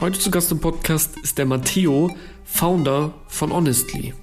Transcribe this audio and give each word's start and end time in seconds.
Heute 0.00 0.16
zu 0.16 0.30
Gast 0.30 0.52
im 0.52 0.60
Podcast 0.60 1.16
ist 1.24 1.38
der 1.38 1.44
Matteo, 1.44 2.08
Founder 2.44 3.12
von 3.26 3.52
Honestly. 3.52 4.14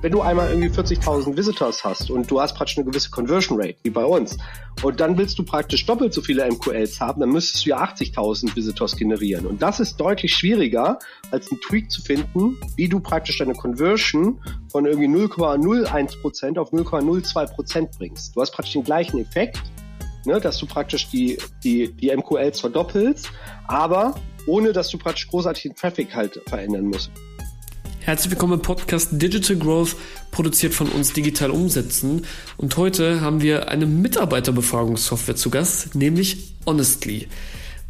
Wenn 0.00 0.10
du 0.10 0.22
einmal 0.22 0.48
irgendwie 0.48 0.70
40.000 0.70 1.36
Visitors 1.36 1.84
hast 1.84 2.10
und 2.10 2.28
du 2.28 2.40
hast 2.40 2.56
praktisch 2.56 2.78
eine 2.78 2.86
gewisse 2.86 3.08
Conversion 3.10 3.60
Rate, 3.60 3.76
wie 3.84 3.90
bei 3.90 4.04
uns, 4.04 4.36
und 4.82 4.98
dann 4.98 5.16
willst 5.16 5.38
du 5.38 5.44
praktisch 5.44 5.86
doppelt 5.86 6.12
so 6.12 6.20
viele 6.20 6.50
MQLs 6.50 7.00
haben, 7.00 7.20
dann 7.20 7.30
müsstest 7.30 7.64
du 7.64 7.70
ja 7.70 7.84
80.000 7.84 8.56
Visitors 8.56 8.96
generieren. 8.96 9.46
Und 9.46 9.62
das 9.62 9.78
ist 9.78 9.98
deutlich 9.98 10.34
schwieriger, 10.34 10.98
als 11.30 11.48
einen 11.52 11.60
Tweak 11.60 11.88
zu 11.88 12.02
finden, 12.02 12.58
wie 12.74 12.88
du 12.88 12.98
praktisch 12.98 13.38
deine 13.38 13.54
Conversion 13.54 14.40
von 14.72 14.84
irgendwie 14.84 15.06
0,01% 15.06 16.58
auf 16.58 16.72
0,02% 16.72 17.98
bringst. 17.98 18.34
Du 18.34 18.40
hast 18.40 18.50
praktisch 18.50 18.72
den 18.72 18.82
gleichen 18.82 19.20
Effekt, 19.20 19.62
ne, 20.26 20.40
dass 20.40 20.58
du 20.58 20.66
praktisch 20.66 21.08
die, 21.08 21.38
die, 21.62 21.92
die 21.92 22.10
MQLs 22.16 22.58
verdoppelst, 22.58 23.30
aber 23.68 24.16
ohne 24.46 24.72
dass 24.72 24.88
du 24.88 24.98
praktisch 24.98 25.28
großartig 25.28 25.62
den 25.62 25.76
Traffic 25.76 26.14
halt 26.14 26.40
verändern 26.46 26.84
musst. 26.84 27.10
Herzlich 28.00 28.32
willkommen 28.32 28.54
im 28.54 28.62
Podcast 28.62 29.10
Digital 29.12 29.56
Growth, 29.56 29.94
produziert 30.32 30.74
von 30.74 30.88
uns 30.88 31.12
Digital 31.12 31.50
Umsetzen. 31.50 32.26
Und 32.56 32.76
heute 32.76 33.20
haben 33.20 33.42
wir 33.42 33.68
eine 33.68 33.86
Mitarbeiterbefragungssoftware 33.86 35.36
zu 35.36 35.50
Gast, 35.50 35.94
nämlich 35.94 36.54
Honestly. 36.66 37.28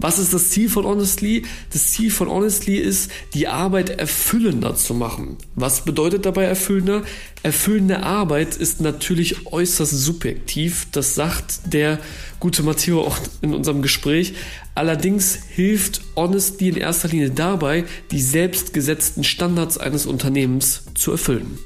Was 0.02 0.18
ist 0.18 0.34
das 0.34 0.50
Ziel 0.50 0.68
von 0.68 0.84
Honestly? 0.84 1.44
Das 1.72 1.92
Ziel 1.92 2.10
von 2.10 2.28
Honestly 2.28 2.76
ist, 2.76 3.08
die 3.34 3.46
Arbeit 3.46 3.88
erfüllender 3.88 4.74
zu 4.74 4.94
machen. 4.94 5.36
Was 5.54 5.84
bedeutet 5.84 6.26
dabei 6.26 6.42
erfüllender? 6.42 7.02
Erfüllende 7.44 8.02
Arbeit 8.02 8.56
ist 8.56 8.80
natürlich 8.80 9.46
äußerst 9.46 9.92
subjektiv. 9.92 10.88
Das 10.90 11.14
sagt 11.14 11.72
der 11.72 12.00
gute 12.40 12.64
Matteo 12.64 13.02
auch 13.02 13.16
in 13.42 13.54
unserem 13.54 13.80
Gespräch. 13.80 14.34
Allerdings 14.74 15.38
hilft 15.48 16.02
Honestly 16.16 16.70
in 16.70 16.76
erster 16.76 17.06
Linie 17.06 17.30
dabei, 17.30 17.84
die 18.10 18.20
selbstgesetzten 18.20 19.22
Standards 19.22 19.78
eines 19.78 20.06
Unternehmens 20.06 20.82
zu 20.96 21.12
erfüllen. 21.12 21.58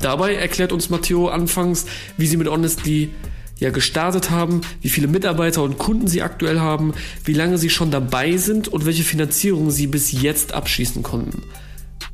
Dabei 0.00 0.34
erklärt 0.34 0.72
uns 0.72 0.88
Matteo 0.88 1.28
anfangs, 1.28 1.84
wie 2.16 2.26
sie 2.26 2.38
mit 2.38 2.48
Honestly 2.48 3.10
ja 3.58 3.70
gestartet 3.70 4.30
haben, 4.30 4.60
wie 4.82 4.88
viele 4.88 5.08
Mitarbeiter 5.08 5.62
und 5.62 5.78
Kunden 5.78 6.08
sie 6.08 6.22
aktuell 6.22 6.60
haben, 6.60 6.92
wie 7.24 7.32
lange 7.32 7.58
sie 7.58 7.70
schon 7.70 7.90
dabei 7.90 8.36
sind 8.36 8.68
und 8.68 8.86
welche 8.86 9.02
Finanzierung 9.02 9.70
sie 9.70 9.86
bis 9.86 10.12
jetzt 10.12 10.52
abschließen 10.52 11.02
konnten. 11.02 11.42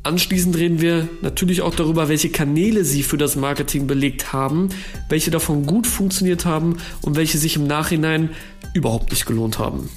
Anschließend 0.04 0.56
reden 0.56 0.80
wir 0.80 1.08
natürlich 1.20 1.62
auch 1.62 1.74
darüber, 1.74 2.08
welche 2.08 2.30
Kanäle 2.30 2.84
sie 2.84 3.04
für 3.04 3.18
das 3.18 3.36
Marketing 3.36 3.86
belegt 3.86 4.32
haben, 4.32 4.68
welche 5.08 5.30
davon 5.30 5.64
gut 5.64 5.86
funktioniert 5.86 6.44
haben 6.44 6.78
und 7.02 7.16
welche 7.16 7.38
sich 7.38 7.56
im 7.56 7.66
Nachhinein 7.68 8.30
überhaupt 8.74 9.10
nicht 9.10 9.26
gelohnt 9.26 9.60
haben. 9.60 9.88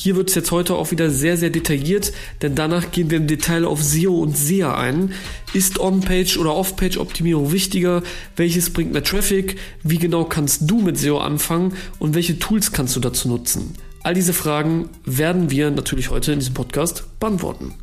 Hier 0.00 0.14
wird 0.14 0.28
es 0.28 0.36
jetzt 0.36 0.52
heute 0.52 0.76
auch 0.76 0.92
wieder 0.92 1.10
sehr, 1.10 1.36
sehr 1.36 1.50
detailliert, 1.50 2.12
denn 2.40 2.54
danach 2.54 2.92
gehen 2.92 3.10
wir 3.10 3.18
im 3.18 3.26
Detail 3.26 3.64
auf 3.64 3.82
SEO 3.82 4.22
und 4.22 4.38
SEA 4.38 4.78
ein. 4.78 5.10
Ist 5.54 5.80
On-Page 5.80 6.38
oder 6.38 6.54
Off-Page-Optimierung 6.54 7.50
wichtiger? 7.50 8.04
Welches 8.36 8.70
bringt 8.70 8.92
mehr 8.92 9.02
Traffic? 9.02 9.56
Wie 9.82 9.98
genau 9.98 10.22
kannst 10.22 10.70
du 10.70 10.80
mit 10.80 10.98
SEO 10.98 11.18
anfangen? 11.18 11.74
Und 11.98 12.14
welche 12.14 12.38
Tools 12.38 12.70
kannst 12.70 12.94
du 12.94 13.00
dazu 13.00 13.26
nutzen? 13.26 13.74
All 14.04 14.14
diese 14.14 14.34
Fragen 14.34 14.88
werden 15.04 15.50
wir 15.50 15.72
natürlich 15.72 16.10
heute 16.10 16.30
in 16.30 16.38
diesem 16.38 16.54
Podcast 16.54 17.02
beantworten. 17.18 17.74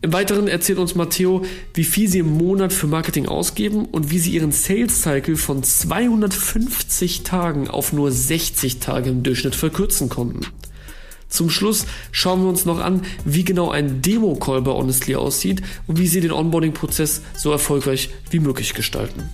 Im 0.00 0.12
Weiteren 0.12 0.48
erzählt 0.48 0.80
uns 0.80 0.96
Matteo, 0.96 1.44
wie 1.74 1.84
viel 1.84 2.08
sie 2.08 2.18
im 2.18 2.36
Monat 2.36 2.72
für 2.72 2.88
Marketing 2.88 3.26
ausgeben 3.26 3.84
und 3.84 4.10
wie 4.10 4.18
sie 4.18 4.32
ihren 4.32 4.50
Sales 4.50 5.02
Cycle 5.02 5.36
von 5.36 5.62
250 5.62 7.22
Tagen 7.22 7.68
auf 7.68 7.92
nur 7.92 8.10
60 8.10 8.80
Tage 8.80 9.10
im 9.10 9.22
Durchschnitt 9.22 9.54
verkürzen 9.54 10.08
konnten. 10.08 10.44
Zum 11.32 11.48
Schluss 11.48 11.86
schauen 12.10 12.42
wir 12.42 12.48
uns 12.50 12.66
noch 12.66 12.78
an, 12.78 13.06
wie 13.24 13.42
genau 13.42 13.70
ein 13.70 14.02
Demo-Call 14.02 14.60
bei 14.60 14.70
Honestly 14.70 15.16
aussieht 15.16 15.62
und 15.86 15.98
wie 15.98 16.06
sie 16.06 16.20
den 16.20 16.30
Onboarding-Prozess 16.30 17.22
so 17.34 17.50
erfolgreich 17.50 18.10
wie 18.30 18.38
möglich 18.38 18.74
gestalten. 18.74 19.30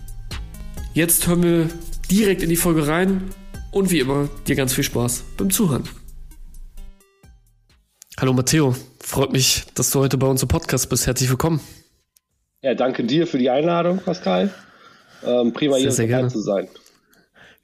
Jetzt 0.95 1.27
hören 1.27 1.43
wir 1.43 1.69
direkt 2.09 2.41
in 2.43 2.51
die 2.51 2.57
Folge 2.57 2.87
rein 2.87 3.25
und 3.73 3.91
wie 3.91 3.99
immer 3.99 4.29
dir 4.47 4.55
ganz 4.55 4.75
viel 4.75 4.85
Spaß 4.85 5.25
beim 5.37 5.51
Zuhören. 5.51 5.89
Hallo 8.17 8.33
Matteo, 8.33 8.77
freut 9.01 9.33
mich, 9.33 9.65
dass 9.75 9.91
du 9.91 9.99
heute 9.99 10.19
bei 10.19 10.29
uns 10.29 10.41
im 10.41 10.49
Podcast 10.49 10.89
bist. 10.91 11.09
Herzlich 11.09 11.29
willkommen. 11.29 11.61
Ja, 12.63 12.75
danke 12.75 13.03
dir 13.03 13.27
für 13.27 13.39
die 13.39 13.51
Einladung, 13.51 13.99
Pascal. 13.99 14.55
Ähm, 15.25 15.53
prima, 15.53 15.75
sehr, 15.75 15.83
hier 15.83 15.93
sehr 15.93 16.07
gerne. 16.07 16.29
zu 16.29 16.41
sein. 16.41 16.69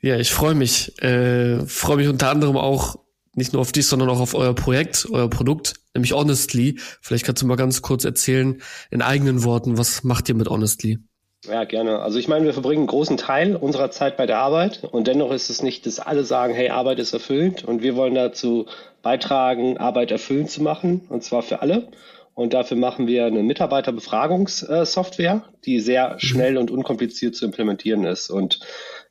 Ja, 0.01 0.17
ich 0.17 0.33
freue 0.33 0.57
mich. 0.57 1.01
Äh, 1.03 1.65
freue 1.67 1.99
mich 1.99 2.09
unter 2.09 2.31
anderem 2.31 2.57
auch 2.57 3.04
nicht 3.35 3.53
nur 3.53 3.63
auf 3.63 3.73
dich, 3.73 3.87
sondern 3.87 4.09
auch 4.09 4.21
auf 4.21 4.35
euer 4.35 4.55
Projekt, 4.55 5.07
euer 5.11 5.29
Produkt, 5.29 5.75
nämlich 5.95 6.13
Honestly. 6.13 6.79
Vielleicht 7.01 7.25
kannst 7.25 7.43
du 7.43 7.47
mal 7.47 7.57
ganz 7.57 7.83
kurz 7.83 8.05
erzählen, 8.05 8.61
in 8.91 9.03
eigenen 9.03 9.45
Worten, 9.45 9.79
was 9.79 10.05
macht 10.05 10.29
ihr 10.29 10.35
mit 10.35 10.49
Honestly? 10.49 10.99
Ja, 11.47 11.65
gerne. 11.65 11.99
Also 11.99 12.19
ich 12.19 12.27
meine, 12.27 12.47
wir 12.47 12.55
verbringen 12.55 12.83
einen 12.83 12.87
großen 12.87 13.19
Teil 13.19 13.55
unserer 13.55 13.91
Zeit 13.91 14.17
bei 14.17 14.25
der 14.25 14.39
Arbeit 14.39 14.85
und 14.85 15.07
dennoch 15.07 15.31
ist 15.31 15.51
es 15.51 15.63
nicht, 15.63 15.85
dass 15.85 16.01
alle 16.01 16.25
sagen, 16.25 16.55
hey, 16.55 16.71
Arbeit 16.71 16.99
ist 16.99 17.13
erfüllend 17.13 17.65
und 17.65 17.83
wir 17.83 17.97
wollen 17.97 18.15
dazu 18.15 18.67
beitragen, 19.03 19.77
Arbeit 19.77 20.11
erfüllend 20.11 20.51
zu 20.51 20.63
machen 20.63 21.03
und 21.11 21.23
zwar 21.23 21.43
für 21.43 21.61
alle. 21.61 21.89
Und 22.33 22.53
dafür 22.53 22.77
machen 22.77 23.07
wir 23.07 23.27
eine 23.27 23.45
Mitarbeiterbefragungssoftware, 23.45 25.45
die 25.65 25.81
sehr 25.81 26.15
mhm. 26.15 26.19
schnell 26.19 26.59
und 26.59 26.71
unkompliziert 26.71 27.37
zu 27.37 27.45
implementieren 27.45 28.05
ist. 28.05 28.31
Und 28.31 28.59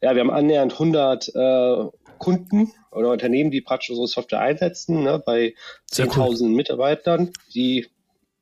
ja, 0.02 0.14
wir 0.14 0.22
haben 0.22 0.32
annähernd 0.32 0.74
100 0.74 1.32
äh, 1.34 1.86
Kunden 2.18 2.72
oder 2.94 3.12
Unternehmen, 3.12 3.52
die 3.52 3.62
praktisch 3.62 3.90
unsere 3.90 4.08
Software 4.08 4.42
einsetzen, 4.42 5.04
ne, 5.04 5.22
bei 5.24 5.56
10.000 5.92 6.42
cool. 6.42 6.50
Mitarbeitern, 6.50 7.32
die 7.54 7.88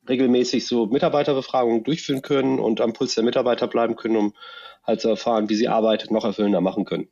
regelmäßig 0.08 0.66
so 0.66 0.86
Mitarbeiterbefragungen 0.86 1.84
durchführen 1.84 2.22
können 2.22 2.58
und 2.58 2.80
am 2.80 2.92
Puls 2.92 3.14
der 3.14 3.24
Mitarbeiter 3.24 3.68
bleiben 3.68 3.96
können, 3.96 4.16
um 4.16 4.34
halt 4.84 5.00
zu 5.00 5.08
erfahren, 5.08 5.48
wie 5.48 5.54
sie 5.54 5.68
Arbeit 5.68 6.10
noch 6.10 6.24
erfüllender 6.24 6.60
machen 6.60 6.84
können. 6.84 7.08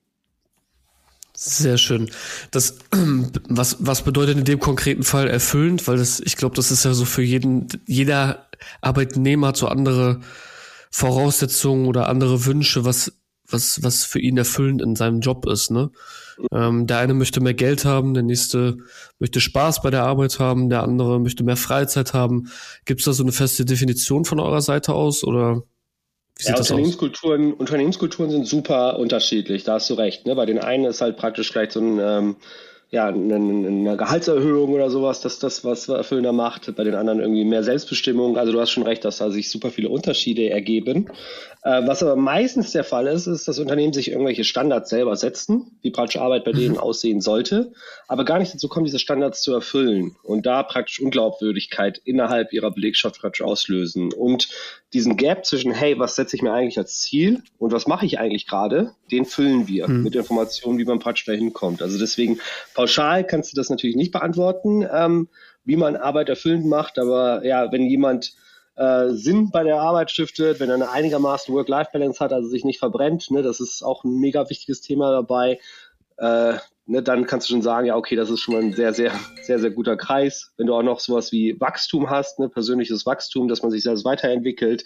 Sehr 1.35 1.79
schön. 1.79 2.11
Das, 2.51 2.79
was, 3.49 3.77
was 3.81 4.03
bedeutet 4.03 4.37
in 4.37 4.45
dem 4.45 4.61
konkreten 4.61 5.05
Fall 5.05 5.29
erfüllend? 5.29 5.87
Weil 5.89 5.97
das, 5.97 6.21
ich 6.21 6.37
glaube, 6.37 6.55
das 6.57 6.71
ist 6.71 6.85
ja 6.85 6.93
so 6.93 7.05
für 7.05 7.23
jeden, 7.23 7.69
jeder 7.87 8.49
Arbeitnehmer 8.83 9.49
hat 9.49 9.57
so 9.57 9.69
andere 9.69 10.21
Voraussetzungen 10.91 11.87
oder 11.87 12.09
andere 12.09 12.45
Wünsche, 12.45 12.85
was, 12.85 13.13
was, 13.53 13.83
was 13.83 14.05
für 14.05 14.19
ihn 14.19 14.37
erfüllend 14.37 14.83
in 14.83 14.97
seinem 14.97 15.21
Job 15.21 15.47
ist, 15.47 15.71
ne? 15.71 15.91
Ähm, 16.53 16.87
der 16.87 16.99
eine 16.99 17.15
möchte 17.15 17.41
mehr 17.41 17.55
Geld 17.55 17.85
haben, 17.85 18.15
der 18.15 18.23
nächste 18.23 18.79
möchte 19.19 19.41
Spaß 19.41 19.83
bei 19.83 19.91
der 19.91 20.05
Arbeit 20.05 20.39
haben, 20.39 20.71
der 20.71 20.83
andere 20.83 21.21
möchte 21.21 21.45
mehr 21.45 21.57
Freizeit 21.57 22.15
haben. 22.15 22.51
Gibt 22.87 23.01
es 23.01 23.05
da 23.05 23.13
so 23.13 23.23
eine 23.23 23.33
feste 23.33 23.65
Definition 23.65 24.25
von 24.25 24.41
eurer 24.41 24.63
Seite 24.63 24.95
aus 24.95 25.23
oder 25.23 25.63
ja, 26.41 26.57
Unternehmenskulturen? 26.57 27.53
Unternehmenskulturen 27.53 28.31
sind 28.31 28.47
super 28.47 28.99
unterschiedlich, 28.99 29.65
da 29.65 29.75
hast 29.75 29.91
du 29.91 29.95
recht. 29.95 30.27
Ne? 30.27 30.35
Bei 30.35 30.47
den 30.47 30.59
einen 30.59 30.85
ist 30.85 31.01
halt 31.01 31.17
praktisch 31.17 31.53
gleich 31.53 31.73
so 31.73 31.81
ein 31.81 31.99
ähm, 32.01 32.37
ja, 32.93 33.07
eine, 33.07 33.37
eine 33.37 33.97
Gehaltserhöhung 33.97 34.73
oder 34.73 34.91
sowas, 34.91 35.21
dass 35.21 35.39
das 35.39 35.65
was 35.65 35.89
erfüllender 35.89 36.33
macht. 36.33 36.75
Bei 36.75 36.83
den 36.83 36.97
anderen 36.97 37.21
irgendwie 37.21 37.45
mehr 37.45 37.63
Selbstbestimmung. 37.63 38.37
Also 38.37 38.51
du 38.51 38.61
hast 38.61 38.71
schon 38.71 38.83
recht, 38.83 39.05
dass 39.05 39.19
da 39.19 39.31
sich 39.31 39.49
super 39.49 39.71
viele 39.71 39.89
Unterschiede 39.89 40.51
ergeben. 40.51 41.09
Äh, 41.63 41.87
was 41.87 42.03
aber 42.03 42.17
meistens 42.17 42.73
der 42.73 42.83
Fall 42.83 43.07
ist, 43.07 43.29
ist, 43.29 43.47
dass 43.47 43.61
Unternehmen 43.61 43.93
sich 43.93 44.11
irgendwelche 44.11 44.43
Standards 44.43 44.91
selber 44.91 45.15
setzen, 45.15 45.79
wie 45.83 45.91
praktisch 45.91 46.21
Arbeit 46.21 46.45
bei 46.45 46.53
denen 46.53 46.75
mhm. 46.75 46.81
aussehen 46.81 47.21
sollte, 47.21 47.73
aber 48.09 48.25
gar 48.25 48.39
nicht 48.39 48.53
dazu 48.55 48.67
kommen, 48.67 48.87
diese 48.87 48.99
Standards 48.99 49.43
zu 49.43 49.53
erfüllen 49.53 50.17
und 50.25 50.47
da 50.47 50.63
praktisch 50.63 51.01
Unglaubwürdigkeit 51.01 52.01
innerhalb 52.05 52.53
ihrer 52.53 52.73
Belegschaft 52.73 53.21
praktisch 53.21 53.43
auslösen. 53.43 54.13
Und 54.13 54.49
diesen 54.93 55.17
Gap 55.17 55.47
zwischen, 55.47 55.73
hey, 55.73 55.99
was 55.99 56.17
setze 56.17 56.37
ich 56.37 56.43
mir 56.43 56.53
eigentlich 56.53 56.79
als 56.79 57.01
Ziel 57.01 57.43
und 57.59 57.73
was 57.73 57.87
mache 57.87 58.07
ich 58.07 58.19
eigentlich 58.19 58.47
gerade, 58.47 58.93
den 59.11 59.25
füllen 59.25 59.69
wir 59.69 59.89
mhm. 59.89 60.03
mit 60.03 60.17
Informationen, 60.17 60.79
wie 60.79 60.85
man 60.85 60.99
praktisch 60.99 61.27
dahin 61.27 61.53
kommt. 61.53 61.81
Also 61.81 61.99
deswegen 61.99 62.41
pauschal 62.75 63.25
kannst 63.25 63.53
du 63.53 63.57
das 63.57 63.71
natürlich 63.71 63.97
nicht 63.97 64.13
beantworten, 64.13 64.87
ähm, 64.93 65.29
wie 65.65 65.77
man 65.77 65.97
Arbeit 65.97 66.29
erfüllend 66.29 66.67
macht, 66.67 66.99
aber 66.99 67.45
ja, 67.45 67.71
wenn 67.71 67.87
jemand 67.87 68.35
äh, 68.77 69.11
Sinn 69.11 69.51
bei 69.51 69.63
der 69.63 69.81
Arbeit 69.81 70.11
stiftet, 70.11 70.59
wenn 70.59 70.71
er 70.71 70.77
eine 70.77 70.91
einigermaßen 70.91 71.55
Work-Life-Balance 71.55 72.19
hat, 72.19 72.33
also 72.33 72.49
sich 72.49 72.65
nicht 72.65 72.79
verbrennt, 72.79 73.31
ne, 73.31 73.43
das 73.43 73.61
ist 73.61 73.83
auch 73.83 74.05
ein 74.05 74.19
mega 74.19 74.49
wichtiges 74.49 74.81
Thema 74.81 75.13
dabei, 75.13 75.61
äh, 76.17 76.55
ne, 76.91 77.03
dann 77.03 77.27
kannst 77.27 77.49
du 77.49 77.53
schon 77.53 77.63
sagen, 77.63 77.87
ja, 77.87 77.97
okay, 77.97 78.17
das 78.17 78.31
ist 78.31 78.41
schon 78.41 78.55
mal 78.55 78.63
ein 78.63 78.73
sehr, 78.73 78.93
sehr, 78.93 79.13
sehr, 79.43 79.59
sehr 79.59 79.71
guter 79.71 79.97
Kreis. 79.97 80.53
Wenn 80.57 80.67
du 80.67 80.75
auch 80.75 80.83
noch 80.83 81.01
sowas 81.01 81.33
wie 81.33 81.59
Wachstum 81.61 82.11
hast, 82.11 82.39
ne, 82.39 82.49
persönliches 82.49 83.07
Wachstum, 83.07 83.49
dass 83.49 83.63
man 83.63 83.71
sich 83.71 83.83
selbst 83.83 84.05
weiterentwickelt, 84.05 84.85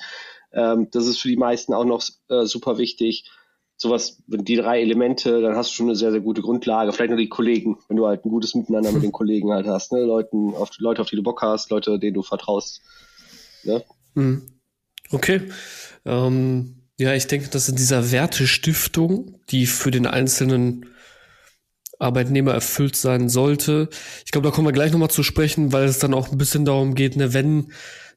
ähm, 0.52 0.88
das 0.92 1.06
ist 1.06 1.18
für 1.18 1.28
die 1.28 1.36
meisten 1.36 1.72
auch 1.72 1.84
noch 1.84 2.02
äh, 2.28 2.44
super 2.44 2.78
wichtig. 2.78 3.30
Sowas, 3.76 4.22
die 4.28 4.54
drei 4.54 4.80
Elemente, 4.82 5.40
dann 5.40 5.56
hast 5.56 5.70
du 5.70 5.74
schon 5.74 5.86
eine 5.86 5.96
sehr, 5.96 6.12
sehr 6.12 6.20
gute 6.20 6.42
Grundlage. 6.42 6.92
Vielleicht 6.92 7.10
nur 7.10 7.18
die 7.18 7.28
Kollegen, 7.28 7.78
wenn 7.88 7.96
du 7.96 8.06
halt 8.06 8.24
ein 8.24 8.30
gutes 8.30 8.54
Miteinander 8.54 8.92
mit 8.92 9.02
den 9.02 9.12
Kollegen 9.12 9.52
halt 9.52 9.66
hast, 9.66 9.92
ne? 9.92 10.04
Leuten, 10.04 10.54
auf, 10.54 10.70
Leute, 10.78 11.02
auf 11.02 11.08
die 11.08 11.16
du 11.16 11.22
Bock 11.22 11.42
hast, 11.42 11.70
Leute, 11.70 11.98
denen 11.98 12.14
du 12.14 12.22
vertraust. 12.22 12.82
Ne? 13.64 13.82
Hm. 14.14 14.42
Okay. 15.10 15.48
Ähm, 16.04 16.76
ja, 16.98 17.14
ich 17.14 17.26
denke, 17.26 17.48
dass 17.48 17.68
in 17.68 17.74
dieser 17.76 18.12
Wertestiftung, 18.12 19.40
die 19.50 19.66
für 19.66 19.90
den 19.90 20.06
Einzelnen 20.06 20.93
Arbeitnehmer 22.04 22.52
erfüllt 22.52 22.96
sein 22.96 23.28
sollte. 23.28 23.88
Ich 24.24 24.32
glaube, 24.32 24.48
da 24.48 24.54
kommen 24.54 24.68
wir 24.68 24.72
gleich 24.72 24.92
nochmal 24.92 25.10
zu 25.10 25.22
sprechen, 25.22 25.72
weil 25.72 25.84
es 25.84 25.98
dann 25.98 26.14
auch 26.14 26.30
ein 26.30 26.38
bisschen 26.38 26.64
darum 26.64 26.94
geht, 26.94 27.16
ne, 27.16 27.32
wenn 27.32 27.72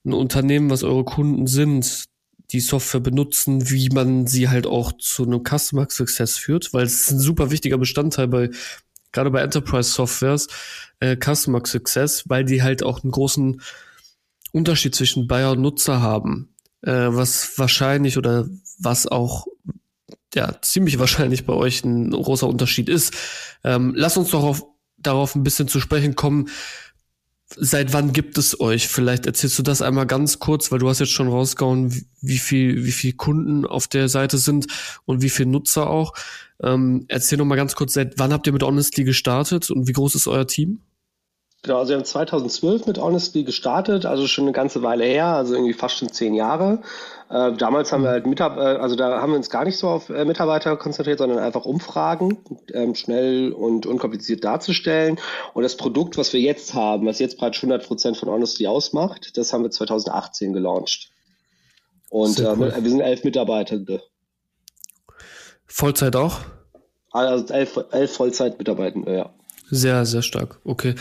ein 0.05 0.13
Unternehmen, 0.13 0.69
was 0.69 0.83
eure 0.83 1.03
Kunden 1.03 1.47
sind, 1.47 2.05
die 2.51 2.59
Software 2.59 3.01
benutzen, 3.01 3.69
wie 3.69 3.89
man 3.89 4.27
sie 4.27 4.47
halt 4.47 4.67
auch 4.67 4.93
zu 4.93 5.23
einem 5.23 5.43
Customer 5.43 5.87
Success 5.89 6.37
führt, 6.37 6.73
weil 6.73 6.85
es 6.85 7.01
ist 7.01 7.11
ein 7.11 7.19
super 7.19 7.51
wichtiger 7.51 7.77
Bestandteil 7.77 8.27
bei, 8.27 8.49
gerade 9.11 9.31
bei 9.31 9.41
Enterprise 9.41 9.91
Softwares, 9.91 10.47
äh, 10.99 11.17
Customer 11.17 11.61
Success, 11.65 12.23
weil 12.27 12.45
die 12.45 12.63
halt 12.63 12.83
auch 12.83 13.03
einen 13.03 13.11
großen 13.11 13.61
Unterschied 14.53 14.95
zwischen 14.95 15.27
Buyer 15.27 15.51
und 15.51 15.61
Nutzer 15.61 16.01
haben, 16.01 16.49
äh, 16.83 16.91
was 16.91 17.57
wahrscheinlich 17.57 18.17
oder 18.17 18.47
was 18.79 19.07
auch 19.07 19.47
ja 20.35 20.61
ziemlich 20.61 20.99
wahrscheinlich 20.99 21.45
bei 21.45 21.53
euch 21.53 21.83
ein 21.83 22.11
großer 22.11 22.47
Unterschied 22.47 22.89
ist. 22.89 23.13
Ähm, 23.63 23.93
lass 23.95 24.17
uns 24.17 24.31
doch 24.31 24.43
auf, 24.43 24.65
darauf 24.97 25.35
ein 25.35 25.43
bisschen 25.43 25.67
zu 25.67 25.79
sprechen 25.79 26.15
kommen. 26.15 26.49
Seit 27.55 27.93
wann 27.93 28.11
gibt 28.11 28.37
es 28.37 28.59
euch? 28.59 28.89
Vielleicht 28.89 29.25
erzählst 29.25 29.57
du 29.57 29.63
das 29.63 29.81
einmal 29.81 30.05
ganz 30.05 30.39
kurz, 30.39 30.69
weil 30.69 30.79
du 30.79 30.89
hast 30.89 30.99
jetzt 30.99 31.13
schon 31.13 31.29
rausgehauen, 31.29 32.05
wie 32.21 32.37
viel, 32.37 32.83
wie 32.83 32.91
viel 32.91 33.13
Kunden 33.13 33.65
auf 33.65 33.87
der 33.87 34.09
Seite 34.09 34.37
sind 34.37 34.67
und 35.05 35.21
wie 35.21 35.29
viel 35.29 35.45
Nutzer 35.45 35.89
auch. 35.89 36.13
Ähm, 36.61 37.05
erzähl 37.07 37.37
noch 37.37 37.45
mal 37.45 37.55
ganz 37.55 37.75
kurz, 37.75 37.93
seit 37.93 38.19
wann 38.19 38.33
habt 38.33 38.47
ihr 38.47 38.53
mit 38.53 38.63
Honestly 38.63 39.05
gestartet 39.05 39.71
und 39.71 39.87
wie 39.87 39.93
groß 39.93 40.15
ist 40.15 40.27
euer 40.27 40.47
Team? 40.47 40.81
Genau, 41.63 41.79
also 41.79 41.89
wir 41.89 41.97
haben 41.97 42.05
2012 42.05 42.85
mit 42.85 42.97
Honestly 42.99 43.43
gestartet, 43.43 44.05
also 44.05 44.27
schon 44.27 44.45
eine 44.45 44.51
ganze 44.51 44.83
Weile 44.83 45.05
her, 45.05 45.25
also 45.25 45.55
irgendwie 45.55 45.73
fast 45.73 45.97
schon 45.97 46.11
zehn 46.11 46.33
Jahre. 46.33 46.81
Äh, 47.29 47.53
damals 47.53 47.91
haben 47.91 48.03
wir 48.03 48.11
halt 48.11 48.25
Mitab 48.25 48.57
äh, 48.57 48.61
also 48.61 48.95
da 48.95 49.21
haben 49.21 49.31
wir 49.31 49.37
uns 49.37 49.49
gar 49.49 49.65
nicht 49.65 49.77
so 49.77 49.89
auf 49.89 50.09
äh, 50.09 50.23
Mitarbeiter 50.23 50.77
konzentriert, 50.77 51.17
sondern 51.17 51.39
einfach 51.39 51.65
Umfragen 51.65 52.37
ähm, 52.73 52.95
schnell 52.95 53.51
und 53.51 53.85
unkompliziert 53.85 54.43
darzustellen. 54.43 55.19
Und 55.53 55.63
das 55.63 55.75
Produkt, 55.75 56.17
was 56.17 56.31
wir 56.31 56.39
jetzt 56.39 56.73
haben, 56.73 57.05
was 57.07 57.19
jetzt 57.19 57.37
praktisch 57.37 57.63
100 57.63 57.85
Prozent 57.85 58.17
von 58.17 58.29
Honestly 58.29 58.67
ausmacht, 58.67 59.35
das 59.35 59.51
haben 59.51 59.63
wir 59.63 59.71
2018 59.71 60.53
gelauncht. 60.53 61.09
Und 62.09 62.39
äh, 62.39 62.45
cool. 62.47 62.73
wir 62.79 62.89
sind 62.89 63.01
elf 63.01 63.23
Mitarbeitende. 63.23 64.01
Vollzeit 65.65 66.15
auch? 66.15 66.39
Also 67.11 67.53
elf, 67.53 67.77
elf 67.91 68.13
Vollzeit-Mitarbeitende, 68.13 69.17
ja. 69.17 69.33
Sehr, 69.69 70.05
sehr 70.05 70.21
stark. 70.21 70.59
Okay. 70.63 70.95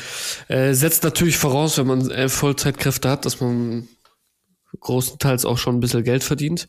Äh, 0.48 0.72
setzt 0.74 1.04
natürlich 1.04 1.36
voraus, 1.36 1.78
wenn 1.78 1.86
man 1.86 2.10
elf 2.10 2.32
Vollzeitkräfte 2.32 3.08
hat, 3.08 3.24
dass 3.24 3.40
man 3.40 3.88
großenteils 4.80 5.44
auch 5.44 5.58
schon 5.58 5.76
ein 5.76 5.80
bisschen 5.80 6.04
Geld 6.04 6.24
verdient. 6.24 6.68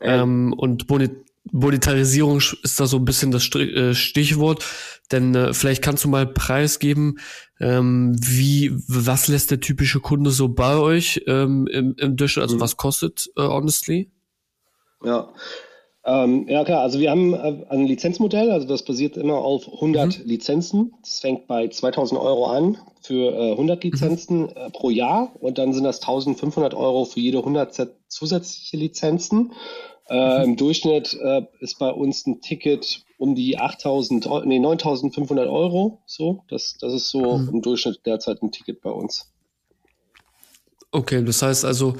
Ähm, 0.00 0.52
und 0.52 0.86
Bonit 0.86 1.12
Monetarisierung 1.52 2.36
ist 2.36 2.78
da 2.78 2.86
so 2.86 2.98
ein 2.98 3.04
bisschen 3.04 3.30
das 3.30 3.48
äh, 3.54 3.94
Stichwort, 3.94 4.64
denn 5.10 5.34
äh, 5.34 5.54
vielleicht 5.54 5.82
kannst 5.82 6.04
du 6.04 6.08
mal 6.08 6.26
preisgeben, 6.26 7.18
ähm, 7.58 8.14
wie, 8.20 8.72
was 8.86 9.26
lässt 9.26 9.50
der 9.50 9.60
typische 9.60 10.00
Kunde 10.00 10.30
so 10.30 10.48
bei 10.48 10.76
euch 10.76 11.22
ähm, 11.26 11.66
im, 11.66 11.94
im 11.96 12.16
Durchschnitt, 12.16 12.42
also 12.42 12.56
mhm. 12.56 12.60
was 12.60 12.76
kostet 12.76 13.30
äh, 13.36 13.42
Honestly? 13.42 14.10
Ja, 15.02 15.32
ähm, 16.04 16.48
ja 16.48 16.64
klar, 16.64 16.80
also 16.80 16.98
wir 16.98 17.10
haben 17.10 17.34
äh, 17.34 17.66
ein 17.68 17.86
Lizenzmodell, 17.86 18.50
also 18.50 18.66
das 18.66 18.84
basiert 18.84 19.18
immer 19.18 19.36
auf 19.36 19.68
100 19.70 20.20
mhm. 20.20 20.24
Lizenzen. 20.24 20.94
Das 21.02 21.20
fängt 21.20 21.46
bei 21.46 21.68
2000 21.68 22.18
Euro 22.18 22.46
an 22.46 22.78
für 23.02 23.32
äh, 23.32 23.50
100 23.52 23.84
mhm. 23.84 23.90
Lizenzen 23.90 24.40
mhm. 24.42 24.48
äh, 24.56 24.70
pro 24.70 24.88
Jahr 24.88 25.32
und 25.40 25.58
dann 25.58 25.74
sind 25.74 25.84
das 25.84 26.00
1500 26.00 26.74
Euro 26.74 27.04
für 27.04 27.20
jede 27.20 27.38
100 27.38 27.88
zusätzliche 28.08 28.78
Lizenzen. 28.78 29.52
Äh, 30.08 30.38
mhm. 30.38 30.44
Im 30.44 30.56
Durchschnitt 30.56 31.18
äh, 31.22 31.42
ist 31.60 31.78
bei 31.78 31.90
uns 31.90 32.26
ein 32.26 32.40
Ticket 32.40 33.04
um 33.18 33.34
die 33.34 33.58
8000, 33.58 34.26
nee, 34.46 34.58
9500 34.58 35.48
Euro. 35.48 36.02
So, 36.06 36.44
das, 36.48 36.78
das 36.80 36.94
ist 36.94 37.10
so 37.10 37.36
mhm. 37.36 37.50
im 37.50 37.62
Durchschnitt 37.62 38.00
derzeit 38.06 38.42
ein 38.42 38.50
Ticket 38.50 38.80
bei 38.80 38.90
uns. 38.90 39.30
Okay, 40.92 41.22
das 41.22 41.42
heißt 41.42 41.66
also 41.66 41.94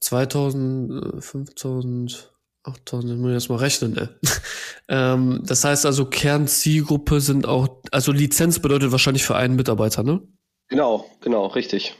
2000, 0.00 1.24
5000, 1.24 2.31
8000, 2.64 3.18
muss 3.18 3.30
ich 3.30 3.34
erst 3.34 3.50
mal 3.50 3.56
rechnen, 3.56 3.92
ne? 3.92 4.08
ähm, 4.88 5.42
das 5.44 5.64
heißt 5.64 5.86
also, 5.86 6.06
Kernzielgruppe 6.06 7.20
sind 7.20 7.46
auch, 7.46 7.82
also 7.90 8.12
Lizenz 8.12 8.58
bedeutet 8.60 8.92
wahrscheinlich 8.92 9.24
für 9.24 9.36
einen 9.36 9.56
Mitarbeiter, 9.56 10.02
ne? 10.02 10.20
Genau, 10.68 11.06
genau, 11.20 11.46
richtig. 11.46 11.94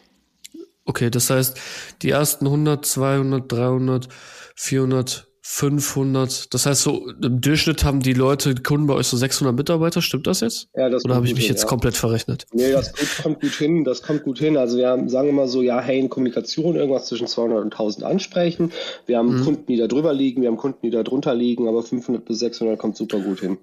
Okay, 0.85 1.11
das 1.11 1.31
heißt, 1.31 1.59
die 2.03 2.11
ersten 2.11 2.47
100, 2.47 2.85
200, 2.85 3.51
300, 3.51 4.09
400, 4.57 5.32
500. 5.45 6.55
Das 6.55 6.67
heißt, 6.67 6.83
so 6.83 7.11
im 7.21 7.41
Durchschnitt 7.41 7.83
haben 7.83 7.99
die 7.99 8.13
Leute, 8.13 8.55
die 8.55 8.63
Kunden 8.63 8.87
bei 8.87 8.95
euch 8.95 9.09
so 9.09 9.17
600 9.17 9.55
Mitarbeiter. 9.55 10.01
Stimmt 10.01 10.29
das 10.29 10.41
jetzt? 10.41 10.69
Ja, 10.77 10.89
das 10.89 11.05
Oder 11.05 11.17
habe 11.17 11.27
ich 11.27 11.35
mich 11.35 11.47
hin, 11.47 11.53
jetzt 11.53 11.63
ja. 11.63 11.69
komplett 11.69 11.97
verrechnet? 11.97 12.47
Nee, 12.53 12.71
das 12.71 12.93
kommt 13.21 13.41
gut 13.41 13.51
hin. 13.51 13.83
Das 13.83 14.03
kommt 14.03 14.23
gut 14.23 14.39
hin. 14.39 14.57
Also 14.57 14.79
wir 14.79 14.89
haben, 14.89 15.09
sagen 15.09 15.29
immer 15.29 15.49
so, 15.49 15.61
ja, 15.61 15.81
hey, 15.81 15.99
in 15.99 16.09
Kommunikation 16.09 16.77
irgendwas 16.77 17.07
zwischen 17.07 17.27
200 17.27 17.65
und 17.65 17.73
1000 17.73 18.05
ansprechen. 18.05 18.71
Wir 19.07 19.19
haben 19.19 19.41
mhm. 19.41 19.45
Kunden, 19.45 19.67
die 19.67 19.77
da 19.77 19.89
drüber 19.89 20.15
liegen. 20.15 20.43
Wir 20.43 20.49
haben 20.49 20.57
Kunden, 20.57 20.79
die 20.85 20.91
da 20.91 21.03
drunter 21.03 21.35
liegen. 21.35 21.67
Aber 21.67 21.83
500 21.83 22.25
bis 22.25 22.39
600 22.39 22.79
kommt 22.79 22.97
super 22.97 23.19
gut 23.19 23.41
hin. 23.41 23.59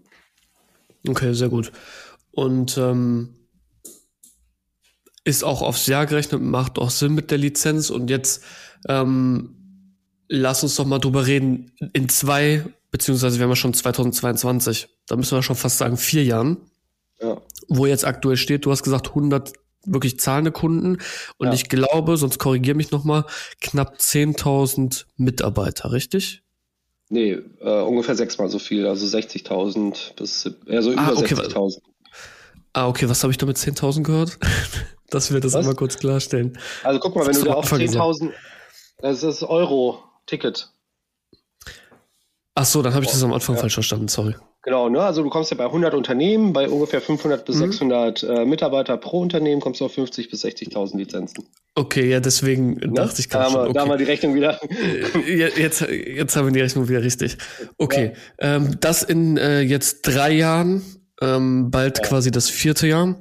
Okay, 1.08 1.34
sehr 1.34 1.48
gut. 1.48 1.72
Und 2.32 2.78
ähm, 2.78 3.36
ist 5.24 5.46
auch 5.46 5.62
aufs 5.62 5.88
Jahr 5.88 6.06
gerechnet, 6.08 6.42
macht 6.42 6.78
auch 6.78 6.90
Sinn 6.90 7.14
mit 7.14 7.32
der 7.32 7.38
Lizenz. 7.38 7.90
Und 7.90 8.10
jetzt 8.10 8.44
ähm, 8.90 9.59
lass 10.30 10.64
uns 10.64 10.76
doch 10.76 10.86
mal 10.86 11.00
drüber 11.00 11.28
reden. 11.28 11.72
In 11.94 12.08
zwei, 12.08 12.64
beziehungsweise 12.92 13.38
wir 13.38 13.44
haben 13.44 13.52
ja 13.52 13.56
schon 13.56 13.74
2022, 13.74 14.88
da 15.08 15.16
müssen 15.18 15.38
wir 15.38 15.44
schon 15.44 15.56
fast 15.56 15.80
sagen 15.80 15.98
vier 15.98 16.24
Jahren, 16.24 16.58
ja. 17.20 17.42
wo 17.68 17.86
jetzt 17.86 18.06
aktuell 18.06 18.38
steht, 18.38 18.66
du 18.66 18.72
hast 18.72 18.84
gesagt 18.84 19.10
100 19.10 19.54
wirklich 19.86 20.20
zahlende 20.20 20.52
Kunden 20.52 20.98
und 21.38 21.48
ja. 21.48 21.54
ich 21.54 21.68
glaube, 21.68 22.18
sonst 22.18 22.38
korrigier 22.38 22.76
mich 22.76 22.92
nochmal, 22.92 23.26
knapp 23.60 23.98
10.000 23.98 25.06
Mitarbeiter, 25.18 25.92
richtig? 25.92 26.44
Nee, 27.10 27.40
äh, 27.62 27.82
ungefähr 27.82 28.16
sechsmal 28.16 28.50
so 28.50 28.60
viel, 28.60 28.86
also 28.86 29.06
60.000 29.06 30.16
bis, 30.16 30.50
also 30.68 30.92
über 30.92 31.02
ah, 31.02 31.14
okay. 31.16 31.34
60.000. 31.34 31.80
Ah, 32.74 32.88
okay, 32.88 33.10
was 33.10 33.24
habe 33.24 33.32
ich 33.32 33.38
da 33.38 33.48
mit 33.48 33.58
10.000 33.58 34.04
gehört? 34.04 34.38
Dass 35.10 35.34
wir 35.34 35.40
das 35.40 35.54
was? 35.54 35.62
einmal 35.62 35.76
kurz 35.76 35.98
klarstellen. 35.98 36.60
Also 36.84 37.00
guck 37.00 37.16
mal, 37.16 37.26
wenn 37.26 37.34
du 37.34 37.46
da 37.46 37.54
auf 37.54 37.74
10.000, 37.74 38.32
das 39.00 39.24
ist 39.24 39.42
Euro, 39.42 40.04
Ticket. 40.30 40.70
Ach 42.56 42.66
so, 42.66 42.82
dann 42.82 42.94
habe 42.94 43.06
ich 43.06 43.12
das 43.12 43.24
am 43.24 43.34
Anfang 43.34 43.56
ja. 43.56 43.62
falsch 43.62 43.76
verstanden, 43.76 44.08
sorry. 44.08 44.36
Genau, 44.64 44.90
ne? 44.90 45.02
also 45.02 45.24
du 45.24 45.30
kommst 45.30 45.52
ja 45.52 45.58
bei 45.58 45.66
100 45.66 45.94
Unternehmen, 45.94 46.52
bei 46.52 46.68
ungefähr 46.68 47.00
500 47.00 47.46
bis 47.46 47.56
mhm. 47.56 47.72
600 47.72 48.24
äh, 48.24 48.46
Mitarbeiter 48.46 48.98
pro 48.98 49.22
Unternehmen 49.22 49.62
kommst 49.62 49.80
du 49.80 49.86
auf 49.86 49.94
50 49.94 50.30
bis 50.30 50.44
60.000 50.44 50.98
Lizenzen. 50.98 51.46
Okay, 51.76 52.10
ja, 52.10 52.20
deswegen 52.20 52.74
ne? 52.74 52.92
dachte 52.94 53.22
ich 53.22 53.30
gerade 53.30 53.52
schon. 53.52 53.62
Okay. 53.62 53.74
Da 53.74 53.82
haben 53.82 53.90
wir 53.90 53.98
die 53.98 54.04
Rechnung 54.04 54.36
wieder. 54.36 54.60
Äh, 54.70 55.62
jetzt, 55.62 55.82
jetzt 55.82 56.36
haben 56.36 56.48
wir 56.48 56.52
die 56.52 56.60
Rechnung 56.60 56.90
wieder 56.90 57.02
richtig. 57.02 57.38
Okay, 57.78 58.12
ja. 58.42 58.56
ähm, 58.56 58.76
das 58.82 59.04
in 59.04 59.38
äh, 59.38 59.62
jetzt 59.62 60.02
drei 60.02 60.34
Jahren, 60.34 60.84
ähm, 61.22 61.72
bald 61.72 62.00
ja. 62.00 62.04
quasi 62.04 62.30
das 62.30 62.50
vierte 62.50 62.88
Jahr. 62.88 63.18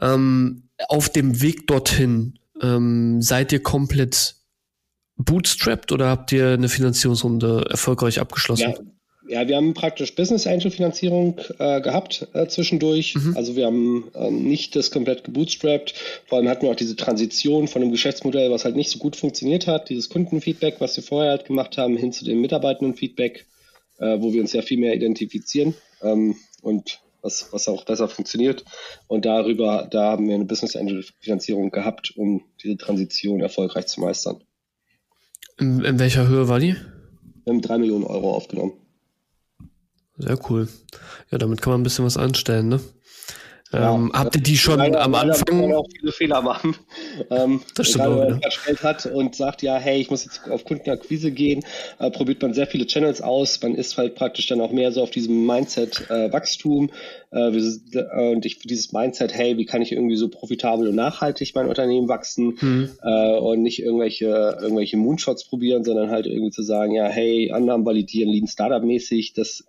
Ähm, 0.00 0.68
auf 0.88 1.10
dem 1.10 1.42
Weg 1.42 1.66
dorthin 1.66 2.38
ähm, 2.62 3.20
seid 3.20 3.52
ihr 3.52 3.62
komplett 3.62 4.36
bootstrapped 5.24 5.92
oder 5.92 6.08
habt 6.08 6.32
ihr 6.32 6.50
eine 6.50 6.68
Finanzierungsrunde 6.68 7.66
erfolgreich 7.70 8.20
abgeschlossen? 8.20 8.70
Ja. 8.70 8.74
Ja, 9.28 9.46
wir 9.46 9.56
haben 9.56 9.72
praktisch 9.72 10.14
Business 10.14 10.46
Angel 10.46 10.70
Finanzierung 10.70 11.40
äh, 11.58 11.80
gehabt 11.80 12.26
äh, 12.34 12.48
zwischendurch. 12.48 13.14
Mhm. 13.14 13.36
Also 13.36 13.56
wir 13.56 13.66
haben 13.66 14.10
ähm, 14.14 14.42
nicht 14.42 14.74
das 14.74 14.90
komplett 14.90 15.24
gebootstrapped. 15.24 15.94
Vor 16.26 16.38
allem 16.38 16.48
hatten 16.48 16.62
wir 16.62 16.70
auch 16.70 16.76
diese 16.76 16.96
Transition 16.96 17.68
von 17.68 17.82
einem 17.82 17.92
Geschäftsmodell, 17.92 18.50
was 18.50 18.64
halt 18.64 18.74
nicht 18.76 18.90
so 18.90 18.98
gut 18.98 19.16
funktioniert 19.16 19.66
hat, 19.66 19.88
dieses 19.88 20.10
Kundenfeedback, 20.10 20.80
was 20.80 20.96
wir 20.96 21.04
vorher 21.04 21.30
halt 21.30 21.46
gemacht 21.46 21.78
haben, 21.78 21.96
hin 21.96 22.12
zu 22.12 22.24
dem 22.24 22.40
Mitarbeitendenfeedback, 22.40 23.46
äh, 24.00 24.20
wo 24.20 24.32
wir 24.32 24.40
uns 24.42 24.52
ja 24.52 24.60
viel 24.60 24.78
mehr 24.78 24.94
identifizieren 24.94 25.74
ähm, 26.02 26.36
und 26.60 27.00
was, 27.22 27.52
was 27.52 27.68
auch 27.68 27.84
besser 27.84 28.08
funktioniert. 28.08 28.64
Und 29.06 29.24
darüber, 29.24 29.88
da 29.90 30.10
haben 30.10 30.28
wir 30.28 30.34
eine 30.34 30.44
Business 30.44 30.76
Angel 30.76 31.04
Finanzierung 31.20 31.70
gehabt, 31.70 32.12
um 32.16 32.44
diese 32.62 32.76
Transition 32.76 33.40
erfolgreich 33.40 33.86
zu 33.86 34.00
meistern. 34.00 34.42
In, 35.62 35.84
in 35.84 36.00
welcher 36.00 36.26
Höhe 36.26 36.48
war 36.48 36.58
die? 36.58 36.74
Wir 37.44 37.52
haben 37.52 37.62
drei 37.62 37.78
Millionen 37.78 38.02
Euro 38.02 38.34
aufgenommen. 38.34 38.72
Sehr 40.18 40.36
cool. 40.50 40.66
Ja, 41.30 41.38
damit 41.38 41.62
kann 41.62 41.72
man 41.72 41.80
ein 41.80 41.84
bisschen 41.84 42.04
was 42.04 42.16
anstellen, 42.16 42.68
ne? 42.68 42.80
Ja, 43.72 43.94
ähm, 43.94 44.10
habt 44.12 44.36
ihr 44.36 44.42
die 44.42 44.58
schon 44.58 44.78
leider, 44.78 45.00
am 45.00 45.14
Anfang? 45.14 45.72
Auch 45.72 45.86
viele 45.98 46.12
Fehler 46.12 46.42
machen. 46.42 46.76
Ähm, 47.30 47.60
das 47.74 47.88
stimmt 47.88 48.04
wenn 48.04 48.18
man 48.18 48.42
erstellt 48.42 48.82
hat 48.82 49.06
und 49.06 49.34
sagt, 49.34 49.62
ja, 49.62 49.76
hey, 49.76 50.00
ich 50.00 50.10
muss 50.10 50.24
jetzt 50.24 50.48
auf 50.50 50.64
Kundenakquise 50.64 51.30
gehen, 51.30 51.64
äh, 51.98 52.10
probiert 52.10 52.42
man 52.42 52.54
sehr 52.54 52.66
viele 52.66 52.86
Channels 52.86 53.20
aus. 53.20 53.60
Man 53.62 53.74
ist 53.74 53.96
halt 53.96 54.14
praktisch 54.14 54.46
dann 54.46 54.60
auch 54.60 54.72
mehr 54.72 54.92
so 54.92 55.02
auf 55.02 55.10
diesem 55.10 55.46
Mindset 55.46 56.10
äh, 56.10 56.32
Wachstum 56.32 56.90
äh, 57.30 57.48
äh, 57.48 58.32
und 58.32 58.44
ich 58.44 58.58
dieses 58.58 58.92
Mindset, 58.92 59.34
hey, 59.34 59.56
wie 59.56 59.66
kann 59.66 59.82
ich 59.82 59.92
irgendwie 59.92 60.16
so 60.16 60.28
profitabel 60.28 60.88
und 60.88 60.94
nachhaltig 60.94 61.54
mein 61.54 61.68
Unternehmen 61.68 62.08
wachsen 62.08 62.58
mhm. 62.60 62.90
äh, 63.02 63.36
und 63.38 63.62
nicht 63.62 63.82
irgendwelche 63.82 64.26
irgendwelche 64.60 64.96
Moonshots 64.96 65.44
probieren, 65.44 65.84
sondern 65.84 66.10
halt 66.10 66.26
irgendwie 66.26 66.50
zu 66.50 66.62
sagen, 66.62 66.94
ja, 66.94 67.06
hey, 67.06 67.52
Annahmen 67.52 67.86
validieren, 67.86 68.30
Lean 68.30 68.46
Startup 68.46 68.82
mäßig, 68.82 69.34
das 69.34 69.64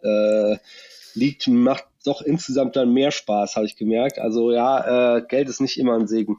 liegt, 1.15 1.47
macht 1.47 1.85
doch 2.03 2.21
insgesamt 2.21 2.75
dann 2.75 2.93
mehr 2.93 3.11
Spaß, 3.11 3.55
habe 3.55 3.65
ich 3.65 3.75
gemerkt. 3.75 4.19
Also 4.19 4.51
ja, 4.51 5.17
äh, 5.17 5.21
Geld 5.27 5.49
ist 5.49 5.61
nicht 5.61 5.79
immer 5.79 5.95
ein 5.95 6.07
Segen, 6.07 6.37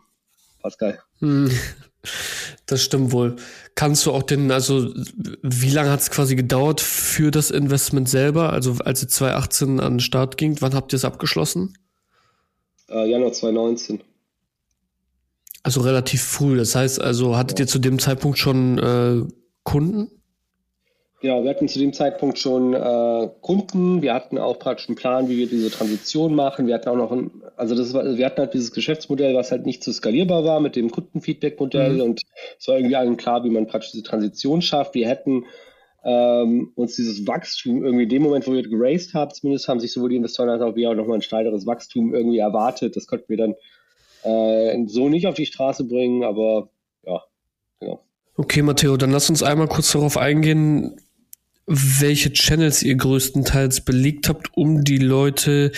Pascal. 0.62 1.00
Hm. 1.21 1.50
Das 2.66 2.83
stimmt 2.83 3.12
wohl. 3.12 3.37
Kannst 3.75 4.06
du 4.06 4.12
auch 4.12 4.23
den, 4.23 4.50
also 4.50 4.92
wie 5.42 5.71
lange 5.71 5.90
hat 5.90 6.00
es 6.00 6.11
quasi 6.11 6.37
gedauert 6.37 6.80
für 6.80 7.30
das 7.30 7.50
Investment 7.50 8.09
selber? 8.09 8.52
Also 8.52 8.76
als 8.85 9.02
ihr 9.02 9.09
2018 9.09 9.80
an 9.80 9.94
den 9.94 10.00
Start 10.00 10.37
ging, 10.37 10.56
wann 10.61 10.75
habt 10.75 10.92
ihr 10.92 10.97
es 10.97 11.04
abgeschlossen? 11.04 11.76
Äh, 12.88 13.11
Januar 13.11 13.33
2019. 13.33 14.00
Also 15.62 15.80
relativ 15.80 16.23
früh. 16.23 16.56
Das 16.56 16.75
heißt, 16.75 17.00
also 17.00 17.37
hattet 17.37 17.59
ja. 17.59 17.64
ihr 17.64 17.68
zu 17.68 17.78
dem 17.78 17.99
Zeitpunkt 17.99 18.38
schon 18.38 18.78
äh, 18.78 19.26
Kunden? 19.62 20.11
Genau, 21.25 21.43
wir 21.43 21.49
hatten 21.49 21.69
zu 21.69 21.78
dem 21.78 21.95
Zeitpunkt 21.95 22.38
schon 22.38 22.75
äh, 22.75 23.31
Kunden, 23.40 24.02
wir 24.02 24.12
hatten 24.12 24.37
auch 24.37 24.59
praktisch 24.59 24.90
einen 24.90 24.97
Plan, 24.97 25.26
wie 25.31 25.38
wir 25.38 25.47
diese 25.47 25.71
Transition 25.71 26.35
machen. 26.35 26.66
Wir 26.66 26.75
hatten 26.75 26.90
auch 26.90 26.97
noch 26.97 27.12
ein, 27.12 27.31
also 27.57 27.75
das 27.75 27.95
war, 27.95 28.04
wir 28.19 28.26
hatten 28.26 28.40
halt 28.40 28.52
dieses 28.52 28.73
Geschäftsmodell, 28.73 29.35
was 29.35 29.50
halt 29.50 29.64
nicht 29.64 29.83
so 29.83 29.90
skalierbar 29.90 30.45
war 30.45 30.61
mit 30.61 30.76
dem 30.76 30.90
Kundenfeedback-Modell 30.90 31.95
mhm. 31.95 32.00
und 32.02 32.21
es 32.59 32.69
war 32.69 32.76
irgendwie 32.76 32.97
allen 32.97 33.16
klar, 33.16 33.43
wie 33.43 33.49
man 33.49 33.66
praktisch 33.66 33.93
diese 33.93 34.02
Transition 34.02 34.61
schafft. 34.61 34.95
Wir 34.95 35.09
hätten 35.09 35.47
ähm, 36.04 36.73
uns 36.75 36.97
dieses 36.97 37.26
Wachstum 37.26 37.83
irgendwie 37.83 38.02
in 38.02 38.11
dem 38.11 38.23
Moment, 38.23 38.47
wo 38.47 38.52
wir 38.52 38.62
geraced 38.62 39.14
haben, 39.14 39.33
zumindest 39.33 39.66
haben 39.66 39.81
sich 39.81 39.95
sowohl 39.95 40.11
die 40.11 40.16
Investoren 40.16 40.50
als 40.50 40.61
auch 40.61 40.76
wir 40.76 40.90
auch 40.90 40.95
nochmal 40.95 41.16
ein 41.16 41.23
steileres 41.23 41.66
Wachstum 41.66 42.14
irgendwie 42.14 42.40
erwartet. 42.40 42.97
Das 42.97 43.07
konnten 43.07 43.31
wir 43.31 43.38
dann 43.38 43.54
äh, 44.25 44.87
so 44.88 45.09
nicht 45.09 45.26
auf 45.26 45.37
die 45.37 45.47
Straße 45.47 45.85
bringen, 45.85 46.23
aber 46.23 46.69
ja, 47.07 47.23
genau. 47.81 48.04
Okay, 48.37 48.61
Matteo, 48.61 48.99
dann 48.99 49.11
lass 49.11 49.31
uns 49.31 49.43
einmal 49.43 49.69
kurz 49.69 49.93
darauf 49.93 50.19
eingehen, 50.19 51.00
welche 51.66 52.33
Channels 52.33 52.83
ihr 52.83 52.94
größtenteils 52.94 53.83
belegt 53.83 54.28
habt, 54.28 54.50
um 54.54 54.85
die 54.85 54.99
Leute 54.99 55.73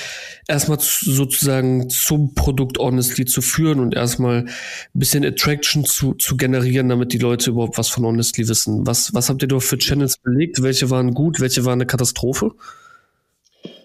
erstmal 0.49 0.79
sozusagen 0.81 1.89
zum 1.91 2.35
Produkt 2.35 2.79
Honestly 2.79 3.25
zu 3.25 3.41
führen 3.41 3.79
und 3.79 3.95
erstmal 3.95 4.39
ein 4.39 4.51
bisschen 4.95 5.25
Attraction 5.25 5.85
zu, 5.85 6.15
zu 6.15 6.37
generieren, 6.37 6.89
damit 6.89 7.13
die 7.13 7.19
Leute 7.19 7.51
überhaupt 7.51 7.79
was 7.79 7.89
von 7.89 8.05
Honestly 8.05 8.49
wissen. 8.49 8.87
Was, 8.87 9.15
was 9.15 9.29
habt 9.29 9.43
ihr 9.43 9.49
dort 9.49 9.63
für 9.63 9.79
Channels 9.79 10.19
belegt? 10.19 10.63
Welche 10.63 10.91
waren 10.91 11.15
gut? 11.15 11.41
Welche 11.41 11.65
waren 11.65 11.75
eine 11.75 11.87
Katastrophe? 11.87 12.53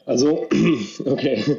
Also, 0.08 0.48
okay. 1.05 1.58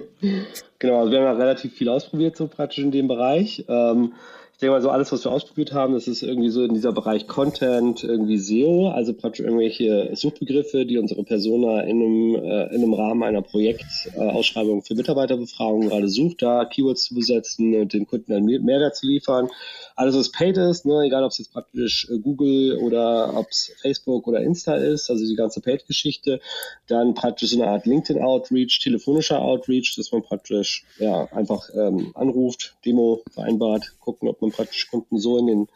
Genau, 0.81 1.01
also 1.01 1.13
wir 1.13 1.21
haben 1.21 1.27
ja 1.27 1.33
relativ 1.35 1.75
viel 1.75 1.89
ausprobiert, 1.89 2.37
so 2.37 2.49
praktisch 2.49 2.83
in 2.83 2.91
dem 2.91 3.07
Bereich. 3.07 3.65
Ähm, 3.69 4.15
denke 4.63 4.75
mal, 4.75 4.83
so 4.83 4.91
alles, 4.91 5.11
was 5.11 5.25
wir 5.25 5.33
ausprobiert 5.33 5.73
haben, 5.73 5.95
das 5.95 6.07
ist 6.07 6.23
irgendwie 6.23 6.49
so 6.49 6.63
in 6.63 6.73
dieser 6.73 6.93
Bereich 6.93 7.27
Content, 7.27 8.05
irgendwie 8.05 8.39
SEO, 8.39 8.91
also 8.91 9.13
praktisch 9.13 9.45
irgendwelche 9.45 10.11
Suchbegriffe, 10.15 10.87
die 10.87 10.99
unsere 10.99 11.25
Persona 11.25 11.81
in 11.81 12.01
einem, 12.01 12.35
äh, 12.37 12.75
in 12.75 12.83
einem 12.83 12.95
Rahmen 12.95 13.25
einer 13.25 13.43
Projektausschreibung 13.43 14.79
äh, 14.79 14.83
für 14.83 14.95
Mitarbeiterbefragung 14.95 15.89
gerade 15.89 16.09
sucht, 16.09 16.43
da 16.43 16.65
Keywords 16.65 17.05
zu 17.07 17.15
besetzen 17.17 17.75
und 17.75 17.93
den 17.93 18.07
Kunden 18.07 18.33
einen 18.33 18.65
Mehrwert 18.65 18.95
zu 18.95 19.07
liefern. 19.07 19.51
Alles 19.97 20.17
was 20.17 20.31
paid 20.31 20.57
ist, 20.57 20.87
ne, 20.87 21.03
egal 21.07 21.25
ob 21.25 21.33
es 21.33 21.39
jetzt 21.39 21.53
praktisch 21.53 22.09
äh, 22.09 22.19
Google 22.19 22.79
oder 22.79 23.37
ob 23.37 23.49
es 23.51 23.73
Facebook 23.83 24.29
oder 24.29 24.41
Insta 24.41 24.77
ist, 24.77 25.11
also 25.11 25.27
die 25.27 25.35
ganze 25.35 25.61
Paid-Geschichte, 25.61 26.41
dann 26.87 27.15
praktisch 27.15 27.51
so 27.51 27.61
eine 27.61 27.71
Art 27.71 27.87
LinkedIn-Outreach, 27.87 28.79
telefonischer 28.81 29.43
Outreach, 29.43 29.97
dass 29.97 30.13
man 30.13 30.23
praktisch 30.23 30.85
ja 30.99 31.25
einfach 31.33 31.69
ähm, 31.75 32.13
anruft, 32.15 32.77
Demo 32.87 33.23
vereinbart, 33.33 33.93
gucken, 33.99 34.29
ob 34.29 34.41
man 34.41 34.52
praktisch 34.53 34.91
Kunden 34.91 35.19
so 35.19 35.39
in 35.39 35.47
den 35.47 35.69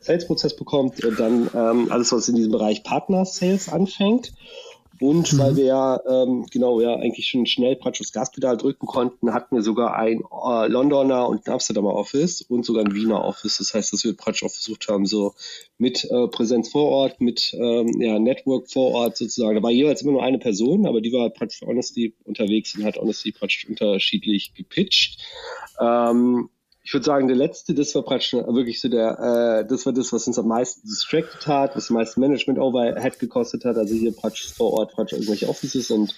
Sales-Prozess 0.00 0.54
bekommt, 0.54 1.04
und 1.04 1.18
dann 1.18 1.50
ähm, 1.54 1.90
alles, 1.90 2.12
was 2.12 2.28
in 2.28 2.36
diesem 2.36 2.52
Bereich 2.52 2.84
Partner-Sales 2.84 3.68
anfängt. 3.68 4.32
Und 5.00 5.32
mhm. 5.32 5.38
weil 5.38 5.56
wir 5.56 5.64
ja, 5.64 6.00
ähm, 6.08 6.46
genau, 6.50 6.80
ja, 6.80 6.96
eigentlich 6.96 7.28
schon 7.28 7.46
schnell 7.46 7.76
praktisch 7.76 8.08
das 8.08 8.12
Gaspedal 8.12 8.56
drücken 8.56 8.86
konnten, 8.86 9.32
hatten 9.32 9.54
wir 9.54 9.62
sogar 9.62 9.94
ein 9.94 10.20
äh, 10.20 10.66
Londoner 10.66 11.28
und 11.28 11.46
ein 11.46 11.52
Amsterdamer 11.52 11.94
Office 11.94 12.42
und 12.42 12.64
sogar 12.64 12.84
ein 12.84 12.94
Wiener 12.94 13.24
Office. 13.24 13.58
Das 13.58 13.74
heißt, 13.74 13.92
dass 13.92 14.04
wir 14.04 14.16
praktisch 14.16 14.42
auch 14.42 14.50
versucht 14.50 14.88
haben, 14.88 15.06
so 15.06 15.34
mit 15.78 16.04
äh, 16.04 16.26
Präsenz 16.28 16.70
vor 16.70 16.88
Ort, 16.90 17.20
mit 17.20 17.54
ähm, 17.54 18.00
ja, 18.00 18.18
Network 18.18 18.70
vor 18.70 18.92
Ort 18.92 19.16
sozusagen. 19.16 19.56
Da 19.56 19.62
war 19.62 19.70
jeweils 19.70 20.02
immer 20.02 20.12
nur 20.12 20.22
eine 20.22 20.38
Person, 20.38 20.86
aber 20.86 21.00
die 21.00 21.12
war 21.12 21.30
praktisch 21.30 21.60
für 21.60 21.66
Honesty 21.66 22.14
unterwegs 22.24 22.74
und 22.74 22.84
hat 22.84 22.96
Honesty 22.96 23.30
praktisch 23.30 23.68
unterschiedlich 23.68 24.54
gepitcht. 24.54 25.20
Ähm, 25.80 26.50
ich 26.88 26.94
würde 26.94 27.04
sagen, 27.04 27.28
der 27.28 27.36
letzte, 27.36 27.74
das 27.74 27.94
war 27.94 28.02
praktisch 28.02 28.32
wirklich 28.32 28.80
so 28.80 28.88
der, 28.88 29.18
äh, 29.60 29.68
das 29.68 29.84
war 29.84 29.92
das, 29.92 30.10
was 30.10 30.26
uns 30.26 30.38
am 30.38 30.48
meisten 30.48 30.88
distracted 30.88 31.46
hat, 31.46 31.76
was 31.76 31.90
am 31.90 31.96
meisten 31.96 32.18
Management 32.18 32.58
Overhead 32.58 33.18
gekostet 33.18 33.66
hat, 33.66 33.76
also 33.76 33.94
hier 33.94 34.16
praktisch 34.16 34.50
vor 34.54 34.72
Ort 34.72 34.92
praktisch 34.92 35.18
irgendwelche 35.18 35.50
Offices 35.50 35.90
und 35.90 36.14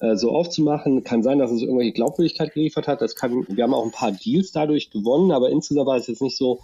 äh, 0.00 0.16
so 0.16 0.32
aufzumachen. 0.32 1.04
Kann 1.04 1.22
sein, 1.22 1.38
dass 1.38 1.50
es 1.50 1.62
irgendwelche 1.62 1.92
Glaubwürdigkeit 1.92 2.52
geliefert 2.52 2.86
hat. 2.86 3.00
Das 3.00 3.16
kann, 3.16 3.46
wir 3.48 3.64
haben 3.64 3.72
auch 3.72 3.82
ein 3.82 3.92
paar 3.92 4.12
Deals 4.12 4.52
dadurch 4.52 4.90
gewonnen, 4.90 5.32
aber 5.32 5.48
insgesamt 5.48 5.86
war 5.86 5.96
es 5.96 6.06
jetzt 6.06 6.20
nicht 6.20 6.36
so, 6.36 6.60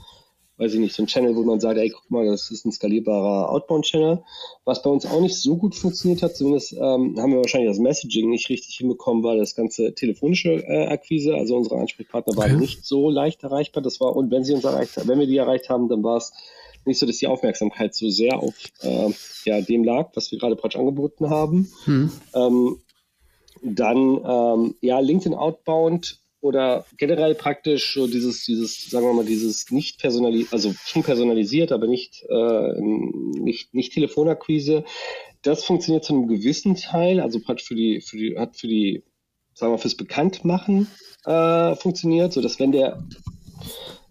weiß 0.58 0.74
ich 0.74 0.80
nicht, 0.80 0.94
so 0.94 1.02
ein 1.02 1.06
Channel, 1.06 1.36
wo 1.36 1.42
man 1.42 1.60
sagt, 1.60 1.78
ey, 1.78 1.90
guck 1.90 2.10
mal, 2.10 2.26
das 2.26 2.50
ist 2.50 2.64
ein 2.64 2.72
skalierbarer 2.72 3.50
Outbound-Channel. 3.50 4.22
Was 4.64 4.82
bei 4.82 4.90
uns 4.90 5.04
auch 5.04 5.20
nicht 5.20 5.36
so 5.36 5.56
gut 5.56 5.74
funktioniert 5.74 6.22
hat, 6.22 6.36
zumindest 6.36 6.72
ähm, 6.72 7.16
haben 7.18 7.32
wir 7.32 7.38
wahrscheinlich 7.38 7.70
das 7.70 7.78
Messaging 7.78 8.30
nicht 8.30 8.48
richtig 8.48 8.76
hinbekommen, 8.76 9.22
war 9.22 9.36
das 9.36 9.54
ganze 9.54 9.94
telefonische 9.94 10.54
äh, 10.66 10.86
Akquise. 10.86 11.34
Also 11.34 11.56
unsere 11.56 11.78
Ansprechpartner 11.78 12.36
waren 12.36 12.58
nicht 12.58 12.84
so 12.84 13.10
leicht 13.10 13.42
erreichbar. 13.42 13.82
Das 13.82 14.00
war, 14.00 14.16
und 14.16 14.30
wenn 14.30 14.44
sie 14.44 14.54
uns 14.54 14.64
erreicht 14.64 14.96
haben, 14.96 15.08
wenn 15.08 15.18
wir 15.20 15.26
die 15.26 15.36
erreicht 15.36 15.68
haben, 15.68 15.88
dann 15.88 16.02
war 16.02 16.16
es 16.16 16.32
nicht 16.86 16.98
so, 16.98 17.06
dass 17.06 17.18
die 17.18 17.26
Aufmerksamkeit 17.26 17.94
so 17.94 18.08
sehr 18.08 18.38
auf 18.38 18.54
äh, 18.82 19.10
ja, 19.44 19.60
dem 19.60 19.84
lag, 19.84 20.10
was 20.14 20.30
wir 20.30 20.38
gerade 20.38 20.56
praktisch 20.56 20.78
angeboten 20.78 21.28
haben. 21.28 21.70
Hm. 21.84 22.10
Ähm, 22.34 22.78
dann, 23.62 24.20
ähm, 24.24 24.74
ja, 24.80 25.00
LinkedIn 25.00 25.34
Outbound 25.34 26.20
oder 26.40 26.84
generell 26.96 27.34
praktisch 27.34 27.94
so 27.94 28.06
dieses, 28.06 28.44
dieses, 28.44 28.90
sagen 28.90 29.06
wir 29.06 29.12
mal, 29.12 29.24
dieses 29.24 29.70
nicht 29.70 30.00
personalisiert, 30.00 30.52
also 30.52 30.72
schon 30.84 31.02
personalisiert, 31.02 31.72
aber 31.72 31.86
nicht, 31.86 32.24
äh, 32.28 32.80
nicht, 32.80 33.74
nicht 33.74 33.92
Telefonakquise. 33.94 34.84
Das 35.42 35.64
funktioniert 35.64 36.04
zu 36.04 36.14
einem 36.14 36.28
gewissen 36.28 36.76
Teil, 36.76 37.20
also 37.20 37.40
praktisch 37.40 37.68
für 37.68 37.74
die, 37.74 38.00
für 38.00 38.16
die, 38.16 38.38
hat 38.38 38.56
für 38.56 38.68
die, 38.68 39.04
sagen 39.54 39.72
wir, 39.72 39.78
fürs 39.78 39.96
Bekanntmachen 39.96 40.88
äh, 41.24 41.74
funktioniert, 41.76 42.32
so 42.32 42.40
dass 42.40 42.60
wenn 42.60 42.72
der 42.72 43.02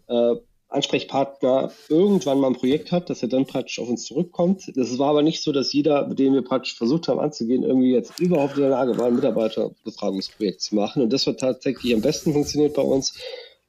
äh, 0.07 0.35
Ansprechpartner 0.75 1.71
irgendwann 1.89 2.39
mal 2.39 2.47
ein 2.47 2.55
Projekt 2.55 2.91
hat, 2.91 3.09
dass 3.09 3.21
er 3.21 3.29
dann 3.29 3.45
praktisch 3.45 3.79
auf 3.79 3.89
uns 3.89 4.05
zurückkommt. 4.05 4.71
Das 4.75 4.97
war 4.97 5.09
aber 5.09 5.23
nicht 5.23 5.41
so, 5.41 5.51
dass 5.51 5.73
jeder, 5.73 6.07
mit 6.07 6.19
dem 6.19 6.33
wir 6.33 6.43
praktisch 6.43 6.75
versucht 6.75 7.07
haben 7.07 7.19
anzugehen, 7.19 7.63
irgendwie 7.63 7.93
jetzt 7.93 8.19
überhaupt 8.19 8.55
in 8.55 8.61
der 8.61 8.69
Lage 8.69 8.97
war, 8.97 9.07
ein 9.07 9.15
Mitarbeiterbefragungsprojekt 9.15 10.61
zu 10.61 10.75
machen. 10.75 11.01
Und 11.01 11.11
das, 11.11 11.25
was 11.25 11.37
tatsächlich 11.37 11.93
am 11.93 12.01
besten 12.01 12.33
funktioniert 12.33 12.75
bei 12.75 12.81
uns, 12.81 13.13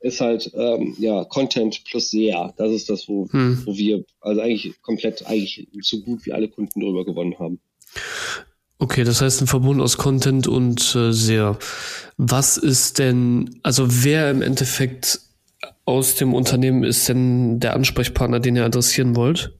ist 0.00 0.20
halt 0.20 0.50
ähm, 0.54 0.94
ja 0.98 1.25
Content 1.25 1.84
plus 1.84 2.10
SEA. 2.10 2.52
Das 2.56 2.70
ist 2.70 2.90
das, 2.90 3.08
wo, 3.08 3.28
hm. 3.30 3.62
wo 3.64 3.76
wir 3.76 4.04
also 4.20 4.40
eigentlich 4.40 4.75
komplett 4.82 5.26
eigentlich 5.26 5.66
so 5.80 6.00
gut 6.00 6.26
wie 6.26 6.32
alle 6.32 6.48
Kunden 6.48 6.80
drüber 6.80 7.04
gewonnen 7.04 7.38
haben. 7.38 7.60
Okay, 8.78 9.04
das 9.04 9.22
heißt 9.22 9.40
ein 9.40 9.46
Verbund 9.46 9.80
aus 9.80 9.96
Content 9.96 10.46
und 10.46 10.94
äh, 10.94 11.12
SEA. 11.12 11.58
Was 12.18 12.58
ist 12.58 12.98
denn, 12.98 13.58
also 13.62 13.86
wer 13.88 14.30
im 14.30 14.42
Endeffekt 14.42 15.20
aus 15.86 16.16
dem 16.16 16.34
Unternehmen 16.34 16.84
ist 16.84 17.08
denn 17.08 17.60
der 17.60 17.74
Ansprechpartner, 17.74 18.40
den 18.40 18.56
ihr 18.56 18.64
adressieren 18.64 19.16
wollt? 19.16 19.52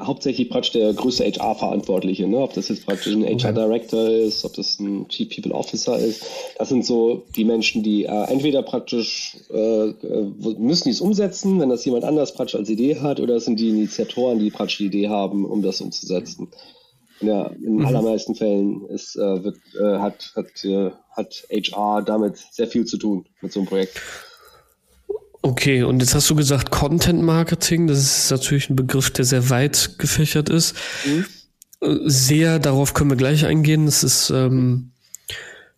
Hauptsächlich 0.00 0.50
praktisch 0.50 0.72
der 0.72 0.92
größte 0.92 1.24
HR-Verantwortliche, 1.24 2.28
ne? 2.28 2.38
ob 2.38 2.52
das 2.52 2.68
jetzt 2.68 2.84
praktisch 2.84 3.14
ein 3.14 3.24
HR-Director 3.24 4.06
ist, 4.06 4.44
ob 4.44 4.52
das 4.52 4.78
ein 4.78 5.08
Chief 5.08 5.34
People 5.34 5.54
Officer 5.54 5.98
ist. 5.98 6.26
Das 6.58 6.68
sind 6.68 6.84
so 6.84 7.24
die 7.36 7.44
Menschen, 7.44 7.82
die 7.82 8.04
äh, 8.04 8.24
entweder 8.24 8.62
praktisch 8.62 9.38
äh, 9.50 9.88
äh 9.88 10.56
müssen 10.58 10.84
die 10.84 10.90
es 10.90 11.00
umsetzen, 11.00 11.58
wenn 11.58 11.70
das 11.70 11.86
jemand 11.86 12.04
anders 12.04 12.34
praktisch 12.34 12.56
als 12.56 12.68
Idee 12.68 13.00
hat, 13.00 13.18
oder 13.18 13.36
es 13.36 13.46
sind 13.46 13.58
die 13.58 13.70
Initiatoren, 13.70 14.38
die 14.38 14.50
praktisch 14.50 14.76
die 14.76 14.86
Idee 14.86 15.08
haben, 15.08 15.46
um 15.46 15.62
das 15.62 15.80
umzusetzen. 15.80 16.48
Ja, 17.22 17.46
in 17.46 17.76
mhm. 17.76 17.86
allermeisten 17.86 18.34
Fällen 18.34 18.84
ist, 18.88 19.16
äh, 19.16 19.42
wird, 19.42 19.56
äh, 19.80 19.98
hat, 19.98 20.32
hat, 20.36 20.64
äh, 20.64 20.90
hat 21.12 21.46
HR 21.50 22.02
damit 22.02 22.36
sehr 22.36 22.66
viel 22.66 22.84
zu 22.84 22.98
tun 22.98 23.24
mit 23.40 23.52
so 23.52 23.60
einem 23.60 23.68
Projekt. 23.68 24.00
Okay, 25.42 25.82
und 25.82 26.00
jetzt 26.00 26.14
hast 26.14 26.30
du 26.30 26.36
gesagt 26.36 26.70
Content 26.70 27.20
Marketing. 27.22 27.88
Das 27.88 27.98
ist 27.98 28.30
natürlich 28.30 28.70
ein 28.70 28.76
Begriff, 28.76 29.10
der 29.10 29.24
sehr 29.24 29.50
weit 29.50 29.96
gefächert 29.98 30.48
ist. 30.48 30.76
Mhm. 31.04 31.26
Sehr, 32.08 32.60
darauf 32.60 32.94
können 32.94 33.10
wir 33.10 33.16
gleich 33.16 33.44
eingehen. 33.44 33.86
Das 33.86 34.04
ist 34.04 34.30
ähm, 34.30 34.92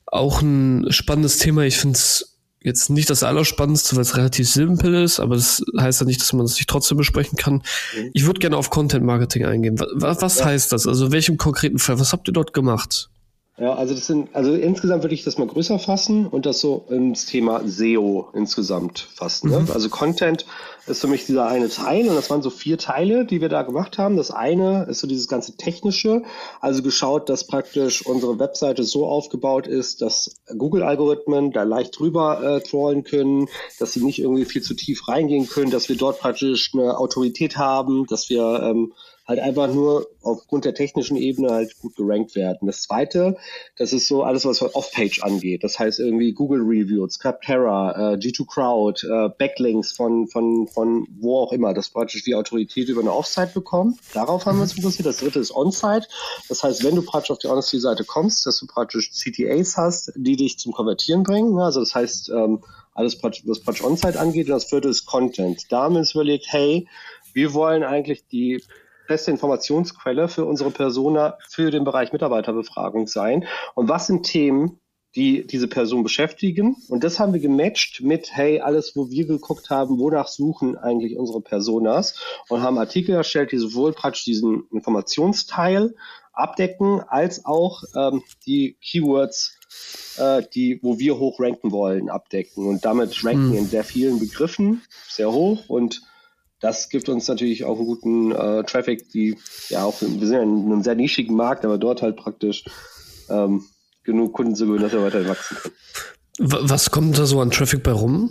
auch 0.04 0.42
ein 0.42 0.92
spannendes 0.92 1.38
Thema. 1.38 1.62
Ich 1.62 1.78
finde 1.78 1.96
es 1.96 2.38
jetzt 2.60 2.90
nicht 2.90 3.08
das 3.08 3.22
Allerspannendste, 3.22 3.96
weil 3.96 4.02
es 4.02 4.16
relativ 4.18 4.50
simpel 4.50 4.94
ist, 5.02 5.18
aber 5.18 5.36
das 5.36 5.62
heißt 5.78 6.00
ja 6.00 6.06
nicht, 6.06 6.20
dass 6.20 6.32
man 6.34 6.44
es 6.44 6.56
nicht 6.56 6.68
trotzdem 6.68 6.98
besprechen 6.98 7.36
kann. 7.36 7.62
Mhm. 7.96 8.10
Ich 8.12 8.26
würde 8.26 8.40
gerne 8.40 8.58
auf 8.58 8.68
Content 8.68 9.04
Marketing 9.04 9.46
eingehen. 9.46 9.78
Was, 9.94 10.20
was 10.20 10.38
ja. 10.40 10.46
heißt 10.46 10.72
das? 10.72 10.86
Also 10.86 11.10
welchem 11.10 11.38
konkreten 11.38 11.78
Fall? 11.78 11.98
Was 11.98 12.12
habt 12.12 12.28
ihr 12.28 12.32
dort 12.32 12.52
gemacht? 12.52 13.08
Ja, 13.56 13.74
also 13.74 13.94
das 13.94 14.06
sind, 14.06 14.34
also 14.34 14.52
insgesamt 14.52 15.04
würde 15.04 15.14
ich 15.14 15.22
das 15.22 15.38
mal 15.38 15.46
größer 15.46 15.78
fassen 15.78 16.26
und 16.26 16.44
das 16.44 16.58
so 16.58 16.86
ins 16.88 17.26
Thema 17.26 17.62
SEO 17.64 18.28
insgesamt 18.32 19.06
fassen. 19.14 19.50
Ne? 19.50 19.60
Mhm. 19.60 19.70
Also 19.72 19.88
Content 19.90 20.44
ist 20.88 21.00
für 21.00 21.06
mich 21.06 21.24
dieser 21.26 21.46
eine 21.46 21.68
Teil 21.68 22.08
und 22.08 22.16
das 22.16 22.30
waren 22.30 22.42
so 22.42 22.50
vier 22.50 22.78
Teile, 22.78 23.24
die 23.24 23.40
wir 23.40 23.48
da 23.48 23.62
gemacht 23.62 23.96
haben. 23.96 24.16
Das 24.16 24.32
eine 24.32 24.86
ist 24.90 24.98
so 24.98 25.06
dieses 25.06 25.28
ganze 25.28 25.56
technische, 25.56 26.22
also 26.60 26.82
geschaut, 26.82 27.28
dass 27.28 27.46
praktisch 27.46 28.04
unsere 28.04 28.40
Webseite 28.40 28.82
so 28.82 29.06
aufgebaut 29.06 29.68
ist, 29.68 30.02
dass 30.02 30.34
Google-Algorithmen 30.48 31.52
da 31.52 31.62
leicht 31.62 31.96
drüber 31.96 32.56
äh, 32.56 32.60
crawlen 32.60 33.04
können, 33.04 33.48
dass 33.78 33.92
sie 33.92 34.02
nicht 34.02 34.18
irgendwie 34.18 34.46
viel 34.46 34.62
zu 34.62 34.74
tief 34.74 35.06
reingehen 35.06 35.48
können, 35.48 35.70
dass 35.70 35.88
wir 35.88 35.96
dort 35.96 36.18
praktisch 36.18 36.72
eine 36.74 36.98
Autorität 36.98 37.56
haben, 37.56 38.06
dass 38.06 38.28
wir 38.28 38.64
ähm, 38.64 38.92
halt 39.26 39.38
einfach 39.38 39.72
nur 39.72 40.06
aufgrund 40.22 40.64
der 40.64 40.74
technischen 40.74 41.16
Ebene 41.16 41.50
halt 41.50 41.78
gut 41.78 41.96
gerankt 41.96 42.34
werden. 42.34 42.66
Das 42.66 42.82
zweite, 42.82 43.36
das 43.76 43.92
ist 43.92 44.06
so 44.06 44.22
alles, 44.22 44.44
was 44.44 44.62
Off-Page 44.62 45.22
angeht. 45.22 45.64
Das 45.64 45.78
heißt 45.78 45.98
irgendwie 45.98 46.32
Google 46.32 46.60
Reviews, 46.60 47.18
Capterra, 47.18 48.12
äh, 48.12 48.16
G2 48.16 48.46
Crowd, 48.46 49.06
äh, 49.06 49.30
Backlinks 49.38 49.92
von, 49.92 50.28
von, 50.28 50.68
von 50.68 51.06
wo 51.18 51.38
auch 51.38 51.52
immer, 51.52 51.72
das 51.72 51.88
praktisch 51.88 52.22
die 52.24 52.34
Autorität 52.34 52.88
über 52.88 53.00
eine 53.00 53.12
Offsite 53.12 53.52
bekommen. 53.54 53.98
Darauf 54.12 54.44
haben 54.44 54.58
wir 54.58 54.62
uns 54.62 54.76
interessiert. 54.76 55.06
Das 55.06 55.18
dritte 55.18 55.38
ist 55.38 55.54
On-Site. 55.54 56.06
Das 56.48 56.62
heißt, 56.62 56.84
wenn 56.84 56.94
du 56.94 57.02
praktisch 57.02 57.30
auf 57.30 57.38
die 57.38 57.48
Honesty-Seite 57.48 58.04
kommst, 58.04 58.44
dass 58.46 58.58
du 58.58 58.66
praktisch 58.66 59.10
CTAs 59.10 59.76
hast, 59.76 60.12
die 60.16 60.36
dich 60.36 60.58
zum 60.58 60.72
Konvertieren 60.72 61.22
bringen. 61.22 61.58
Also 61.58 61.80
das 61.80 61.94
heißt, 61.94 62.28
ähm, 62.28 62.62
alles, 62.92 63.18
was 63.22 63.60
praktisch 63.60 63.84
On-Site 63.84 64.20
angeht. 64.20 64.46
Und 64.46 64.52
das 64.52 64.64
vierte 64.66 64.88
ist 64.88 65.06
Content. 65.06 65.72
Da 65.72 65.84
haben 65.84 65.94
wir 65.94 66.00
uns 66.00 66.14
überlegt, 66.14 66.46
hey, 66.48 66.86
wir 67.32 67.54
wollen 67.54 67.82
eigentlich 67.82 68.26
die 68.28 68.62
beste 69.06 69.30
Informationsquelle 69.30 70.28
für 70.28 70.44
unsere 70.44 70.70
Persona 70.70 71.38
für 71.48 71.70
den 71.70 71.84
Bereich 71.84 72.12
Mitarbeiterbefragung 72.12 73.06
sein. 73.06 73.46
Und 73.74 73.88
was 73.88 74.06
sind 74.06 74.24
Themen, 74.24 74.80
die 75.14 75.46
diese 75.46 75.68
Person 75.68 76.02
beschäftigen? 76.02 76.76
Und 76.88 77.04
das 77.04 77.20
haben 77.20 77.32
wir 77.32 77.40
gematcht 77.40 78.02
mit, 78.02 78.34
hey, 78.34 78.60
alles, 78.60 78.96
wo 78.96 79.10
wir 79.10 79.26
geguckt 79.26 79.70
haben, 79.70 79.98
wonach 79.98 80.28
suchen 80.28 80.76
eigentlich 80.76 81.16
unsere 81.16 81.40
Personas 81.40 82.18
und 82.48 82.62
haben 82.62 82.78
Artikel 82.78 83.14
erstellt, 83.14 83.52
die 83.52 83.58
sowohl 83.58 83.92
praktisch 83.92 84.24
diesen 84.24 84.64
Informationsteil 84.70 85.94
abdecken, 86.32 87.00
als 87.06 87.44
auch 87.44 87.84
ähm, 87.94 88.22
die 88.44 88.76
Keywords 88.80 89.56
äh, 90.18 90.42
die, 90.54 90.80
wo 90.82 90.98
wir 90.98 91.18
hoch 91.18 91.40
ranken 91.40 91.72
wollen, 91.72 92.08
abdecken. 92.08 92.66
Und 92.66 92.84
damit 92.84 93.24
ranken 93.24 93.50
hm. 93.50 93.58
in 93.58 93.66
sehr 93.66 93.84
vielen 93.84 94.18
Begriffen 94.18 94.82
sehr 95.08 95.32
hoch 95.32 95.68
und 95.68 96.02
das 96.64 96.88
gibt 96.88 97.10
uns 97.10 97.28
natürlich 97.28 97.64
auch 97.64 97.76
einen 97.76 97.84
guten 97.84 98.32
äh, 98.32 98.64
Traffic, 98.64 99.10
die 99.10 99.36
ja 99.68 99.84
auch, 99.84 100.00
wir 100.00 100.08
sind 100.08 100.32
ja 100.32 100.42
in 100.42 100.64
einem 100.64 100.82
sehr 100.82 100.94
nischigen 100.94 101.36
Markt, 101.36 101.62
aber 101.62 101.76
dort 101.76 102.00
halt 102.00 102.16
praktisch 102.16 102.64
ähm, 103.28 103.66
genug 104.02 104.32
Kunden 104.32 104.56
zu 104.56 104.64
gewinnen, 104.64 104.82
dass 104.82 104.92
wir 104.92 105.02
weiter 105.02 105.28
wachsen 105.28 105.58
können. 105.58 105.74
Was 106.38 106.90
kommt 106.90 107.18
da 107.18 107.26
so 107.26 107.38
an 107.42 107.50
Traffic 107.50 107.82
bei 107.82 107.92
rum? 107.92 108.30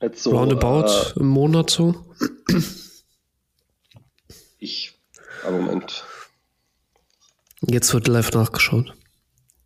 Jetzt 0.00 0.22
so, 0.22 0.30
Roundabout 0.30 0.86
äh, 0.86 1.18
im 1.18 1.26
Monat 1.26 1.70
so? 1.70 1.96
Ich, 4.60 4.94
aber 5.44 5.58
Moment. 5.58 6.04
Jetzt 7.62 7.92
wird 7.92 8.06
live 8.06 8.30
nachgeschaut. 8.30 8.94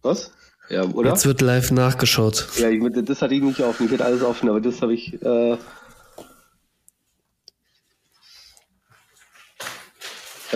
Was? 0.01 0.33
Ja, 0.71 0.85
oder? 0.85 1.11
Jetzt 1.11 1.27
wird 1.27 1.43
live 1.43 1.71
nachgeschaut. 1.71 2.49
Ja, 2.57 2.71
ich, 2.71 2.83
das 3.05 3.21
hatte 3.21 3.35
ich 3.35 3.43
nicht 3.43 3.61
offen. 3.61 3.85
Ich 3.85 3.93
hatte 3.93 4.07
alles 4.07 4.23
offen, 4.23 4.49
aber 4.49 4.63
das 4.63 4.81
habe 4.81 4.95
ich 4.95 5.21
äh, 5.23 5.59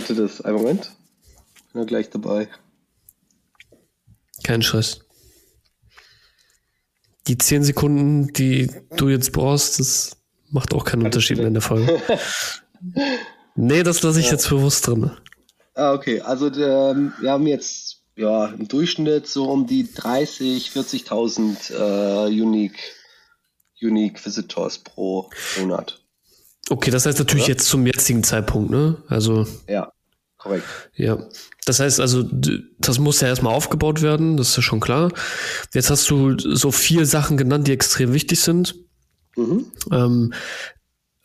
hatte 0.03 0.15
das. 0.15 0.41
Einen 0.41 0.57
Moment. 0.57 0.91
Bin 1.73 1.83
ja 1.83 1.87
gleich 1.87 2.11
dabei. 2.11 2.49
Kein 4.43 4.63
Stress. 4.63 5.01
Die 7.27 7.37
10 7.37 7.65
Sekunden, 7.65 8.33
die 8.33 8.71
du 8.97 9.09
jetzt 9.09 9.33
brauchst, 9.33 9.79
das 9.79 10.17
macht 10.51 10.73
auch 10.75 10.85
keinen 10.85 11.01
Kann 11.01 11.07
Unterschied 11.07 11.37
mehr 11.37 11.47
in 11.47 11.55
der 11.55 11.63
Folge. 11.63 12.01
nee, 13.55 13.83
das 13.83 14.03
lasse 14.03 14.21
ich 14.21 14.27
ja. 14.27 14.33
jetzt 14.33 14.49
bewusst 14.49 14.87
drin. 14.87 15.11
Ah, 15.75 15.93
okay. 15.93 16.21
Also 16.21 16.51
der, 16.51 16.97
wir 17.21 17.31
haben 17.31 17.47
jetzt 17.47 18.03
ja 18.17 18.47
im 18.47 18.67
Durchschnitt 18.67 19.27
so 19.27 19.51
um 19.51 19.67
die 19.67 19.93
30, 19.93 20.71
40.000 20.71 21.73
äh, 21.73 22.43
Unique, 22.43 22.81
Unique 23.81 24.25
Visitors 24.25 24.79
pro 24.79 25.31
Monat. 25.59 26.00
Okay, 26.71 26.93
das 26.93 27.05
heißt 27.05 27.19
natürlich 27.19 27.45
Oder? 27.45 27.55
jetzt 27.55 27.67
zum 27.67 27.85
jetzigen 27.85 28.23
Zeitpunkt, 28.23 28.71
ne? 28.71 28.97
Also. 29.09 29.45
Ja, 29.69 29.93
korrekt. 30.39 30.65
Ja. 30.95 31.19
Das 31.67 31.81
heißt 31.81 32.01
also, 32.01 32.25
das 32.79 32.99
muss 33.01 33.21
ja 33.21 33.29
erstmal 33.29 33.55
aufgebaut 33.55 34.03
werden, 34.03 34.37
das 34.37 34.51
ist 34.51 34.57
ja 34.57 34.63
schon 34.63 34.81
klar. 34.81 35.13
Jetzt 35.75 35.91
hast 35.91 36.09
du 36.09 36.39
so 36.39 36.71
vier 36.71 37.07
Sachen 37.07 37.37
genannt, 37.37 37.67
die 37.67 37.73
extrem 37.73 38.13
wichtig 38.15 38.41
sind. 38.41 38.77
Mhm. 39.37 39.67
Ähm, 39.91 40.33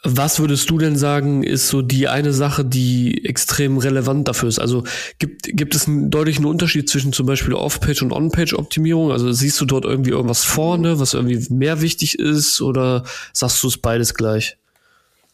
was 0.03 0.39
würdest 0.39 0.69
du 0.69 0.77
denn 0.79 0.95
sagen, 0.95 1.43
ist 1.43 1.67
so 1.67 1.81
die 1.81 2.07
eine 2.07 2.33
Sache, 2.33 2.65
die 2.65 3.25
extrem 3.25 3.77
relevant 3.77 4.27
dafür 4.27 4.49
ist? 4.49 4.59
Also 4.59 4.83
gibt, 5.19 5.43
gibt 5.45 5.75
es 5.75 5.87
einen 5.87 6.09
deutlichen 6.11 6.45
Unterschied 6.45 6.89
zwischen 6.89 7.13
zum 7.13 7.25
Beispiel 7.27 7.53
Off-Page 7.53 8.03
und 8.03 8.11
On-Page-Optimierung? 8.11 9.11
Also 9.11 9.31
siehst 9.31 9.61
du 9.61 9.65
dort 9.65 9.85
irgendwie 9.85 10.11
irgendwas 10.11 10.43
vorne, 10.43 10.99
was 10.99 11.13
irgendwie 11.13 11.45
mehr 11.53 11.81
wichtig 11.81 12.19
ist 12.19 12.61
oder 12.61 13.03
sagst 13.33 13.61
du 13.63 13.67
es 13.67 13.77
beides 13.77 14.13
gleich? 14.13 14.57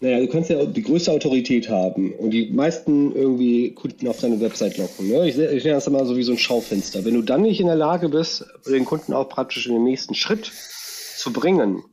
Naja, 0.02 0.20
du 0.20 0.28
kannst 0.28 0.50
ja 0.50 0.66
die 0.66 0.82
größte 0.82 1.12
Autorität 1.12 1.70
haben 1.70 2.12
und 2.14 2.32
die 2.32 2.50
meisten 2.52 3.16
irgendwie 3.16 3.72
Kunden 3.76 4.08
auf 4.08 4.20
deine 4.20 4.42
Website 4.42 4.78
locken. 4.78 5.08
Ne? 5.08 5.30
Ich, 5.30 5.38
ich 5.38 5.64
nenne 5.64 5.76
das 5.76 5.86
immer 5.86 6.06
so 6.06 6.18
wie 6.18 6.24
so 6.24 6.32
ein 6.32 6.40
Schaufenster. 6.40 7.06
Wenn 7.06 7.14
du 7.14 7.22
dann 7.22 7.44
nicht 7.44 7.60
in 7.60 7.68
der 7.68 7.76
Lage 7.76 8.10
bist, 8.10 8.44
den 8.66 8.84
Kunden 8.84 9.14
auch 9.14 9.30
praktisch 9.30 9.68
in 9.68 9.74
den 9.74 9.84
nächsten 9.84 10.16
Schritt 10.16 10.52
zu 11.18 11.32
bringen, 11.32 11.84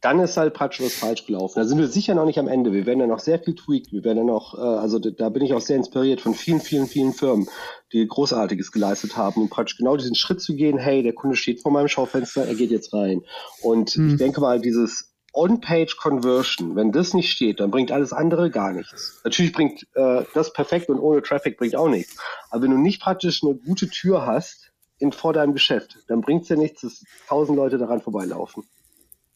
dann 0.00 0.18
ist 0.18 0.38
halt 0.38 0.54
praktisch 0.54 0.80
was 0.80 0.94
falsch 0.94 1.26
gelaufen. 1.26 1.60
Da 1.60 1.66
sind 1.66 1.78
wir 1.78 1.88
sicher 1.88 2.14
noch 2.14 2.24
nicht 2.24 2.38
am 2.38 2.48
Ende. 2.48 2.72
Wir 2.72 2.86
werden 2.86 3.00
ja 3.00 3.06
noch 3.06 3.20
sehr 3.20 3.38
viel 3.38 3.54
tweaken. 3.54 3.92
Wir 3.92 4.04
werden 4.04 4.18
ja 4.18 4.24
noch, 4.24 4.58
äh, 4.58 4.60
also 4.60 4.98
da 4.98 5.28
bin 5.28 5.44
ich 5.44 5.52
auch 5.52 5.60
sehr 5.60 5.76
inspiriert 5.76 6.22
von 6.22 6.34
vielen, 6.34 6.60
vielen, 6.60 6.86
vielen 6.86 7.12
Firmen, 7.12 7.48
die 7.92 8.08
Großartiges 8.08 8.72
geleistet 8.72 9.18
haben, 9.18 9.42
um 9.42 9.50
praktisch 9.50 9.76
genau 9.76 9.98
diesen 9.98 10.14
Schritt 10.16 10.40
zu 10.40 10.56
gehen. 10.56 10.78
Hey, 10.78 11.02
der 11.02 11.12
Kunde 11.12 11.36
steht 11.36 11.60
vor 11.60 11.70
meinem 11.70 11.88
Schaufenster, 11.88 12.46
er 12.46 12.54
geht 12.54 12.70
jetzt 12.70 12.94
rein. 12.94 13.22
Und 13.60 13.90
hm. 13.90 14.08
ich 14.08 14.16
denke 14.16 14.40
mal, 14.40 14.58
dieses 14.58 15.11
On-Page-Conversion, 15.32 16.76
wenn 16.76 16.92
das 16.92 17.14
nicht 17.14 17.30
steht, 17.30 17.60
dann 17.60 17.70
bringt 17.70 17.90
alles 17.90 18.12
andere 18.12 18.50
gar 18.50 18.72
nichts. 18.72 19.20
Natürlich 19.24 19.52
bringt 19.52 19.86
äh, 19.94 20.24
das 20.34 20.52
perfekt 20.52 20.88
und 20.88 20.98
ohne 20.98 21.22
Traffic 21.22 21.56
bringt 21.56 21.74
auch 21.74 21.88
nichts. 21.88 22.16
Aber 22.50 22.62
wenn 22.62 22.70
du 22.70 22.78
nicht 22.78 23.00
praktisch 23.00 23.42
eine 23.42 23.54
gute 23.54 23.88
Tür 23.88 24.26
hast 24.26 24.72
in, 24.98 25.12
vor 25.12 25.32
deinem 25.32 25.54
Geschäft, 25.54 25.98
dann 26.08 26.20
bringt 26.20 26.42
es 26.42 26.48
ja 26.50 26.56
nichts, 26.56 26.82
dass 26.82 27.04
tausend 27.28 27.56
Leute 27.56 27.78
daran 27.78 28.00
vorbeilaufen. 28.00 28.64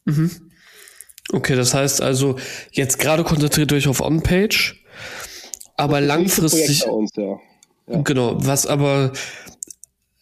Mhm. 0.04 0.50
Okay, 1.32 1.56
das 1.56 1.74
heißt 1.74 2.02
also, 2.02 2.36
jetzt 2.70 2.98
gerade 2.98 3.24
konzentriert 3.24 3.72
euch 3.72 3.88
auf 3.88 4.00
On-Page, 4.00 4.84
aber 5.76 6.00
langfristig. 6.00 6.86
Uns, 6.86 7.10
ja. 7.16 7.38
Ja. 7.88 8.02
Genau, 8.02 8.36
was 8.38 8.66
aber 8.66 9.12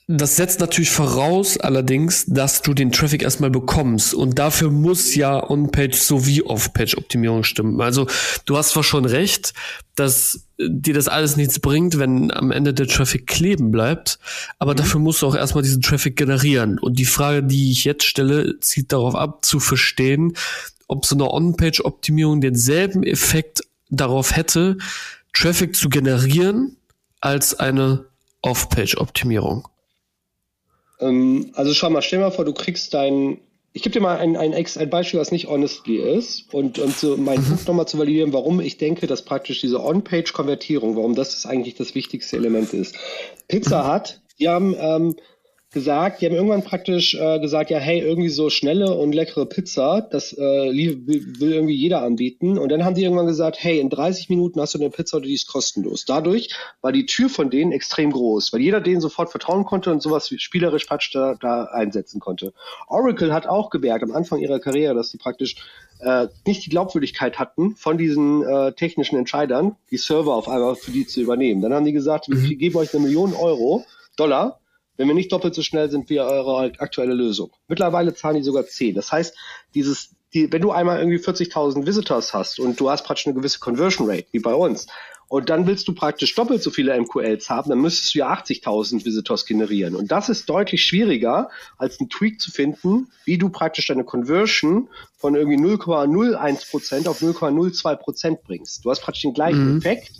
das 0.07 0.37
setzt 0.37 0.61
natürlich 0.61 0.91
voraus 0.91 1.57
allerdings, 1.57 2.27
dass 2.27 2.61
du 2.61 2.75
den 2.75 2.93
Traffic 2.93 3.23
erstmal 3.23 3.51
bekommst. 3.51 4.13
Und 4.13 4.39
dafür 4.39 4.71
muss 4.71 5.15
ja 5.15 5.49
On-Page 5.49 5.97
sowie 5.97 6.43
Off-Page-Optimierung 6.43 7.43
stimmen. 7.43 7.81
Also 7.81 8.07
du 8.45 8.59
hast 8.59 8.71
zwar 8.71 8.83
schon 8.83 9.07
recht, 9.07 9.55
dass 9.97 10.47
dir 10.59 10.93
das 10.93 11.09
alles 11.09 11.37
nichts 11.37 11.59
bringt, 11.59 11.99
wenn 11.99 12.31
am 12.31 12.51
Ende 12.51 12.75
der 12.75 12.87
Traffic 12.87 13.27
kleben 13.27 13.71
bleibt, 13.71 14.19
aber 14.59 14.73
mhm. 14.73 14.77
dafür 14.77 15.01
musst 15.01 15.23
du 15.23 15.27
auch 15.27 15.35
erstmal 15.35 15.63
diesen 15.63 15.81
Traffic 15.81 16.17
generieren. 16.17 16.79
Und 16.79 16.99
die 16.99 17.07
Frage, 17.07 17.43
die 17.43 17.71
ich 17.71 17.85
jetzt 17.85 18.05
stelle, 18.05 18.61
zieht 18.61 18.93
darauf 18.93 19.15
ab, 19.15 19.43
zu 19.45 19.59
verstehen, 19.59 20.35
ob 20.87 21.07
so 21.07 21.15
eine 21.15 21.31
On-Page-Optimierung 21.31 22.43
denselben 22.43 23.05
Effekt 23.05 23.63
darauf 23.89 24.37
hätte, 24.37 24.77
Traffic 25.33 25.75
zu 25.75 25.89
generieren, 25.89 26.77
als 27.21 27.59
eine 27.59 28.05
Off-Page-Optimierung. 28.43 29.67
Ähm, 31.01 31.51
also 31.55 31.75
schau 31.75 31.91
mal, 31.91 32.03
stell 32.03 32.21
mal 32.21 32.31
vor, 32.31 32.45
du 32.45 32.53
kriegst 32.53 32.95
dein, 32.95 33.39
ich 33.73 33.83
gebe 33.83 33.93
dir 33.93 34.01
mal 34.01 34.19
ein, 34.19 34.37
ein, 34.37 34.55
ein 34.55 34.91
Beispiel, 34.91 35.21
was 35.21 35.33
nicht 35.33 35.49
honestly 35.49 35.97
ist 35.97 36.53
und, 36.55 36.79
und 36.79 36.97
so 36.97 37.17
meinen 37.17 37.43
mhm. 37.43 37.49
Punkt 37.49 37.69
nochmal 37.69 37.89
zu 37.89 37.99
validieren, 37.99 38.33
warum 38.33 38.61
ich 38.61 38.79
denke, 38.79 39.07
dass 39.07 39.23
praktisch 39.23 39.61
diese 39.61 39.83
On-Page-Konvertierung, 39.83 40.97
warum 40.97 41.15
das 41.15 41.45
eigentlich 41.47 41.75
das 41.75 41.95
wichtigste 41.95 42.37
Element 42.37 42.73
ist. 42.73 42.97
Pizza 43.49 43.93
Hut, 43.93 44.21
die 44.39 44.49
haben 44.49 44.75
ähm, 44.79 45.17
gesagt, 45.75 46.21
die 46.21 46.27
haben 46.27 46.35
irgendwann 46.35 46.63
praktisch 46.63 47.15
äh, 47.15 47.39
gesagt, 47.41 47.69
ja, 47.69 47.79
hey, 47.79 48.01
irgendwie 48.01 48.31
so 48.31 48.49
schnelle 48.49 48.95
und 48.95 49.13
leckere 49.13 49.45
Pizza, 49.45 50.01
das 50.01 50.33
äh, 50.33 50.39
will 50.41 51.53
irgendwie 51.53 51.75
jeder 51.75 52.03
anbieten. 52.03 52.57
Und 52.57 52.71
dann 52.71 52.85
haben 52.85 52.95
die 52.95 53.03
irgendwann 53.03 53.27
gesagt, 53.27 53.59
hey, 53.61 53.79
in 53.79 53.91
30 53.91 54.31
Minuten 54.31 54.61
hast 54.61 54.75
du 54.75 54.79
eine 54.79 54.91
Pizza, 54.91 55.21
die 55.21 55.35
ist 55.35 55.49
kostenlos. 55.49 56.07
Dadurch 56.07 56.49
war 56.81 56.93
die 56.93 57.05
Tür 57.05 57.29
von 57.29 57.51
denen 57.51 57.73
extrem 57.73 58.13
groß, 58.13 58.53
weil 58.53 58.63
jeder 58.63 58.81
denen 58.81 59.03
sofort 59.03 59.31
vertrauen 59.31 59.65
konnte 59.65 59.91
und 59.91 60.01
sowas 60.01 60.31
wie 60.31 60.39
spielerisch 60.39 60.87
praktisch 60.87 61.11
da, 61.13 61.35
da 61.35 61.65
einsetzen 61.65 62.21
konnte. 62.21 62.55
Oracle 62.89 63.35
hat 63.35 63.47
auch 63.47 63.69
gemerkt 63.69 64.05
am 64.05 64.13
Anfang 64.13 64.41
ihrer 64.41 64.61
Karriere, 64.61 64.95
dass 64.95 65.11
sie 65.11 65.19
praktisch 65.19 65.57
äh, 66.01 66.29
nicht 66.47 66.65
die 66.65 66.71
Glaubwürdigkeit 66.71 67.39
hatten 67.39 67.77
von 67.77 67.99
diesen 67.99 68.43
äh, 68.43 68.73
technischen 68.73 69.17
Entscheidern, 69.17 69.77
die 69.91 69.97
Server 69.97 70.35
auf 70.35 70.49
einmal 70.49 70.77
für 70.77 70.91
die 70.91 71.07
zu 71.07 71.21
übernehmen. 71.21 71.61
Dann 71.61 71.75
haben 71.75 71.85
die 71.85 71.93
gesagt, 71.93 72.29
mhm. 72.29 72.49
wir 72.49 72.57
geben 72.57 72.77
euch 72.77 72.95
eine 72.95 73.03
Million 73.03 73.35
Euro, 73.35 73.85
Dollar, 74.17 74.61
wenn 74.97 75.09
wir 75.09 75.15
nicht 75.15 75.33
doppelt 75.33 75.55
so 75.55 75.63
schnell 75.63 75.91
sind 75.91 76.09
wie 76.11 76.21
eure 76.21 76.73
aktuelle 76.79 77.15
Lösung. 77.15 77.51
Mittlerweile 77.69 78.15
zahlen 78.15 78.37
die 78.37 78.43
sogar 78.43 78.67
10. 78.67 78.95
Das 78.95 79.11
heißt, 79.13 79.37
dieses, 79.75 80.11
die, 80.33 80.53
wenn 80.53 80.63
du 80.63 80.71
einmal 80.71 80.99
irgendwie 80.99 81.19
40.000 81.19 81.87
Visitors 81.87 82.35
hast 82.35 82.61
und 82.61 82.79
du 82.79 82.91
hast 82.91 83.05
praktisch 83.05 83.27
eine 83.27 83.35
gewisse 83.35 83.59
Conversion 83.59 84.09
Rate, 84.09 84.27
wie 84.33 84.41
bei 84.41 84.55
uns, 84.55 84.87
und 85.29 85.51
dann 85.51 85.67
willst 85.67 85.89
du 85.89 85.95
praktisch 85.95 86.35
doppelt 86.35 86.63
so 86.63 86.71
viele 86.71 86.99
MQLs 87.01 87.49
haben, 87.49 87.71
dann 87.71 87.81
müsstest 87.81 88.15
du 88.15 88.21
ja 88.21 88.33
80.000 88.33 89.05
Visitors 89.05 89.47
generieren. 89.47 89.97
Und 89.97 90.13
das 90.13 90.29
ist 90.29 90.49
deutlich 90.49 90.85
schwieriger, 90.85 91.51
als 91.79 91.99
einen 91.99 92.11
Tweak 92.11 92.41
zu 92.41 92.51
finden, 92.51 93.11
wie 93.25 93.39
du 93.39 93.49
praktisch 93.49 93.87
deine 93.87 94.05
Conversion 94.05 94.89
von 95.17 95.35
irgendwie 95.35 95.57
0,01% 95.57 97.09
auf 97.09 97.23
0,02% 97.23 98.39
bringst. 98.45 98.85
Du 98.85 98.91
hast 98.91 99.01
praktisch 99.01 99.23
den 99.23 99.35
gleichen 99.35 99.73
mhm. 99.73 99.79
Effekt, 99.79 100.13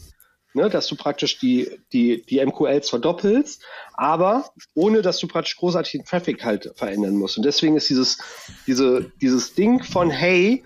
ne, 0.55 0.71
dass 0.71 0.87
du 0.87 0.97
praktisch 0.97 1.39
die, 1.39 1.71
die, 1.93 2.25
die 2.25 2.45
MQLs 2.45 2.89
verdoppelst, 2.89 3.63
aber 3.95 4.51
ohne 4.75 5.03
dass 5.03 5.19
du 5.19 5.27
praktisch 5.27 5.57
großartig 5.57 5.93
den 5.93 6.05
Traffic 6.05 6.45
halt 6.45 6.73
verändern 6.77 7.17
musst. 7.17 7.37
Und 7.37 7.45
deswegen 7.45 7.77
ist 7.77 7.91
dieses, 7.91 8.19
diese, 8.67 9.13
dieses 9.21 9.55
Ding 9.55 9.83
von, 9.83 10.11
hey, 10.11 10.65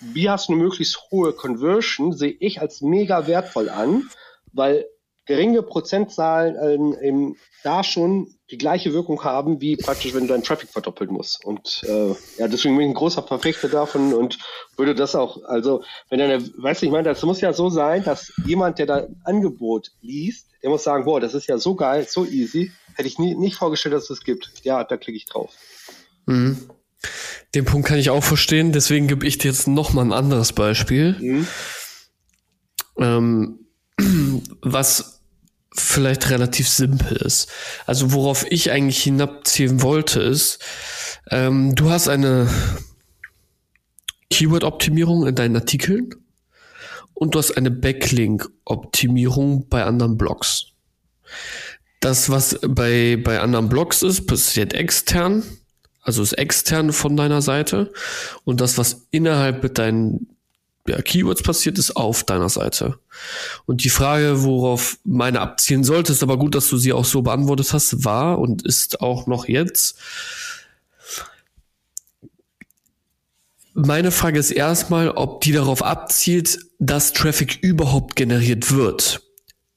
wie 0.00 0.28
hast 0.28 0.48
du 0.48 0.54
eine 0.54 0.62
möglichst 0.62 1.10
hohe 1.10 1.32
Conversion, 1.32 2.12
sehe 2.12 2.36
ich 2.40 2.60
als 2.60 2.80
mega 2.80 3.26
wertvoll 3.26 3.68
an, 3.68 4.08
weil 4.52 4.86
geringe 5.26 5.62
Prozentzahlen 5.62 6.56
äh, 6.94 7.08
eben 7.08 7.36
da 7.62 7.82
schon 7.82 8.28
die 8.50 8.58
gleiche 8.58 8.92
Wirkung 8.92 9.22
haben, 9.24 9.60
wie 9.60 9.76
praktisch, 9.76 10.14
wenn 10.14 10.22
du 10.22 10.28
deinen 10.28 10.44
Traffic 10.44 10.70
verdoppeln 10.70 11.10
musst. 11.10 11.44
Und 11.44 11.82
äh, 11.88 12.14
ja, 12.38 12.46
deswegen 12.46 12.76
bin 12.76 12.86
ich 12.86 12.92
ein 12.92 12.94
großer 12.94 13.24
Verfechter 13.24 13.68
davon 13.68 14.14
und 14.14 14.38
würde 14.76 14.94
das 14.94 15.16
auch, 15.16 15.42
also 15.44 15.82
wenn 16.08 16.20
deine, 16.20 16.40
weißt 16.58 16.82
du, 16.82 16.86
ich 16.86 16.92
meine, 16.92 17.08
das 17.08 17.22
muss 17.24 17.40
ja 17.40 17.52
so 17.52 17.68
sein, 17.68 18.04
dass 18.04 18.32
jemand, 18.44 18.78
der 18.78 18.86
da 18.86 19.06
Angebot 19.24 19.90
liest, 20.00 20.46
der 20.62 20.70
muss 20.70 20.84
sagen, 20.84 21.04
boah, 21.04 21.20
das 21.20 21.34
ist 21.34 21.48
ja 21.48 21.58
so 21.58 21.74
geil, 21.74 22.06
so 22.08 22.24
easy, 22.24 22.70
hätte 22.94 23.08
ich 23.08 23.18
nie, 23.18 23.34
nicht 23.34 23.56
vorgestellt, 23.56 23.94
dass 23.96 24.04
es 24.04 24.08
das 24.08 24.20
gibt. 24.20 24.52
Ja, 24.62 24.84
da 24.84 24.96
klicke 24.96 25.16
ich 25.16 25.26
drauf. 25.26 25.52
Mhm. 26.26 26.70
Den 27.54 27.64
Punkt 27.64 27.88
kann 27.88 27.98
ich 27.98 28.10
auch 28.10 28.22
verstehen, 28.22 28.72
deswegen 28.72 29.08
gebe 29.08 29.26
ich 29.26 29.38
dir 29.38 29.50
jetzt 29.50 29.66
noch 29.66 29.92
mal 29.92 30.04
ein 30.04 30.12
anderes 30.12 30.52
Beispiel. 30.52 31.16
Mhm. 31.18 31.48
Ähm, 32.98 33.58
was 34.62 35.15
vielleicht 35.80 36.30
relativ 36.30 36.68
simpel 36.68 37.16
ist. 37.16 37.50
Also 37.86 38.12
worauf 38.12 38.44
ich 38.50 38.70
eigentlich 38.70 39.02
hinabziehen 39.02 39.82
wollte, 39.82 40.20
ist, 40.20 40.58
ähm, 41.30 41.74
du 41.74 41.90
hast 41.90 42.08
eine 42.08 42.48
Keyword-Optimierung 44.30 45.26
in 45.26 45.34
deinen 45.34 45.56
Artikeln 45.56 46.10
und 47.14 47.34
du 47.34 47.38
hast 47.38 47.56
eine 47.56 47.70
Backlink-Optimierung 47.70 49.68
bei 49.68 49.84
anderen 49.84 50.16
Blogs. 50.16 50.66
Das, 52.00 52.30
was 52.30 52.58
bei, 52.66 53.18
bei 53.22 53.40
anderen 53.40 53.68
Blogs 53.68 54.02
ist, 54.02 54.26
passiert 54.26 54.74
extern 54.74 55.42
also 56.06 56.22
ist 56.22 56.34
extern 56.34 56.92
von 56.92 57.16
deiner 57.16 57.42
Seite 57.42 57.92
und 58.44 58.60
das, 58.60 58.78
was 58.78 59.08
innerhalb 59.10 59.64
mit 59.64 59.76
deinen 59.76 60.35
ja, 60.88 61.00
Keywords 61.02 61.42
passiert, 61.42 61.78
ist 61.78 61.96
auf 61.96 62.24
deiner 62.24 62.48
Seite. 62.48 62.98
Und 63.66 63.84
die 63.84 63.90
Frage, 63.90 64.42
worauf 64.44 64.98
meine 65.04 65.40
abzielen 65.40 65.84
sollte, 65.84 66.12
ist 66.12 66.22
aber 66.22 66.38
gut, 66.38 66.54
dass 66.54 66.68
du 66.68 66.76
sie 66.76 66.92
auch 66.92 67.04
so 67.04 67.22
beantwortet 67.22 67.72
hast, 67.72 68.04
war 68.04 68.38
und 68.38 68.62
ist 68.62 69.00
auch 69.00 69.26
noch 69.26 69.48
jetzt. 69.48 69.98
Meine 73.78 74.10
Frage 74.10 74.38
ist 74.38 74.52
erstmal, 74.52 75.10
ob 75.10 75.42
die 75.42 75.52
darauf 75.52 75.82
abzielt, 75.82 76.58
dass 76.78 77.12
Traffic 77.12 77.58
überhaupt 77.60 78.16
generiert 78.16 78.72
wird. 78.72 79.20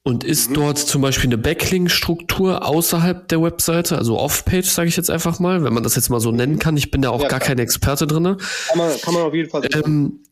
Und 0.04 0.24
ist 0.24 0.52
mhm. 0.52 0.54
dort 0.54 0.78
zum 0.78 1.02
Beispiel 1.02 1.28
eine 1.28 1.38
Backlink-Struktur 1.38 2.66
außerhalb 2.66 3.28
der 3.28 3.42
Webseite, 3.42 3.98
also 3.98 4.18
Off-Page, 4.18 4.68
sage 4.68 4.88
ich 4.88 4.96
jetzt 4.96 5.12
einfach 5.12 5.40
mal, 5.40 5.66
wenn 5.66 5.74
man 5.74 5.84
das 5.84 5.96
jetzt 5.96 6.10
mal 6.10 6.22
so 6.22 6.32
nennen 6.32 6.60
kann. 6.60 6.78
Ich 6.78 6.92
bin 6.92 7.04
ja 7.04 7.10
auch 7.10 7.22
ja, 7.24 7.28
gar 7.28 7.42
kein 7.42 7.60
Experte 7.60 8.08
drin. 8.08 8.24
Kann 8.24 8.78
man, 8.78 9.02
kann 9.02 9.14
man 9.14 9.24
auf 9.24 9.34
jeden 9.34 9.50
Fall 9.50 9.68
ähm, 9.74 10.24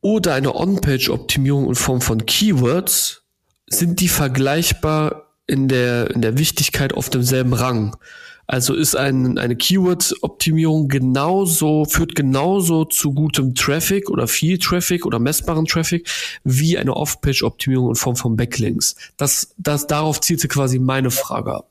Oder 0.00 0.34
eine 0.34 0.54
On-Page-Optimierung 0.54 1.68
in 1.68 1.74
Form 1.74 2.00
von 2.00 2.24
Keywords. 2.26 3.22
Sind 3.66 4.00
die 4.00 4.08
vergleichbar 4.08 5.34
in 5.46 5.68
der, 5.68 6.10
in 6.10 6.22
der 6.22 6.38
Wichtigkeit 6.38 6.94
auf 6.94 7.10
demselben 7.10 7.52
Rang? 7.52 7.96
Also 8.50 8.74
ist 8.74 8.96
ein, 8.96 9.36
eine 9.36 9.56
Keyword-Optimierung 9.56 10.88
genauso, 10.88 11.84
führt 11.84 12.14
genauso 12.14 12.86
zu 12.86 13.12
gutem 13.12 13.54
Traffic 13.54 14.08
oder 14.08 14.26
viel 14.26 14.56
Traffic 14.58 15.04
oder 15.04 15.18
messbaren 15.18 15.66
Traffic 15.66 16.08
wie 16.44 16.78
eine 16.78 16.94
Off-Page-Optimierung 16.96 17.90
in 17.90 17.94
Form 17.94 18.16
von 18.16 18.36
Backlinks. 18.36 18.96
Das, 19.18 19.54
das, 19.58 19.86
darauf 19.86 20.22
zielte 20.22 20.48
quasi 20.48 20.78
meine 20.78 21.10
Frage 21.10 21.56
ab. 21.56 21.70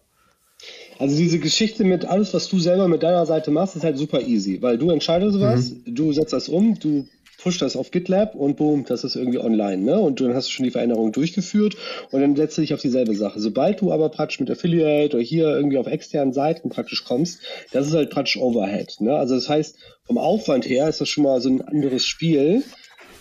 Also 0.99 1.17
diese 1.17 1.39
Geschichte 1.39 1.83
mit 1.83 2.05
alles, 2.05 2.33
was 2.35 2.47
du 2.47 2.59
selber 2.59 2.87
mit 2.87 3.01
deiner 3.01 3.25
Seite 3.25 3.49
machst, 3.49 3.75
ist 3.75 3.83
halt 3.83 3.97
super 3.97 4.21
easy, 4.21 4.61
weil 4.61 4.77
du 4.77 4.91
entscheidest 4.91 5.39
was, 5.39 5.71
mhm. 5.71 5.95
du 5.95 6.13
setzt 6.13 6.33
das 6.33 6.47
um, 6.47 6.77
du 6.79 7.07
push 7.37 7.57
das 7.57 7.75
auf 7.75 7.91
GitLab 7.91 8.35
und 8.35 8.57
boom, 8.57 8.85
das 8.85 9.03
ist 9.03 9.15
irgendwie 9.15 9.39
online. 9.39 9.77
Ne? 9.77 9.99
Und 9.99 10.19
dann 10.21 10.33
hast 10.33 10.47
du 10.47 10.51
schon 10.51 10.65
die 10.65 10.71
Veränderung 10.71 11.11
durchgeführt 11.11 11.75
und 12.11 12.21
dann 12.21 12.35
setzt 12.35 12.57
du 12.57 12.61
dich 12.61 12.73
auf 12.73 12.81
dieselbe 12.81 13.15
Sache. 13.15 13.39
Sobald 13.39 13.81
du 13.81 13.91
aber 13.91 14.09
praktisch 14.09 14.39
mit 14.39 14.49
Affiliate 14.49 15.15
oder 15.15 15.23
hier 15.23 15.47
irgendwie 15.55 15.77
auf 15.77 15.87
externen 15.87 16.33
Seiten 16.33 16.69
praktisch 16.69 17.03
kommst, 17.03 17.39
das 17.71 17.87
ist 17.87 17.93
halt 17.93 18.09
praktisch 18.09 18.37
Overhead. 18.37 18.99
Ne? 18.99 19.15
Also 19.15 19.35
das 19.35 19.49
heißt, 19.49 19.77
vom 20.05 20.17
Aufwand 20.17 20.67
her 20.67 20.89
ist 20.89 21.01
das 21.01 21.09
schon 21.09 21.23
mal 21.23 21.39
so 21.41 21.49
ein 21.49 21.61
anderes 21.61 22.03
Spiel. 22.03 22.63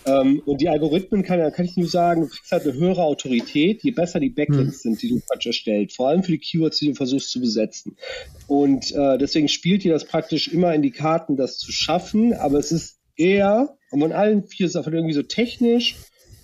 Ähm, 0.05 0.41
und 0.45 0.61
die 0.61 0.69
Algorithmen 0.69 1.23
kann, 1.23 1.51
kann 1.51 1.65
ich 1.65 1.75
nur 1.75 1.87
sagen, 1.87 2.21
du 2.21 2.27
kriegst 2.27 2.51
halt 2.51 2.63
eine 2.63 2.73
höhere 2.73 3.03
Autorität, 3.03 3.83
je 3.83 3.91
besser 3.91 4.19
die 4.19 4.29
Backlinks 4.29 4.77
mhm. 4.77 4.89
sind, 4.89 5.01
die 5.01 5.09
du 5.09 5.19
praktisch 5.19 5.47
erstellt. 5.47 5.93
Vor 5.93 6.07
allem 6.07 6.23
für 6.23 6.31
die 6.31 6.39
Keywords, 6.39 6.79
die 6.79 6.87
du 6.87 6.95
versuchst 6.95 7.29
zu 7.29 7.41
besetzen. 7.41 7.97
Und 8.47 8.91
äh, 8.93 9.17
deswegen 9.17 9.49
spielt 9.49 9.83
dir 9.83 9.93
das 9.93 10.05
praktisch 10.05 10.47
immer 10.47 10.73
in 10.73 10.81
die 10.81 10.91
Karten, 10.91 11.35
das 11.35 11.57
zu 11.57 11.71
schaffen, 11.71 12.33
aber 12.33 12.57
es 12.57 12.71
ist 12.71 12.99
eher 13.17 13.76
und 13.91 14.01
von 14.01 14.11
allen 14.11 14.43
vier 14.47 14.69
Sachen 14.69 14.93
irgendwie 14.93 15.13
so 15.13 15.23
technisch, 15.23 15.95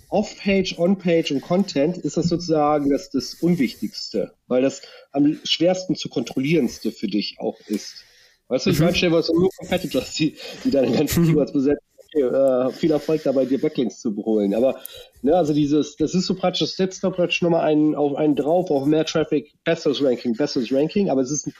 Off-Page, 0.08 0.78
On-Page 0.78 1.32
und 1.32 1.40
Content 1.40 1.98
ist 1.98 2.16
das 2.16 2.28
sozusagen 2.28 2.90
das, 2.90 3.10
das 3.10 3.34
Unwichtigste, 3.34 4.32
weil 4.46 4.62
das 4.62 4.82
am 5.10 5.38
schwersten 5.42 5.96
zu 5.96 6.08
kontrollierendste 6.08 6.92
für 6.92 7.08
dich 7.08 7.36
auch 7.40 7.58
ist. 7.66 8.04
Weißt 8.48 8.66
du, 8.66 8.70
ich 8.70 8.78
mhm. 8.78 8.84
meine, 8.84 8.96
stell 8.96 9.10
dir 9.10 9.22
nur 9.32 9.50
Competitors, 9.56 10.14
die, 10.14 10.36
die 10.62 10.70
deine 10.70 10.92
ganzen 10.92 11.24
mhm. 11.24 11.28
Keywords 11.30 11.52
besetzen. 11.52 11.84
Okay, 11.98 12.22
äh, 12.22 12.70
viel 12.70 12.92
Erfolg 12.92 13.24
dabei, 13.24 13.44
dir 13.44 13.60
Backlinks 13.60 14.00
zu 14.00 14.14
holen. 14.16 14.54
Aber 14.54 14.78
ne, 15.22 15.34
also 15.34 15.52
dieses, 15.52 15.96
das 15.96 16.14
ist 16.14 16.26
so 16.26 16.36
praktisch, 16.36 16.60
das 16.60 16.76
setzt 16.76 17.02
doch 17.02 17.16
praktisch 17.16 17.42
nochmal 17.42 17.64
einen 17.64 17.96
auf 17.96 18.14
einen 18.14 18.36
drauf, 18.36 18.70
auf 18.70 18.86
mehr 18.86 19.04
Traffic, 19.04 19.52
besseres 19.64 20.00
Ranking, 20.00 20.36
besseres 20.36 20.72
Ranking, 20.72 21.10
aber 21.10 21.22
es 21.22 21.32
ist 21.32 21.50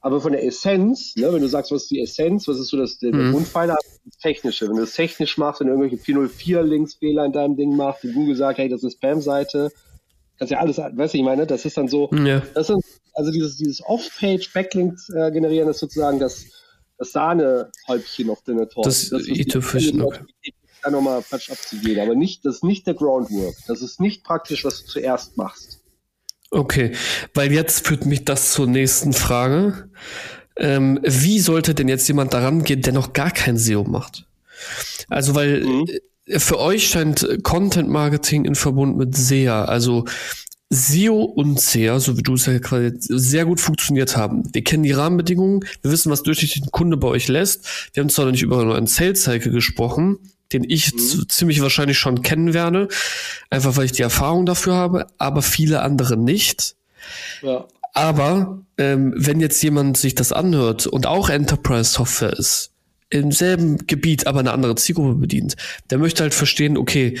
aber 0.00 0.20
von 0.20 0.32
der 0.32 0.44
Essenz, 0.44 1.14
ne, 1.16 1.32
wenn 1.32 1.42
du 1.42 1.48
sagst, 1.48 1.70
was 1.70 1.82
ist 1.82 1.90
die 1.90 2.00
Essenz, 2.00 2.48
was 2.48 2.58
ist 2.58 2.68
so 2.68 2.78
das, 2.78 2.98
der, 2.98 3.14
mhm. 3.14 3.32
Grundpfeiler, 3.32 3.76
das 4.04 4.16
Technische. 4.18 4.66
Wenn 4.68 4.76
du 4.76 4.82
das 4.82 4.94
technisch 4.94 5.36
machst, 5.36 5.60
wenn 5.60 5.66
du 5.66 5.74
irgendwelche 5.74 6.02
404-Linksfehler 6.02 7.26
in 7.26 7.32
deinem 7.32 7.56
Ding 7.56 7.76
machst, 7.76 8.04
und 8.04 8.14
Google 8.14 8.34
sagt, 8.34 8.58
hey, 8.58 8.68
das 8.68 8.82
ist 8.82 8.94
Spam-Seite, 8.94 9.70
kannst 10.38 10.52
ja 10.52 10.58
alles, 10.58 10.78
weißt 10.78 11.14
du, 11.14 11.18
ich 11.18 11.24
meine, 11.24 11.46
das 11.46 11.66
ist 11.66 11.76
dann 11.76 11.88
so, 11.88 12.08
ja. 12.12 12.42
das 12.54 12.68
sind, 12.68 12.82
also 13.12 13.30
dieses, 13.30 13.58
dieses 13.58 13.84
Off-Page-Backlinks 13.84 15.10
äh, 15.10 15.30
generieren 15.32 15.68
ist 15.68 15.80
sozusagen 15.80 16.18
das, 16.18 16.46
das 16.96 17.12
Sahnehäubchen 17.12 18.30
auf 18.30 18.42
deiner 18.42 18.68
Torte. 18.68 18.88
Das, 18.88 19.10
das 19.10 19.28
i-Tüpfelchen, 19.28 20.00
okay. 20.00 20.24
Da 20.82 20.90
nochmal 20.90 21.20
falsch 21.20 21.50
abzugehen, 21.50 22.00
aber 22.00 22.14
nicht, 22.14 22.46
das 22.46 22.56
ist 22.56 22.64
nicht 22.64 22.86
der 22.86 22.94
Groundwork. 22.94 23.54
Das 23.66 23.82
ist 23.82 24.00
nicht 24.00 24.24
praktisch, 24.24 24.64
was 24.64 24.82
du 24.82 24.86
zuerst 24.88 25.36
machst. 25.36 25.79
Okay, 26.50 26.92
weil 27.32 27.52
jetzt 27.52 27.86
führt 27.86 28.06
mich 28.06 28.24
das 28.24 28.52
zur 28.52 28.66
nächsten 28.66 29.12
Frage. 29.12 29.88
Ähm, 30.56 30.98
wie 31.02 31.38
sollte 31.38 31.74
denn 31.74 31.88
jetzt 31.88 32.08
jemand 32.08 32.34
daran 32.34 32.64
gehen, 32.64 32.82
der 32.82 32.92
noch 32.92 33.12
gar 33.12 33.30
kein 33.30 33.56
SEO 33.56 33.84
macht? 33.84 34.26
Also, 35.08 35.34
weil 35.34 35.64
mhm. 35.64 35.86
Äh, 36.26 36.38
für 36.38 36.58
euch 36.58 36.88
scheint 36.88 37.26
Content 37.42 37.88
Marketing 37.88 38.44
in 38.44 38.54
Verbund 38.54 38.96
mit 38.96 39.16
SEA, 39.16 39.64
also 39.64 40.04
SEO 40.70 41.22
und 41.24 41.60
SEA, 41.60 41.98
so 41.98 42.16
wie 42.16 42.22
du 42.22 42.34
es 42.34 42.46
ja 42.46 42.58
quasi 42.60 42.92
sehr 42.98 43.44
gut 43.44 43.60
funktioniert 43.60 44.16
haben. 44.16 44.48
Wir 44.52 44.62
kennen 44.62 44.84
die 44.84 44.92
Rahmenbedingungen, 44.92 45.64
wir 45.82 45.90
wissen, 45.90 46.12
was 46.12 46.22
durchschnittlich 46.22 46.64
ein 46.64 46.70
Kunde 46.70 46.96
bei 46.96 47.08
euch 47.08 47.26
lässt. 47.26 47.90
Wir 47.92 48.02
haben 48.02 48.10
zwar 48.10 48.26
noch 48.26 48.32
nicht 48.32 48.42
über 48.42 48.60
einen 48.76 48.86
Sales 48.86 49.22
Cycle 49.22 49.50
gesprochen, 49.50 50.18
den 50.52 50.64
ich 50.68 50.92
mhm. 50.92 51.28
ziemlich 51.28 51.60
wahrscheinlich 51.62 51.98
schon 51.98 52.22
kennen 52.22 52.54
werde, 52.54 52.88
einfach 53.50 53.76
weil 53.76 53.86
ich 53.86 53.92
die 53.92 54.02
Erfahrung 54.02 54.46
dafür 54.46 54.74
habe, 54.74 55.06
aber 55.18 55.42
viele 55.42 55.82
andere 55.82 56.16
nicht. 56.16 56.76
Ja. 57.42 57.66
Aber 57.92 58.60
ähm, 58.78 59.12
wenn 59.16 59.40
jetzt 59.40 59.62
jemand 59.62 59.96
sich 59.96 60.14
das 60.14 60.32
anhört 60.32 60.86
und 60.86 61.06
auch 61.06 61.28
Enterprise-Software 61.28 62.34
ist, 62.34 62.72
im 63.10 63.32
selben 63.32 63.86
Gebiet, 63.88 64.28
aber 64.28 64.40
eine 64.40 64.52
andere 64.52 64.76
Zielgruppe 64.76 65.14
bedient, 65.14 65.56
der 65.90 65.98
möchte 65.98 66.22
halt 66.22 66.32
verstehen, 66.32 66.78
okay, 66.78 67.18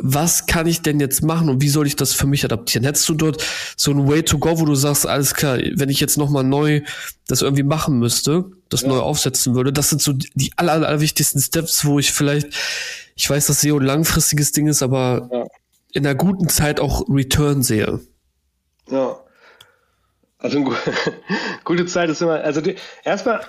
was 0.00 0.46
kann 0.46 0.66
ich 0.66 0.82
denn 0.82 1.00
jetzt 1.00 1.22
machen 1.22 1.48
und 1.48 1.60
wie 1.60 1.68
soll 1.68 1.86
ich 1.86 1.96
das 1.96 2.12
für 2.12 2.26
mich 2.26 2.44
adaptieren? 2.44 2.84
Hättest 2.84 3.08
du 3.08 3.14
dort 3.14 3.44
so 3.76 3.90
ein 3.90 4.08
Way 4.08 4.24
to 4.24 4.38
go, 4.38 4.58
wo 4.58 4.64
du 4.64 4.74
sagst, 4.74 5.06
alles 5.06 5.34
klar, 5.34 5.58
wenn 5.74 5.88
ich 5.88 6.00
jetzt 6.00 6.18
nochmal 6.18 6.44
neu 6.44 6.82
das 7.26 7.42
irgendwie 7.42 7.62
machen 7.62 7.98
müsste, 7.98 8.44
das 8.68 8.82
ja. 8.82 8.88
neu 8.88 8.98
aufsetzen 8.98 9.54
würde, 9.54 9.72
das 9.72 9.90
sind 9.90 10.02
so 10.02 10.12
die 10.12 10.52
aller, 10.56 10.72
aller 10.72 11.00
wichtigsten 11.00 11.40
Steps, 11.40 11.84
wo 11.84 11.98
ich 11.98 12.12
vielleicht, 12.12 12.48
ich 13.14 13.28
weiß, 13.28 13.46
dass 13.46 13.60
SEO 13.60 13.78
ein 13.78 13.86
langfristiges 13.86 14.52
Ding 14.52 14.66
ist, 14.66 14.82
aber 14.82 15.28
ja. 15.32 15.44
in 15.92 16.06
einer 16.06 16.14
guten 16.14 16.48
Zeit 16.48 16.80
auch 16.80 17.04
Return 17.08 17.62
sehe. 17.62 18.00
Ja. 18.90 19.16
Also 20.38 20.62
gute 21.64 21.86
Zeit 21.86 22.10
ist 22.10 22.20
immer, 22.20 22.40
also 22.40 22.60
die, 22.60 22.76
erstmal, 23.04 23.40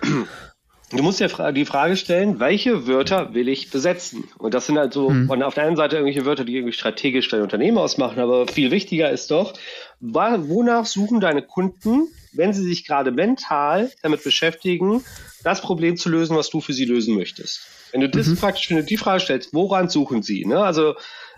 du 0.92 1.04
musst 1.04 1.20
ja 1.20 1.52
die 1.52 1.66
Frage 1.66 1.98
stellen, 1.98 2.40
welche 2.40 2.88
Wörter 2.88 3.34
will 3.34 3.50
ich 3.50 3.72
besetzen? 3.72 4.26
Und 4.38 4.54
das 4.54 4.68
sind 4.68 4.78
halt 4.78 4.94
so 4.94 5.10
hm. 5.10 5.28
von 5.28 5.44
auf 5.44 5.54
der 5.54 5.66
einen 5.66 5.76
Seite 5.76 5.96
irgendwelche 5.98 6.26
Wörter, 6.26 6.46
die 6.46 6.56
irgendwie 6.56 6.74
strategisch 6.74 7.28
dein 7.30 7.42
Unternehmen 7.42 7.78
ausmachen, 7.78 8.20
aber 8.20 8.48
viel 8.48 8.72
wichtiger 8.72 9.10
ist 9.10 9.32
doch, 9.32 9.54
wonach 10.00 10.86
suchen 10.86 11.20
deine 11.20 11.42
Kunden, 11.42 12.08
wenn 12.34 12.54
sie 12.54 12.64
sich 12.64 12.86
gerade 12.86 13.12
mental 13.12 13.92
damit 14.02 14.24
beschäftigen, 14.24 15.04
das 15.44 15.62
Problem 15.62 15.98
zu 15.98 16.10
lösen, 16.10 16.36
was 16.36 16.50
du 16.50 16.62
für 16.62 16.74
sie 16.74 16.86
lösen 16.86 17.16
möchtest? 17.16 17.62
Wenn 17.92 18.02
du 18.02 18.10
das 18.10 18.28
mhm. 18.28 18.38
praktisch, 18.38 18.70
wenn 18.70 18.78
du 18.78 18.84
die 18.84 18.98
Frage 18.98 19.22
stellst, 19.22 19.54
woran 19.54 19.90
suchen 19.90 20.22
sie? 20.22 20.46
Ne? 20.46 20.60
Also 20.60 20.96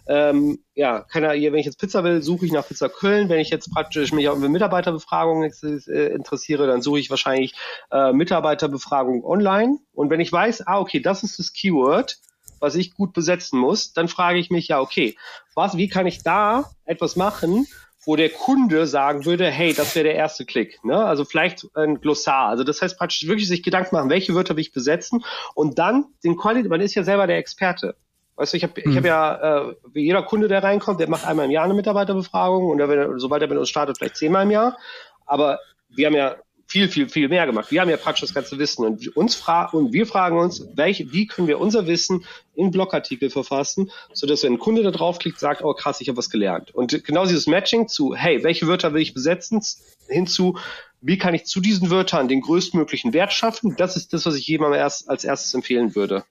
ähm, 0.08 0.60
ja, 0.74 1.02
keiner, 1.02 1.30
wenn 1.30 1.56
ich 1.56 1.66
jetzt 1.66 1.80
Pizza 1.80 2.04
will, 2.04 2.22
suche 2.22 2.46
ich 2.46 2.52
nach 2.52 2.68
Pizza 2.68 2.90
Köln. 2.90 3.30
Wenn 3.30 3.40
ich 3.40 3.50
jetzt 3.50 3.72
praktisch 3.72 4.14
mich 4.14 4.30
auf 4.30 4.38
eine 4.38 4.50
Mitarbeiterbefragung 4.50 5.44
äh, 5.44 6.14
interessiere, 6.14 6.68
dann 6.68 6.82
suche 6.82 7.00
ich 7.00 7.10
wahrscheinlich 7.10 7.54
äh, 7.92 8.14
Mitarbeiterbefragung 8.14 9.24
online. 9.24 9.80
Und 9.94 10.10
wenn 10.10 10.20
ich 10.20 10.32
weiß, 10.32 10.66
ah, 10.68 10.80
okay, 10.80 11.02
das 11.02 11.24
ist 11.24 11.40
das 11.40 11.52
Keyword, 11.52 12.18
was 12.60 12.76
ich 12.76 12.94
gut 12.94 13.14
besetzen 13.14 13.60
muss, 13.60 13.94
dann 13.94 14.08
frage 14.08 14.40
ich 14.40 14.50
mich 14.50 14.70
ja, 14.70 14.80
okay, 14.80 15.18
was, 15.54 15.78
wie 15.78 15.90
kann 15.90 16.08
ich 16.08 16.24
da 16.24 16.72
etwas 16.86 17.16
machen, 17.16 17.68
wo 18.06 18.16
der 18.16 18.30
Kunde 18.30 18.88
sagen 18.88 19.26
würde, 19.26 19.52
hey, 19.52 19.74
das 19.74 19.94
wäre 19.94 20.06
der 20.06 20.16
erste 20.16 20.46
Klick. 20.46 20.84
Ne? 20.86 20.98
Also 20.98 21.26
vielleicht 21.26 21.68
ein 21.76 22.00
Glossar. 22.00 22.48
Also 22.48 22.64
das 22.64 22.82
heißt 22.82 22.98
praktisch 22.98 23.28
wirklich 23.28 23.50
sich 23.50 23.64
Gedanken 23.64 23.96
machen, 23.96 24.10
welche 24.10 24.34
Wörter 24.34 24.56
will 24.56 24.62
ich 24.62 24.72
besetzen 24.72 25.26
und 25.54 25.78
dann 25.78 26.06
den 26.24 26.38
Qualität, 26.38 26.70
man 26.70 26.80
ist 26.80 26.96
ja 26.96 27.04
selber 27.04 27.28
der 27.28 27.38
Experte. 27.38 27.98
Weißt 28.38 28.54
du, 28.54 28.58
ich 28.58 28.64
habe 28.64 28.82
hm. 28.82 28.92
ich 28.92 28.98
hab 28.98 29.06
ja, 29.06 29.70
äh, 29.70 29.76
wie 29.92 30.04
jeder 30.06 30.24
Kunde, 30.24 30.48
der 30.48 30.64
reinkommt, 30.64 31.00
der 31.00 31.10
macht 31.10 31.26
einmal 31.26 31.46
im 31.46 31.52
Jahr 31.52 31.66
eine 31.66 31.74
Mitarbeiterbefragung 31.74 32.70
und 32.70 32.78
der, 32.78 33.20
sobald 33.20 33.42
er 33.42 33.50
mit 33.50 33.58
uns 33.58 33.70
startet, 33.70 33.98
vielleicht 33.98 34.16
zehnmal 34.16 34.44
im 34.44 34.52
Jahr. 34.52 34.78
Aber 35.26 35.60
wir 35.90 36.06
haben 36.06 36.16
ja 36.16 36.36
viel, 36.68 36.90
viel, 36.90 37.10
viel 37.10 37.30
mehr 37.30 37.46
gemacht. 37.46 37.72
Wir 37.72 37.82
haben 37.82 37.90
ja 37.90 37.98
praktisch 37.98 38.22
das 38.22 38.34
ganze 38.34 38.60
Wissen 38.60 38.86
und 38.86 39.16
uns 39.16 39.36
fragen 39.36 39.78
und 39.78 39.94
wir 39.94 40.06
fragen 40.06 40.38
uns, 40.38 40.68
welche, 40.76 41.12
wie 41.14 41.26
können 41.26 41.48
wir 41.48 41.60
unser 41.60 41.88
Wissen 41.88 42.26
in 42.56 42.72
Blogartikel 42.72 43.30
verfassen, 43.30 43.90
sodass 44.14 44.44
wenn 44.44 44.54
ein 44.54 44.60
Kunde 44.60 44.84
da 44.84 44.92
draufklickt, 44.92 45.40
sagt, 45.40 45.64
oh 45.64 45.74
krass, 45.74 46.02
ich 46.02 46.10
habe 46.10 46.18
was 46.18 46.30
gelernt. 46.30 46.76
Und 46.76 47.04
genau 47.06 47.26
dieses 47.26 47.48
Matching 47.48 47.88
zu, 47.88 48.14
hey, 48.16 48.44
welche 48.44 48.68
Wörter 48.68 48.94
will 48.94 49.02
ich 49.02 49.14
besetzen, 49.14 49.62
hinzu, 50.10 50.58
wie 51.00 51.18
kann 51.18 51.34
ich 51.34 51.46
zu 51.46 51.62
diesen 51.62 51.90
Wörtern 51.90 52.28
den 52.28 52.42
größtmöglichen 52.42 53.14
Wert 53.14 53.32
schaffen, 53.32 53.76
das 53.78 53.96
ist 53.96 54.14
das, 54.14 54.26
was 54.26 54.36
ich 54.36 54.48
jemandem 54.48 54.80
erst 54.80 55.10
als 55.10 55.24
erstes 55.24 55.54
empfehlen 55.54 55.96
würde. 55.96 56.26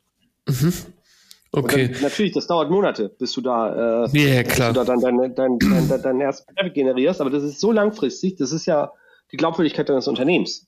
Mhm. 0.47 0.73
Okay. 1.57 1.89
Dann, 1.89 2.03
natürlich, 2.03 2.33
das 2.33 2.47
dauert 2.47 2.71
Monate, 2.71 3.09
bis 3.09 3.33
du 3.33 3.41
da, 3.41 4.05
äh, 4.05 4.09
yeah, 4.15 4.43
klar. 4.43 4.75
Bis 4.75 4.75
du 4.75 4.85
da 4.85 4.85
dann 4.85 5.01
deinen 5.01 5.35
dein, 5.35 5.59
dein, 5.59 5.89
dein, 5.89 6.03
dein 6.03 6.21
ersten 6.21 6.55
Traffic 6.55 6.75
generierst, 6.75 7.23
aber 7.23 7.31
das 7.31 7.43
ist 7.43 7.61
so 7.61 7.73
langfristig, 7.73 8.37
das 8.37 8.53
ist 8.53 8.67
ja 8.67 8.93
die 9.33 9.39
Glaubwürdigkeit 9.39 9.89
deines 9.89 10.07
Unternehmens. 10.07 10.67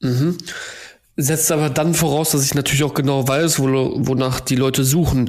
Mhm. 0.00 0.38
Setzt 1.18 1.52
aber 1.52 1.68
dann 1.68 1.92
voraus, 1.92 2.30
dass 2.30 2.42
ich 2.42 2.54
natürlich 2.54 2.84
auch 2.84 2.94
genau 2.94 3.28
weiß, 3.28 3.58
wo, 3.60 3.66
wonach 4.08 4.40
die 4.40 4.56
Leute 4.56 4.82
suchen. 4.82 5.28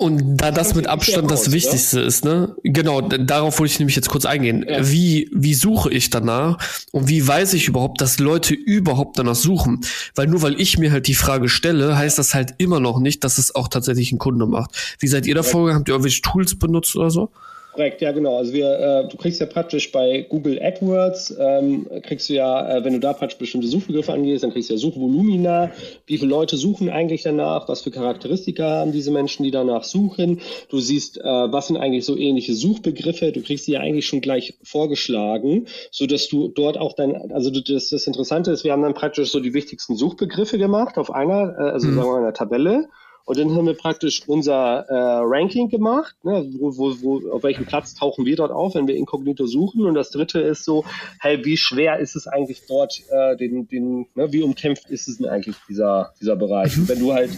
Und 0.00 0.36
da 0.36 0.52
das 0.52 0.76
mit 0.76 0.86
Abstand 0.86 1.28
das 1.28 1.50
Wichtigste 1.50 1.98
ist, 1.98 2.24
ne? 2.24 2.54
Genau, 2.62 3.00
darauf 3.00 3.58
wollte 3.58 3.72
ich 3.72 3.78
nämlich 3.80 3.96
jetzt 3.96 4.08
kurz 4.08 4.26
eingehen. 4.26 4.64
Ja. 4.66 4.88
Wie, 4.88 5.28
wie 5.32 5.54
suche 5.54 5.90
ich 5.90 6.08
danach? 6.08 6.56
Und 6.92 7.08
wie 7.08 7.26
weiß 7.26 7.52
ich 7.54 7.66
überhaupt, 7.66 8.00
dass 8.00 8.20
Leute 8.20 8.54
überhaupt 8.54 9.18
danach 9.18 9.34
suchen? 9.34 9.80
Weil 10.14 10.28
nur 10.28 10.40
weil 10.42 10.60
ich 10.60 10.78
mir 10.78 10.92
halt 10.92 11.08
die 11.08 11.16
Frage 11.16 11.48
stelle, 11.48 11.98
heißt 11.98 12.16
das 12.16 12.32
halt 12.32 12.54
immer 12.58 12.78
noch 12.78 13.00
nicht, 13.00 13.24
dass 13.24 13.38
es 13.38 13.56
auch 13.56 13.66
tatsächlich 13.66 14.12
ein 14.12 14.18
Kunde 14.18 14.46
macht. 14.46 14.70
Wie 15.00 15.08
seid 15.08 15.26
ihr 15.26 15.34
da 15.34 15.42
vorgegangen? 15.42 15.80
Habt 15.80 15.88
ihr 15.88 15.94
irgendwelche 15.94 16.22
Tools 16.22 16.56
benutzt 16.56 16.94
oder 16.94 17.10
so? 17.10 17.32
Korrekt, 17.78 18.00
ja 18.00 18.10
genau. 18.10 18.38
Also 18.38 18.52
wir, 18.54 18.72
äh, 18.72 19.08
du 19.08 19.16
kriegst 19.16 19.38
ja 19.38 19.46
praktisch 19.46 19.92
bei 19.92 20.26
Google 20.28 20.60
AdWords, 20.60 21.36
ähm, 21.38 21.86
kriegst 22.02 22.28
du 22.28 22.34
ja, 22.34 22.78
äh, 22.78 22.84
wenn 22.84 22.92
du 22.92 22.98
da 22.98 23.12
praktisch 23.12 23.38
bestimmte 23.38 23.68
Suchbegriffe 23.68 24.12
angehst, 24.12 24.42
dann 24.42 24.50
kriegst 24.50 24.68
du 24.68 24.74
ja 24.74 24.80
Suchvolumina, 24.80 25.70
wie 26.06 26.18
viele 26.18 26.28
Leute 26.28 26.56
suchen 26.56 26.88
eigentlich 26.88 27.22
danach, 27.22 27.68
was 27.68 27.82
für 27.82 27.92
Charakteristika 27.92 28.64
haben 28.68 28.90
diese 28.90 29.12
Menschen, 29.12 29.44
die 29.44 29.52
danach 29.52 29.84
suchen. 29.84 30.40
Du 30.70 30.80
siehst, 30.80 31.18
äh, 31.18 31.22
was 31.22 31.68
sind 31.68 31.76
eigentlich 31.76 32.04
so 32.04 32.16
ähnliche 32.16 32.52
Suchbegriffe, 32.52 33.30
du 33.30 33.42
kriegst 33.42 33.66
sie 33.66 33.74
ja 33.74 33.80
eigentlich 33.80 34.08
schon 34.08 34.22
gleich 34.22 34.58
vorgeschlagen, 34.64 35.68
so 35.92 36.06
dass 36.06 36.26
du 36.26 36.48
dort 36.48 36.78
auch 36.78 36.94
dann, 36.94 37.30
also 37.30 37.48
das, 37.50 37.90
das 37.90 38.08
Interessante 38.08 38.50
ist, 38.50 38.64
wir 38.64 38.72
haben 38.72 38.82
dann 38.82 38.94
praktisch 38.94 39.30
so 39.30 39.38
die 39.38 39.54
wichtigsten 39.54 39.94
Suchbegriffe 39.94 40.58
gemacht 40.58 40.98
auf 40.98 41.12
einer, 41.12 41.54
äh, 41.56 41.70
also 41.70 41.86
mhm. 41.86 41.94
sagen 41.94 42.06
wir 42.08 42.12
mal 42.12 42.22
einer 42.22 42.34
Tabelle 42.34 42.88
und 43.28 43.36
dann 43.36 43.54
haben 43.54 43.66
wir 43.66 43.74
praktisch 43.74 44.22
unser 44.26 44.86
äh, 44.88 45.20
Ranking 45.22 45.68
gemacht, 45.68 46.16
ne, 46.24 46.50
wo, 46.58 46.74
wo, 46.78 47.02
wo, 47.02 47.30
auf 47.30 47.42
welchem 47.42 47.66
Platz 47.66 47.94
tauchen 47.94 48.24
wir 48.24 48.36
dort 48.36 48.50
auf, 48.50 48.74
wenn 48.74 48.88
wir 48.88 48.96
inkognito 48.96 49.44
suchen. 49.44 49.84
Und 49.84 49.92
das 49.92 50.08
dritte 50.08 50.40
ist 50.40 50.64
so, 50.64 50.86
hey, 51.20 51.44
wie 51.44 51.58
schwer 51.58 51.98
ist 51.98 52.16
es 52.16 52.26
eigentlich 52.26 52.62
dort, 52.66 53.02
äh, 53.10 53.36
den, 53.36 53.68
den, 53.68 54.06
ne, 54.14 54.32
wie 54.32 54.40
umkämpft 54.40 54.88
ist 54.88 55.08
es 55.08 55.18
denn 55.18 55.28
eigentlich 55.28 55.56
dieser, 55.68 56.14
dieser 56.18 56.36
Bereich? 56.36 56.74
Mhm. 56.74 56.82
Und 56.82 56.88
wenn 56.88 57.00
du 57.00 57.12
halt 57.12 57.30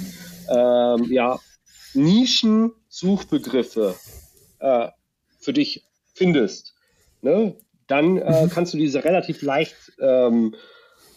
ähm, 0.49 1.13
ja, 1.13 1.41
Nischen-Suchbegriffe 1.95 3.97
äh, 4.61 4.87
für 5.41 5.53
dich 5.53 5.83
findest, 6.15 6.73
ne, 7.21 7.57
dann 7.89 8.17
äh, 8.17 8.45
mhm. 8.45 8.51
kannst 8.51 8.75
du 8.75 8.79
diese 8.79 9.03
relativ 9.03 9.43
leicht 9.43 9.75
ähm, 10.01 10.55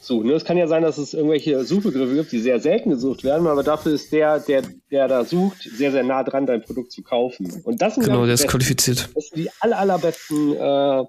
suchen. 0.04 0.30
Es 0.30 0.46
kann 0.46 0.58
ja 0.58 0.68
sein, 0.68 0.84
dass 0.84 0.98
es 0.98 1.14
irgendwelche 1.14 1.64
Suchbegriffe 1.64 2.16
gibt, 2.16 2.32
die 2.32 2.40
sehr 2.40 2.60
selten 2.60 2.90
gesucht 2.90 3.24
werden, 3.24 3.48
aber 3.48 3.64
dafür 3.64 3.94
ist 3.94 4.12
der, 4.12 4.40
der, 4.40 4.64
der 4.92 5.08
da 5.08 5.24
sucht, 5.26 5.64
sehr, 5.64 5.92
sehr 5.92 6.04
nah 6.04 6.24
dran, 6.24 6.46
dein 6.46 6.62
Produkt 6.62 6.92
zu 6.92 7.02
kaufen. 7.02 7.62
Und 7.64 7.82
das 7.82 7.96
sind 7.96 8.06
genau, 8.06 8.26
der 8.26 8.36
ist 8.36 8.48
qualifiziert. 8.48 9.10
Das 9.16 9.28
sind 9.28 9.44
die 9.44 9.50
aller, 9.60 9.78
allerbesten 9.78 10.56
äh, 10.56 11.04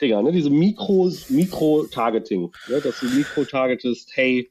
Dinger, 0.00 0.22
ne? 0.22 0.32
diese 0.32 0.50
Mikro, 0.50 1.10
Mikro-Targeting, 1.28 2.52
ne? 2.68 2.80
dass 2.80 3.00
du 3.00 3.06
Mikro-targetest, 3.06 4.10
hey, 4.14 4.50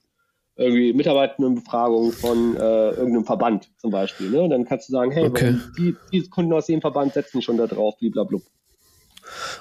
irgendwie 0.58 0.92
Mitarbeitendenbefragung 0.94 2.12
von 2.12 2.58
äh, 2.58 2.60
irgendeinem 2.60 3.26
Verband 3.26 3.70
zum 3.78 3.92
Beispiel. 3.92 4.30
Ne? 4.30 4.42
Und 4.42 4.50
dann 4.50 4.66
kannst 4.66 4.90
du 4.90 4.94
sagen, 4.94 5.12
hey, 5.12 5.26
okay. 5.26 5.56
die, 5.78 5.96
die 6.12 6.28
Kunden 6.30 6.52
aus 6.52 6.66
dem 6.66 6.82
Verband 6.82 7.14
setzen 7.14 7.42
schon 7.42 7.58
da 7.58 7.68
drauf, 7.68 7.96
blablabla. 8.00 8.40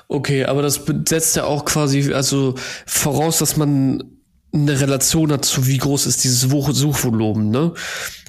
Okay, 0.08 0.44
aber 0.44 0.62
das 0.62 0.84
setzt 1.06 1.36
ja 1.36 1.44
auch 1.44 1.64
quasi 1.64 2.12
also 2.12 2.54
voraus, 2.86 3.38
dass 3.38 3.56
man 3.56 4.15
eine 4.62 4.80
Relation 4.80 5.32
hat 5.32 5.44
zu 5.44 5.66
wie 5.66 5.78
groß 5.78 6.06
ist 6.06 6.24
dieses 6.24 6.40
Suchvolumen, 6.40 7.50
ne? 7.50 7.72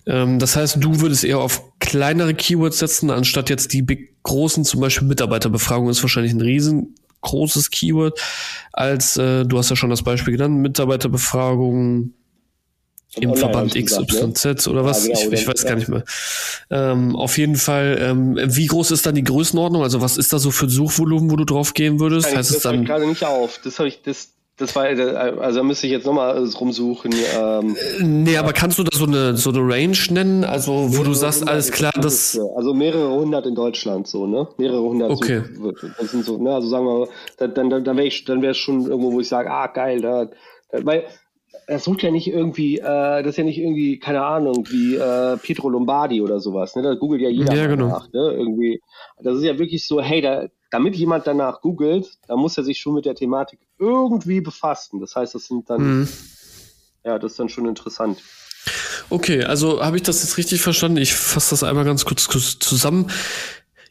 Ähm, 0.05 0.39
das 0.39 0.55
heißt, 0.55 0.77
du 0.79 1.01
würdest 1.01 1.23
eher 1.23 1.39
auf 1.39 1.63
kleinere 1.79 2.33
Keywords 2.33 2.79
setzen, 2.79 3.11
anstatt 3.11 3.49
jetzt 3.49 3.73
die 3.73 3.81
big 3.81 4.23
großen, 4.23 4.63
zum 4.65 4.81
Beispiel 4.81 5.07
Mitarbeiterbefragung 5.07 5.89
ist 5.89 6.01
wahrscheinlich 6.01 6.33
ein 6.33 6.41
riesengroßes 6.41 7.71
Keyword, 7.71 8.19
als 8.71 9.17
äh, 9.17 9.45
du 9.45 9.57
hast 9.57 9.69
ja 9.69 9.75
schon 9.75 9.89
das 9.89 10.03
Beispiel 10.03 10.33
genannt, 10.33 10.57
Mitarbeiterbefragung, 10.59 12.13
im 13.15 13.35
Verband 13.35 13.73
XYZ 13.73 14.45
ne? 14.45 14.71
oder 14.71 14.85
was? 14.85 15.07
Ja, 15.07 15.15
genau, 15.15 15.33
ich, 15.33 15.41
ich, 15.41 15.47
weiß 15.47 15.63
ja. 15.63 15.69
gar 15.69 15.75
nicht 15.75 15.87
mehr. 15.87 16.03
Ähm, 16.69 17.15
auf 17.15 17.37
jeden 17.37 17.55
Fall, 17.55 17.97
ähm, 17.99 18.37
wie 18.43 18.67
groß 18.67 18.91
ist 18.91 19.05
dann 19.05 19.15
die 19.15 19.23
Größenordnung? 19.23 19.81
Also 19.81 20.01
was 20.01 20.17
ist 20.17 20.33
da 20.33 20.39
so 20.39 20.51
für 20.51 20.67
ein 20.67 20.69
Suchvolumen, 20.69 21.31
wo 21.31 21.35
du 21.35 21.45
drauf 21.45 21.73
gehen 21.73 21.99
würdest? 21.99 22.27
Heißt 22.27 22.51
das 22.51 22.57
es 22.57 22.63
dann 22.63 22.85
gerade 22.85 23.07
nicht 23.07 23.25
auf. 23.25 23.59
Das 23.63 23.79
habe 23.79 23.87
ich, 23.87 24.01
das, 24.03 24.33
das 24.57 24.75
war, 24.75 24.85
also 24.85 25.59
da 25.59 25.63
müsste 25.63 25.85
ich 25.85 25.93
jetzt 25.93 26.05
nochmal 26.05 26.43
rumsuchen. 26.59 27.13
Ähm, 27.37 27.77
nee, 28.01 28.37
aber 28.37 28.53
kannst 28.53 28.79
du 28.79 28.83
da 28.83 28.97
so 28.97 29.05
eine, 29.05 29.37
so 29.37 29.51
eine 29.51 29.59
Range 29.59 29.97
nennen? 30.09 30.43
Also, 30.43 30.97
wo 30.97 31.03
du 31.03 31.13
sagst, 31.13 31.47
alles 31.47 31.71
klar, 31.71 31.91
das. 31.95 32.39
Also 32.55 32.73
mehrere 32.73 33.11
hundert 33.11 33.45
in 33.45 33.53
Deutschland, 33.53 34.07
so, 34.07 34.25
ne? 34.25 34.47
Mehrere 34.57 34.81
hundert. 34.81 35.11
Okay. 35.11 35.43
das 35.99 36.11
sind 36.11 36.25
so, 36.25 36.37
ne? 36.37 36.55
Also 36.55 36.67
sagen 36.67 36.85
wir 36.85 36.99
mal, 36.99 37.07
dann, 37.37 37.69
dann, 37.69 37.83
dann 37.83 37.97
wäre 37.97 38.07
ich, 38.07 38.25
dann 38.25 38.41
wäre 38.41 38.51
es 38.51 38.57
schon 38.57 38.87
irgendwo, 38.87 39.13
wo 39.13 39.19
ich 39.19 39.27
sage, 39.27 39.51
ah, 39.51 39.67
geil, 39.67 40.01
da, 40.01 40.27
weil, 40.71 41.05
er 41.67 41.79
sucht 41.79 42.01
ja 42.01 42.11
nicht 42.11 42.27
irgendwie, 42.27 42.77
äh, 42.77 43.21
das 43.23 43.27
ist 43.27 43.37
ja 43.37 43.43
nicht 43.43 43.57
irgendwie, 43.57 43.99
keine 43.99 44.25
Ahnung, 44.25 44.67
wie 44.69 44.95
äh, 44.95 45.37
Pietro 45.37 45.69
Lombardi 45.69 46.21
oder 46.21 46.39
sowas. 46.39 46.75
Ne? 46.75 46.81
Da 46.81 46.95
googelt 46.95 47.21
ja 47.21 47.29
jeder 47.29 47.53
ja, 47.53 47.67
genau. 47.67 47.89
nach. 47.89 48.11
Ne? 48.13 48.31
Irgendwie, 48.31 48.81
das 49.21 49.37
ist 49.37 49.43
ja 49.43 49.59
wirklich 49.59 49.85
so, 49.85 50.01
hey, 50.01 50.21
da, 50.21 50.47
damit 50.69 50.95
jemand 50.95 51.27
danach 51.27 51.61
googelt, 51.61 52.17
da 52.27 52.35
muss 52.35 52.57
er 52.57 52.63
sich 52.63 52.79
schon 52.79 52.93
mit 52.93 53.05
der 53.05 53.15
Thematik 53.15 53.59
irgendwie 53.79 54.41
befassen. 54.41 54.99
Das 54.99 55.15
heißt, 55.15 55.35
das 55.35 55.45
sind 55.45 55.69
dann, 55.69 55.99
mhm. 55.99 56.07
ja, 57.03 57.19
das 57.19 57.33
ist 57.33 57.39
dann 57.39 57.49
schon 57.49 57.67
interessant. 57.67 58.21
Okay, 59.09 59.43
also 59.43 59.81
habe 59.81 59.97
ich 59.97 60.03
das 60.03 60.21
jetzt 60.23 60.37
richtig 60.37 60.61
verstanden? 60.61 60.97
Ich 60.97 61.13
fasse 61.13 61.51
das 61.51 61.63
einmal 61.63 61.85
ganz 61.85 62.03
kurz 62.05 62.27
zusammen. 62.59 63.09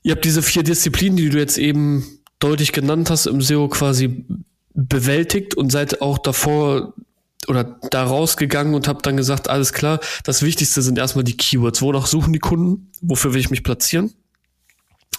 Ihr 0.03 0.13
habt 0.13 0.25
diese 0.25 0.43
vier 0.43 0.63
Disziplinen, 0.63 1.17
die 1.17 1.31
du 1.31 1.39
jetzt 1.39 1.59
eben 1.59 2.21
deutlich 2.39 2.73
genannt 2.73 3.11
hast, 3.11 3.27
im 3.27 3.41
SEO 3.41 3.69
quasi 3.69 4.27
bewältigt 4.75 5.55
und 5.55 5.73
seid 5.73 6.03
auch 6.03 6.19
davor 6.19 6.93
oder 7.49 7.79
da 7.91 8.05
rausgegangen 8.05 8.75
und 8.75 8.89
habe 8.89 9.03
dann 9.03 9.17
gesagt, 9.17 9.49
alles 9.49 9.73
klar, 9.73 10.01
das 10.25 10.43
Wichtigste 10.43 10.83
sind 10.83 10.99
erstmal 10.99 11.25
die 11.25 11.37
Keywords. 11.37 11.81
Wonach 11.81 12.07
suchen 12.07 12.33
die 12.33 12.39
Kunden? 12.39 12.91
Wofür 13.01 13.33
will 13.33 13.41
ich 13.41 13.51
mich 13.51 13.63
platzieren? 13.63 14.13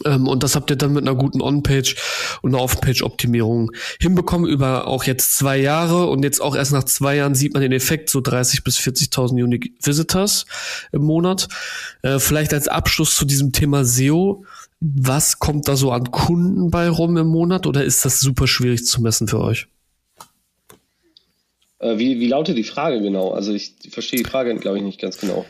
Ähm, 0.06 0.28
und 0.28 0.44
das 0.44 0.56
habt 0.56 0.70
ihr 0.70 0.76
dann 0.76 0.94
mit 0.94 1.08
einer 1.08 1.16
guten 1.16 1.42
On-Page 1.42 1.96
und 2.42 2.54
einer 2.54 2.64
Off-Page-Optimierung 2.64 3.72
hinbekommen 4.00 4.50
über 4.50 4.88
auch 4.88 5.04
jetzt 5.04 5.36
zwei 5.36 5.58
Jahre 5.58 6.08
und 6.08 6.24
jetzt 6.24 6.42
auch 6.42 6.56
erst 6.56 6.72
nach 6.72 6.84
zwei 6.84 7.16
Jahren 7.16 7.36
sieht 7.36 7.54
man 7.54 7.62
den 7.62 7.72
Effekt, 7.72 8.10
so 8.10 8.22
30 8.22 8.64
bis 8.64 8.78
40.000 8.78 9.44
Unique 9.44 9.74
Visitors 9.82 10.46
im 10.92 11.04
Monat. 11.04 11.48
Äh, 12.04 12.20
vielleicht 12.20 12.54
als 12.54 12.68
Abschluss 12.68 13.16
zu 13.16 13.26
diesem 13.26 13.52
Thema 13.52 13.84
SEO. 13.86 14.46
Was 14.80 15.40
kommt 15.40 15.68
da 15.68 15.76
so 15.76 15.92
an 15.92 16.12
Kunden 16.12 16.70
bei 16.70 16.88
rum 16.90 17.18
im 17.18 17.28
Monat 17.28 17.66
oder 17.66 17.84
ist 17.84 18.06
das 18.06 18.20
super 18.20 18.48
schwierig 18.48 18.86
zu 18.86 19.02
messen 19.02 19.28
für 19.28 19.40
euch? 19.40 19.68
Äh, 21.80 21.98
wie, 21.98 22.20
wie 22.20 22.28
lautet 22.28 22.58
die 22.58 22.64
Frage 22.64 23.02
genau? 23.02 23.32
Also 23.32 23.54
ich 23.54 23.74
verstehe 23.90 24.22
die 24.22 24.30
Frage, 24.30 24.56
glaube 24.56 24.78
ich, 24.78 24.84
nicht 24.84 25.02
ganz 25.02 25.18
genau. 25.18 25.46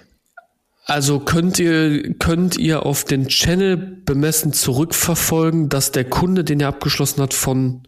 Also 0.87 1.19
könnt 1.19 1.59
ihr, 1.59 2.13
könnt 2.13 2.57
ihr 2.57 2.85
auf 2.85 3.03
den 3.03 3.27
Channel 3.27 3.75
bemessen 3.75 4.53
zurückverfolgen, 4.53 5.67
dass 5.67 5.91
der 5.91 6.05
Kunde, 6.05 6.45
den 6.45 6.61
ihr 6.61 6.69
abgeschlossen 6.69 7.21
habt, 7.21 7.33
von 7.33 7.85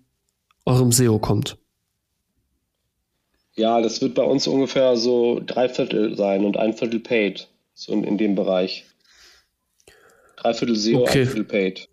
eurem 0.66 0.92
SEO 0.92 1.18
kommt? 1.18 1.58
Ja, 3.56 3.82
das 3.82 4.02
wird 4.02 4.16
bei 4.16 4.24
uns 4.24 4.48
ungefähr 4.48 4.98
so 4.98 5.42
drei 5.46 5.70
Viertel 5.70 6.18
sein 6.18 6.44
und 6.44 6.58
ein 6.58 6.74
Viertel 6.74 7.00
paid. 7.00 7.48
So 7.74 7.94
in, 7.94 8.04
in 8.04 8.18
dem 8.18 8.36
Bereich. 8.36 8.86
Drei 10.36 10.54
Viertel 10.54 10.76
SEO, 10.76 11.04
okay. 11.04 11.22
ein 11.22 11.28
Viertel 11.28 11.46
paid. 11.46 11.90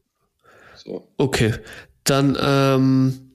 So. 0.75 1.07
Okay. 1.19 1.55
Dann 2.03 2.37
ähm, 2.41 3.31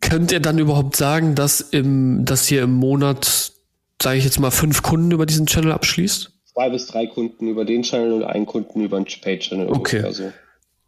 könnt 0.00 0.30
ihr 0.30 0.40
dann 0.40 0.58
überhaupt 0.58 0.94
sagen, 0.94 1.34
dass, 1.34 1.60
im, 1.60 2.24
dass 2.24 2.48
ihr 2.48 2.62
im 2.62 2.74
Monat, 2.74 3.52
sage 4.00 4.18
ich 4.18 4.24
jetzt 4.24 4.38
mal, 4.38 4.52
fünf 4.52 4.82
Kunden 4.82 5.10
über 5.10 5.26
diesen 5.26 5.46
Channel 5.46 5.72
abschließt? 5.72 6.37
Zwei 6.58 6.70
bis 6.70 6.88
drei 6.88 7.06
Kunden 7.06 7.46
über 7.46 7.64
den 7.64 7.82
Channel 7.82 8.14
und 8.14 8.24
einen 8.24 8.44
Kunden 8.44 8.80
über 8.80 8.96
den 8.96 9.06
Paid-Channel. 9.06 9.68
Okay. 9.68 10.12
So. 10.12 10.32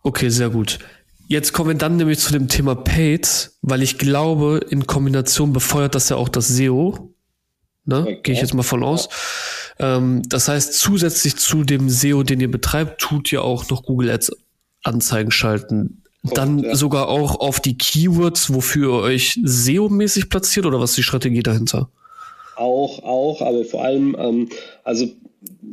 Okay, 0.02 0.28
sehr 0.28 0.50
gut. 0.50 0.80
Jetzt 1.28 1.52
kommen 1.52 1.68
wir 1.70 1.76
dann 1.76 1.96
nämlich 1.96 2.18
zu 2.18 2.32
dem 2.32 2.48
Thema 2.48 2.74
Paid, 2.74 3.52
weil 3.62 3.80
ich 3.80 3.96
glaube, 3.96 4.66
in 4.68 4.88
Kombination 4.88 5.52
befeuert 5.52 5.94
das 5.94 6.08
ja 6.08 6.16
auch 6.16 6.28
das 6.28 6.48
SEO. 6.48 7.14
Ne? 7.84 8.00
Okay. 8.00 8.18
Gehe 8.20 8.34
ich 8.34 8.40
jetzt 8.40 8.52
mal 8.52 8.64
von 8.64 8.82
aus. 8.82 9.10
Ähm, 9.78 10.22
das 10.28 10.48
heißt, 10.48 10.74
zusätzlich 10.74 11.36
zu 11.36 11.62
dem 11.62 11.88
SEO, 11.88 12.24
den 12.24 12.40
ihr 12.40 12.50
betreibt, 12.50 13.00
tut 13.00 13.30
ihr 13.30 13.44
auch 13.44 13.70
noch 13.70 13.84
Google 13.84 14.10
Ads 14.10 14.32
Anzeigen 14.82 15.30
schalten. 15.30 16.02
Dann 16.24 16.64
ja. 16.64 16.74
sogar 16.74 17.08
auch 17.08 17.38
auf 17.38 17.60
die 17.60 17.78
Keywords, 17.78 18.52
wofür 18.52 18.88
ihr 18.88 19.02
euch 19.04 19.38
SEO-mäßig 19.44 20.30
platziert 20.30 20.66
oder 20.66 20.80
was 20.80 20.90
ist 20.90 20.96
die 20.96 21.04
Strategie 21.04 21.44
dahinter? 21.44 21.90
Auch, 22.56 23.04
auch, 23.04 23.40
aber 23.40 23.64
vor 23.64 23.84
allem, 23.84 24.16
ähm, 24.18 24.48
also 24.82 25.08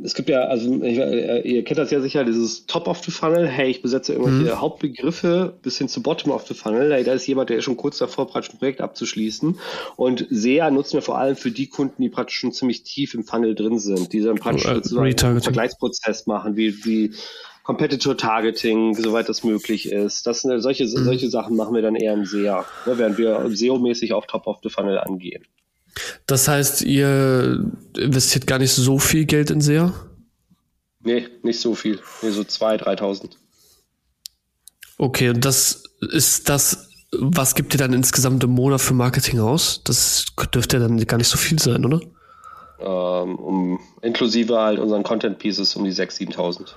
es 0.03 0.13
gibt 0.13 0.29
ja, 0.29 0.43
also 0.43 0.81
ich, 0.81 0.97
äh, 0.97 1.41
ihr 1.41 1.63
kennt 1.63 1.77
das 1.77 1.91
ja 1.91 1.99
sicher, 1.99 2.23
dieses 2.23 2.65
Top 2.67 2.87
of 2.87 3.03
the 3.03 3.11
Funnel, 3.11 3.47
hey, 3.47 3.69
ich 3.69 3.81
besetze 3.81 4.13
irgendwelche 4.13 4.55
mhm. 4.55 4.61
Hauptbegriffe 4.61 5.57
bis 5.61 5.77
hin 5.77 5.89
zu 5.89 6.01
Bottom 6.01 6.31
of 6.31 6.47
the 6.47 6.53
Funnel. 6.53 6.93
Hey, 6.93 7.03
da 7.03 7.13
ist 7.13 7.27
jemand, 7.27 7.49
der 7.49 7.57
ist 7.57 7.65
schon 7.65 7.75
kurz 7.75 7.97
davor, 7.97 8.27
praktisch 8.27 8.53
ein 8.53 8.59
Projekt 8.59 8.79
abzuschließen. 8.79 9.59
Und 9.97 10.25
SEA 10.29 10.71
nutzen 10.71 10.93
wir 10.93 11.01
vor 11.01 11.17
allem 11.17 11.35
für 11.35 11.51
die 11.51 11.67
Kunden, 11.67 12.01
die 12.01 12.09
praktisch 12.09 12.37
schon 12.37 12.53
ziemlich 12.53 12.83
tief 12.83 13.13
im 13.13 13.23
Funnel 13.23 13.55
drin 13.55 13.77
sind, 13.79 14.13
die 14.13 14.21
dann 14.21 14.37
praktisch 14.37 14.65
oh, 14.65 14.99
einen 14.99 15.41
Vergleichsprozess 15.41 16.27
machen, 16.27 16.55
wie, 16.55 16.85
wie 16.85 17.11
Competitor 17.63 18.15
Targeting, 18.15 18.95
soweit 18.95 19.27
das 19.27 19.43
möglich 19.43 19.91
ist. 19.91 20.25
Das 20.25 20.41
sind 20.41 20.61
solche, 20.61 20.85
mhm. 20.85 21.03
solche 21.03 21.29
Sachen 21.29 21.57
machen 21.57 21.75
wir 21.75 21.81
dann 21.81 21.95
eher 21.95 22.13
im 22.13 22.25
SEA, 22.25 22.65
ne, 22.85 22.97
während 22.97 23.17
wir 23.17 23.49
SEO-mäßig 23.49 24.13
auch 24.13 24.25
Top 24.25 24.47
of 24.47 24.59
the 24.63 24.69
Funnel 24.69 24.97
angehen. 24.97 25.43
Das 26.25 26.47
heißt, 26.47 26.81
ihr 26.81 27.71
investiert 27.97 28.47
gar 28.47 28.59
nicht 28.59 28.73
so 28.73 28.99
viel 28.99 29.25
Geld 29.25 29.49
in 29.49 29.61
SEA? 29.61 29.93
Nee, 31.01 31.27
nicht 31.43 31.59
so 31.59 31.75
viel. 31.75 31.99
Nee, 32.21 32.31
so 32.31 32.41
2.000, 32.41 32.83
3.000. 32.83 33.29
Okay, 34.97 35.29
und 35.29 35.45
das 35.45 35.83
ist 36.11 36.49
das, 36.49 36.89
was 37.11 37.55
gibt 37.55 37.73
ihr 37.73 37.77
dann 37.77 37.93
insgesamt 37.93 38.43
im 38.43 38.51
Monat 38.51 38.81
für 38.81 38.93
Marketing 38.93 39.39
aus? 39.39 39.81
Das 39.83 40.25
dürfte 40.53 40.77
ja 40.77 40.83
dann 40.83 40.97
gar 41.05 41.17
nicht 41.17 41.29
so 41.29 41.37
viel 41.37 41.59
sein, 41.59 41.85
oder? 41.85 42.01
Ähm, 42.79 43.35
um, 43.35 43.79
inklusive 44.01 44.57
halt 44.57 44.79
unseren 44.79 45.03
Content 45.03 45.39
Pieces 45.39 45.75
um 45.75 45.83
die 45.83 45.93
6.000, 45.93 46.35
7.000. 46.35 46.67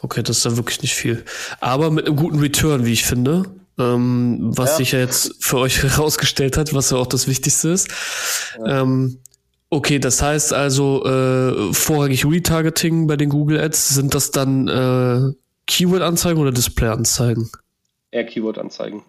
Okay, 0.00 0.22
das 0.22 0.38
ist 0.38 0.46
dann 0.46 0.56
wirklich 0.56 0.82
nicht 0.82 0.94
viel. 0.94 1.24
Aber 1.60 1.90
mit 1.90 2.06
einem 2.06 2.16
guten 2.16 2.38
Return, 2.38 2.84
wie 2.86 2.92
ich 2.92 3.04
finde 3.04 3.44
ähm, 3.78 4.38
was 4.56 4.70
ja. 4.70 4.76
sich 4.76 4.92
ja 4.92 4.98
jetzt 5.00 5.44
für 5.44 5.58
euch 5.58 5.82
herausgestellt 5.82 6.56
hat, 6.56 6.74
was 6.74 6.90
ja 6.90 6.96
auch 6.96 7.06
das 7.06 7.28
Wichtigste 7.28 7.70
ist. 7.70 7.88
Ja. 8.58 8.82
Ähm, 8.82 9.18
okay, 9.70 9.98
das 9.98 10.22
heißt 10.22 10.52
also 10.52 11.04
äh, 11.04 11.72
vorrangig 11.72 12.24
Retargeting 12.24 13.06
bei 13.06 13.16
den 13.16 13.28
Google 13.28 13.60
Ads. 13.60 13.90
Sind 13.90 14.14
das 14.14 14.30
dann 14.30 14.68
äh, 14.68 15.32
Keyword-Anzeigen 15.66 16.40
oder 16.40 16.52
Display-Anzeigen? 16.52 17.50
Eher 18.10 18.24
Keyword-Anzeigen. 18.24 19.02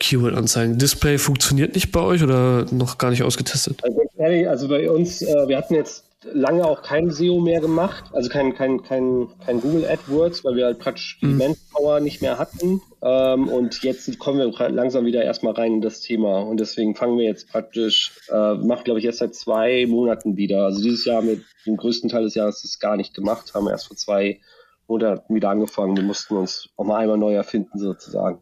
Keyword-Anzeigen. 0.00 0.78
Display 0.78 1.18
funktioniert 1.18 1.74
nicht 1.74 1.92
bei 1.92 2.00
euch 2.00 2.24
oder 2.24 2.66
noch 2.72 2.98
gar 2.98 3.10
nicht 3.10 3.22
ausgetestet? 3.22 3.80
Also, 3.84 4.48
also 4.48 4.68
bei 4.68 4.90
uns, 4.90 5.22
äh, 5.22 5.48
wir 5.48 5.56
hatten 5.56 5.74
jetzt 5.74 6.04
lange 6.24 6.64
auch 6.64 6.82
kein 6.82 7.10
SEO 7.10 7.40
mehr 7.40 7.60
gemacht, 7.60 8.04
also 8.12 8.28
kein, 8.28 8.54
kein, 8.54 8.82
kein, 8.82 9.28
kein 9.44 9.60
Google 9.60 9.86
AdWords, 9.86 10.44
weil 10.44 10.56
wir 10.56 10.66
halt 10.66 10.78
praktisch 10.78 11.18
die 11.20 11.26
mhm. 11.26 11.38
Manpower 11.38 12.00
nicht 12.00 12.22
mehr 12.22 12.38
hatten. 12.38 12.80
Ähm, 13.02 13.48
und 13.48 13.82
jetzt 13.82 14.18
kommen 14.18 14.38
wir 14.38 14.68
langsam 14.70 15.04
wieder 15.04 15.24
erstmal 15.24 15.54
rein 15.54 15.74
in 15.74 15.80
das 15.80 16.00
Thema. 16.00 16.40
Und 16.40 16.60
deswegen 16.60 16.94
fangen 16.94 17.18
wir 17.18 17.24
jetzt 17.24 17.48
praktisch, 17.48 18.12
äh, 18.30 18.54
macht 18.54 18.84
glaube 18.84 19.00
ich 19.00 19.06
erst 19.06 19.18
seit 19.18 19.34
zwei 19.34 19.86
Monaten 19.86 20.36
wieder. 20.36 20.64
Also 20.64 20.82
dieses 20.82 21.04
Jahr 21.04 21.22
mit 21.22 21.44
dem 21.66 21.76
größten 21.76 22.08
Teil 22.08 22.22
des 22.24 22.34
Jahres 22.34 22.62
das 22.62 22.78
gar 22.78 22.96
nicht 22.96 23.14
gemacht, 23.14 23.54
haben 23.54 23.64
wir 23.64 23.72
erst 23.72 23.88
vor 23.88 23.96
zwei 23.96 24.40
Monaten 24.86 25.34
wieder 25.34 25.50
angefangen. 25.50 25.96
Wir 25.96 26.04
mussten 26.04 26.36
uns 26.36 26.68
auch 26.76 26.84
mal 26.84 26.98
einmal 26.98 27.18
neu 27.18 27.34
erfinden 27.34 27.78
sozusagen. 27.78 28.40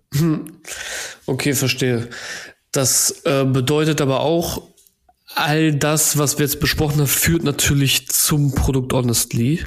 Okay, 1.27 1.53
verstehe. 1.53 2.09
Das 2.73 3.23
äh, 3.25 3.45
bedeutet 3.45 4.01
aber 4.01 4.21
auch, 4.21 4.63
all 5.35 5.73
das, 5.73 6.19
was 6.19 6.39
wir 6.39 6.45
jetzt 6.47 6.61
besprochen 6.61 6.99
haben, 6.99 7.07
führt 7.07 7.45
natürlich 7.45 8.09
zum 8.09 8.55
Produkt 8.55 8.93
Honestly. 8.93 9.65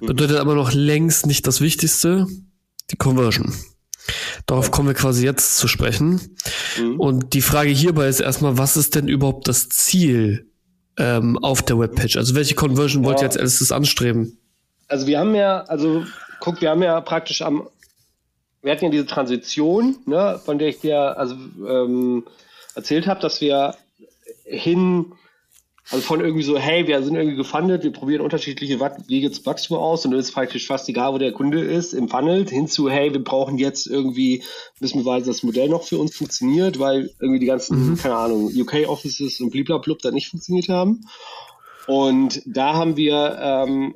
Mhm. 0.00 0.06
Bedeutet 0.06 0.36
aber 0.38 0.54
noch 0.54 0.72
längst 0.72 1.26
nicht 1.26 1.46
das 1.46 1.60
Wichtigste, 1.60 2.26
die 2.90 2.96
Conversion. 2.96 3.54
Darauf 4.46 4.70
kommen 4.70 4.88
wir 4.88 4.94
quasi 4.94 5.24
jetzt 5.24 5.56
zu 5.56 5.68
sprechen. 5.68 6.20
Mhm. 6.78 6.98
Und 6.98 7.34
die 7.34 7.42
Frage 7.42 7.70
hierbei 7.70 8.08
ist 8.08 8.20
erstmal, 8.20 8.58
was 8.58 8.76
ist 8.76 8.94
denn 8.94 9.08
überhaupt 9.08 9.48
das 9.48 9.68
Ziel 9.68 10.50
ähm, 10.96 11.38
auf 11.38 11.62
der 11.62 11.78
Webpage? 11.78 12.16
Also 12.16 12.34
welche 12.34 12.54
Conversion 12.54 13.02
ja. 13.02 13.08
wollt 13.08 13.20
ihr 13.20 13.26
als 13.26 13.36
erstes 13.36 13.72
anstreben? 13.72 14.38
Also 14.88 15.06
wir 15.06 15.20
haben 15.20 15.34
ja, 15.34 15.62
also 15.62 16.04
guck, 16.40 16.60
wir 16.60 16.70
haben 16.70 16.82
ja 16.82 17.00
praktisch 17.00 17.42
am, 17.42 17.68
wir 18.62 18.72
hatten 18.72 18.86
ja 18.86 18.90
diese 18.90 19.06
Transition, 19.06 19.98
ne, 20.06 20.40
von 20.44 20.58
der 20.58 20.68
ich 20.68 20.80
dir 20.80 21.16
also 21.16 21.36
ähm, 21.66 22.24
erzählt 22.74 23.06
habe, 23.06 23.20
dass 23.20 23.40
wir 23.40 23.74
hin, 24.50 25.12
also 25.90 26.02
von 26.04 26.20
irgendwie 26.20 26.42
so, 26.42 26.58
hey, 26.58 26.86
wir 26.86 27.02
sind 27.02 27.16
irgendwie 27.16 27.36
gefundet, 27.36 27.82
wir 27.82 27.92
probieren 27.92 28.20
unterschiedliche 28.20 28.78
Wege 28.80 29.30
zum 29.30 29.46
Wachstum 29.46 29.76
aus 29.78 30.04
und 30.06 30.12
es 30.12 30.28
ist 30.28 30.34
praktisch 30.34 30.66
fast 30.66 30.88
egal, 30.88 31.12
wo 31.12 31.18
der 31.18 31.32
Kunde 31.32 31.60
ist, 31.60 31.94
im 31.94 32.08
Funnel, 32.08 32.48
hin 32.48 32.68
zu, 32.68 32.88
hey, 32.88 33.12
wir 33.12 33.24
brauchen 33.24 33.58
jetzt 33.58 33.86
irgendwie, 33.86 34.42
müssen 34.78 35.04
wir 35.04 35.16
dass 35.18 35.26
das 35.26 35.42
Modell 35.42 35.68
noch 35.68 35.82
für 35.82 35.98
uns 35.98 36.14
funktioniert, 36.14 36.78
weil 36.78 37.10
irgendwie 37.18 37.40
die 37.40 37.46
ganzen, 37.46 37.90
mhm. 37.90 37.96
keine 37.96 38.16
Ahnung, 38.16 38.52
UK-Offices 38.54 39.40
und 39.40 39.50
bliblablub 39.50 40.00
da 40.00 40.10
nicht 40.10 40.28
funktioniert 40.28 40.68
haben. 40.68 41.06
Und 41.86 42.42
da 42.46 42.74
haben 42.74 42.96
wir, 42.96 43.36
ähm, 43.40 43.94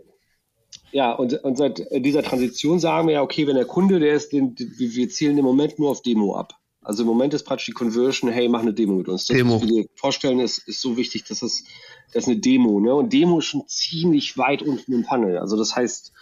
ja, 0.91 1.13
und, 1.13 1.45
und 1.45 1.57
seit 1.57 1.87
dieser 1.93 2.23
Transition 2.23 2.81
sagen 2.81 3.07
wir 3.07 3.15
ja, 3.15 3.23
okay, 3.23 3.47
wenn 3.47 3.57
der 3.57 3.67
Kunde, 3.67 4.01
der 4.01 4.15
ist, 4.15 4.33
den, 4.33 4.57
wir 4.57 5.09
zielen 5.11 5.39
im 5.39 5.45
Moment 5.45 5.79
nur 5.79 5.91
auf 5.91 6.03
Demo 6.03 6.35
ab. 6.35 6.55
Also 6.85 7.03
im 7.03 7.09
Moment 7.09 7.35
ist 7.35 7.45
praktisch 7.45 7.67
die 7.67 7.73
Conversion, 7.73 8.31
hey, 8.31 8.49
mach 8.49 8.61
eine 8.61 8.75
Demo 8.75 8.95
mit 8.95 9.09
uns. 9.09 9.27
Das, 9.27 9.37
Demo. 9.37 9.61
was 9.61 9.69
wir 9.69 9.87
vorstellen, 9.97 10.41
ist, 10.41 10.59
ist 10.69 10.81
so 10.81 10.97
wichtig, 10.97 11.25
dass 11.25 11.41
das, 11.41 11.65
das 12.13 12.25
ist 12.25 12.29
eine 12.29 12.39
Demo. 12.39 12.79
Ne? 12.79 12.95
Und 12.95 13.13
Demo 13.13 13.39
ist 13.39 13.47
schon 13.47 13.67
ziemlich 13.67 14.37
weit 14.37 14.63
unten 14.63 14.93
im 14.93 15.05
Funnel. 15.05 15.39
Also 15.39 15.57
das 15.57 15.75
heißt, 15.75 16.13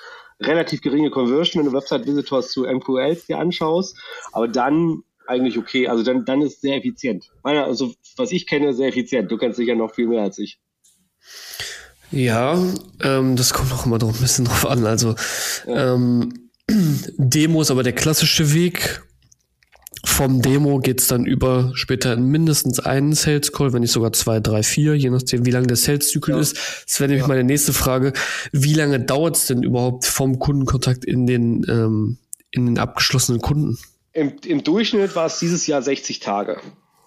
relativ 0.41 0.81
geringe 0.81 1.11
Conversion, 1.11 1.63
wenn 1.63 1.71
du 1.71 1.77
Website-Visitors 1.77 2.51
zu 2.51 2.63
MQLs 2.63 3.27
dir 3.27 3.39
anschaust. 3.39 3.97
Aber 4.33 4.49
dann 4.49 5.03
eigentlich 5.27 5.59
okay. 5.59 5.89
Also 5.89 6.03
dann, 6.03 6.25
dann 6.25 6.43
ist 6.43 6.61
sehr 6.61 6.77
effizient. 6.77 7.31
Also 7.43 7.93
was 8.17 8.33
ich 8.33 8.47
kenne, 8.47 8.73
sehr 8.73 8.89
effizient. 8.89 9.31
Du 9.31 9.39
kennst 9.39 9.57
sicher 9.57 9.75
noch 9.75 9.95
viel 9.95 10.07
mehr 10.07 10.23
als 10.23 10.39
ich. 10.39 10.61
Ja, 12.11 12.59
ähm, 13.03 13.37
das 13.37 13.55
kommt 13.55 13.73
auch 13.73 13.87
immer 13.87 13.99
drauf, 13.99 14.15
ein 14.15 14.21
bisschen 14.21 14.45
drauf 14.45 14.67
an. 14.67 14.85
Also 14.87 15.15
ja. 15.67 15.95
ähm, 15.95 16.51
Demo 16.69 17.63
ist 17.63 17.71
aber 17.71 17.83
der 17.83 17.95
klassische 17.95 18.53
Weg 18.53 19.03
vom 20.05 20.43
Demo 20.43 20.79
geht's 20.79 21.07
dann 21.07 21.27
über 21.27 21.71
später 21.75 22.13
in 22.15 22.25
mindestens 22.25 22.81
einen 22.81 23.13
Sales 23.13 23.53
Call, 23.53 23.73
wenn 23.73 23.83
nicht 23.83 23.93
sogar 23.93 24.13
zwei, 24.13 24.41
drei, 24.41 24.63
vier, 24.63 24.95
je 24.97 25.11
nachdem, 25.11 25.47
wie 25.47 25.51
lange 25.51 25.69
der 25.69 25.77
Sales-Zyklus 25.77 26.35
ja. 26.35 26.41
ist. 26.41 26.85
Das 26.87 27.01
wäre 27.01 27.09
nämlich 27.09 27.23
ja. 27.23 27.29
meine 27.29 27.45
nächste 27.45 27.73
Frage. 27.73 28.13
Wie 28.51 28.75
lange 28.75 28.99
dauert's 29.01 29.47
denn 29.47 29.63
überhaupt 29.63 30.05
vom 30.05 30.39
Kundenkontakt 30.39 31.05
in 31.05 31.27
den, 31.27 31.65
ähm, 31.69 32.19
in 32.51 32.67
den 32.67 32.79
abgeschlossenen 32.79 33.41
Kunden? 33.41 33.79
Im, 34.13 34.35
Im 34.45 34.65
Durchschnitt 34.65 35.15
war 35.15 35.27
es 35.27 35.39
dieses 35.39 35.67
Jahr 35.67 35.83
60 35.83 36.19
Tage. 36.19 36.61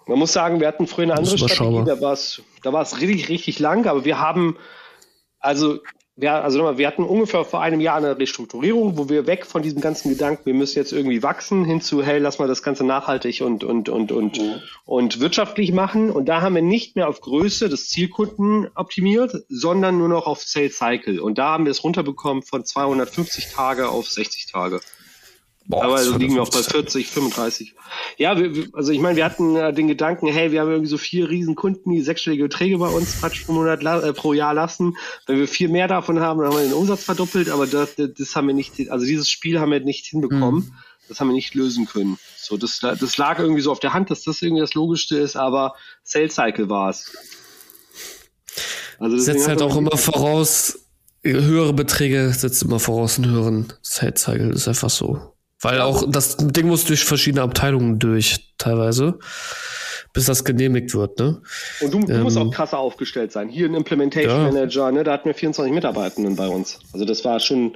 Man 0.07 0.19
muss 0.19 0.33
sagen, 0.33 0.59
wir 0.59 0.67
hatten 0.67 0.87
früher 0.87 1.03
eine 1.03 1.15
andere 1.15 1.37
Strategie, 1.37 1.83
da 1.85 1.99
war 1.99 2.13
es 2.13 2.41
da 2.63 2.73
war's 2.73 2.99
richtig, 3.01 3.29
richtig 3.29 3.59
lang, 3.59 3.85
aber 3.87 4.05
wir 4.05 4.19
haben, 4.19 4.57
also 5.39 5.79
wir, 6.17 6.33
also 6.33 6.77
wir 6.77 6.87
hatten 6.87 7.03
ungefähr 7.03 7.43
vor 7.43 7.61
einem 7.61 7.81
Jahr 7.81 7.97
eine 7.97 8.17
Restrukturierung, 8.17 8.97
wo 8.97 9.09
wir 9.09 9.27
weg 9.27 9.45
von 9.45 9.61
diesem 9.61 9.81
ganzen 9.81 10.09
Gedanken, 10.09 10.45
wir 10.45 10.53
müssen 10.53 10.79
jetzt 10.79 10.93
irgendwie 10.93 11.21
wachsen, 11.23 11.65
hin 11.65 11.81
zu, 11.81 12.03
hey, 12.03 12.19
lass 12.19 12.39
mal 12.39 12.47
das 12.47 12.63
Ganze 12.63 12.85
nachhaltig 12.85 13.41
und, 13.41 13.65
und, 13.65 13.89
und, 13.89 14.13
und, 14.13 14.39
mhm. 14.39 14.61
und 14.85 15.19
wirtschaftlich 15.19 15.73
machen. 15.73 16.09
Und 16.09 16.27
da 16.27 16.41
haben 16.41 16.55
wir 16.55 16.61
nicht 16.61 16.95
mehr 16.95 17.09
auf 17.09 17.19
Größe 17.19 17.67
des 17.67 17.89
Zielkunden 17.89 18.67
optimiert, 18.75 19.43
sondern 19.49 19.97
nur 19.97 20.07
noch 20.07 20.25
auf 20.25 20.41
Sales 20.41 20.77
Cycle. 20.77 21.19
Und 21.19 21.37
da 21.37 21.49
haben 21.49 21.65
wir 21.65 21.71
es 21.71 21.83
runterbekommen 21.83 22.43
von 22.43 22.63
250 22.63 23.51
Tage 23.51 23.89
auf 23.89 24.07
60 24.07 24.45
Tage. 24.49 24.79
Boah, 25.67 25.85
aber 25.85 25.95
also 25.95 26.17
liegen 26.17 26.35
wir 26.35 26.43
auch 26.43 26.51
bei 26.51 26.61
40, 26.61 27.07
35. 27.07 27.73
Ja, 28.17 28.37
wir, 28.37 28.67
also 28.73 28.91
ich 28.91 28.99
meine, 28.99 29.15
wir 29.15 29.25
hatten 29.25 29.55
äh, 29.55 29.73
den 29.73 29.87
Gedanken, 29.87 30.27
hey, 30.27 30.51
wir 30.51 30.61
haben 30.61 30.69
irgendwie 30.69 30.89
so 30.89 30.97
vier 30.97 31.27
riesen 31.27 31.55
Kunden, 31.55 31.91
die 31.91 32.01
sechsstellige 32.01 32.43
Beträge 32.43 32.77
bei 32.77 32.87
uns 32.87 33.19
pro 33.19 33.51
Monat 33.51 33.81
äh, 33.83 34.13
pro 34.13 34.33
Jahr 34.33 34.53
lassen. 34.53 34.95
Wenn 35.25 35.39
wir 35.39 35.47
vier 35.47 35.69
mehr 35.69 35.87
davon 35.87 36.19
haben, 36.19 36.39
dann 36.39 36.49
haben 36.49 36.57
wir 36.57 36.63
den 36.63 36.73
Umsatz 36.73 37.03
verdoppelt, 37.03 37.49
aber 37.49 37.65
das, 37.65 37.95
das 37.95 38.35
haben 38.35 38.47
wir 38.47 38.53
nicht, 38.53 38.91
also 38.91 39.05
dieses 39.07 39.29
Spiel 39.29 39.59
haben 39.59 39.71
wir 39.71 39.79
nicht 39.79 40.05
hinbekommen. 40.05 40.65
Mhm. 40.65 40.73
Das 41.07 41.19
haben 41.19 41.27
wir 41.27 41.33
nicht 41.33 41.53
lösen 41.53 41.85
können. 41.85 42.17
So, 42.35 42.57
das, 42.57 42.79
das 42.79 43.17
lag 43.17 43.37
irgendwie 43.37 43.61
so 43.61 43.71
auf 43.71 43.79
der 43.79 43.93
Hand, 43.93 44.09
dass 44.09 44.23
das 44.23 44.41
irgendwie 44.41 44.61
das 44.61 44.73
Logischste 44.73 45.17
ist, 45.17 45.35
aber 45.35 45.75
Sales 46.03 46.33
Cycle 46.33 46.67
war 46.67 46.89
es. 46.89 47.15
Also 48.97 49.17
setzt 49.17 49.47
halt 49.47 49.61
auch 49.61 49.75
immer 49.75 49.97
voraus, 49.97 50.79
höhere 51.21 51.73
Beträge 51.73 52.33
setzt 52.33 52.63
immer 52.63 52.79
voraus 52.79 53.17
einen 53.17 53.31
höheren 53.31 53.73
Sales 53.81 54.21
Cycle. 54.21 54.49
Das 54.49 54.61
ist 54.61 54.67
einfach 54.67 54.89
so. 54.89 55.34
Weil 55.65 55.81
auch 55.81 56.05
das 56.07 56.37
Ding 56.37 56.67
muss 56.67 56.85
durch 56.85 57.03
verschiedene 57.03 57.41
Abteilungen 57.41 57.97
durch, 57.97 58.51
teilweise, 58.59 59.17
bis 60.13 60.25
das 60.25 60.45
genehmigt 60.45 60.93
wird, 60.93 61.17
ne? 61.17 61.41
Und 61.81 61.91
du, 61.91 62.01
du 62.01 62.13
ähm, 62.13 62.21
musst 62.21 62.37
auch 62.37 62.51
krasser 62.51 62.77
aufgestellt 62.77 63.31
sein. 63.31 63.49
Hier 63.49 63.67
ein 63.67 63.73
Implementation 63.73 64.45
ja. 64.45 64.51
Manager, 64.51 64.91
ne? 64.91 65.03
Da 65.03 65.13
hatten 65.13 65.25
wir 65.25 65.33
24 65.33 65.73
Mitarbeitenden 65.73 66.35
bei 66.35 66.47
uns. 66.47 66.77
Also 66.93 67.03
das 67.03 67.25
war 67.25 67.39
schon, 67.39 67.75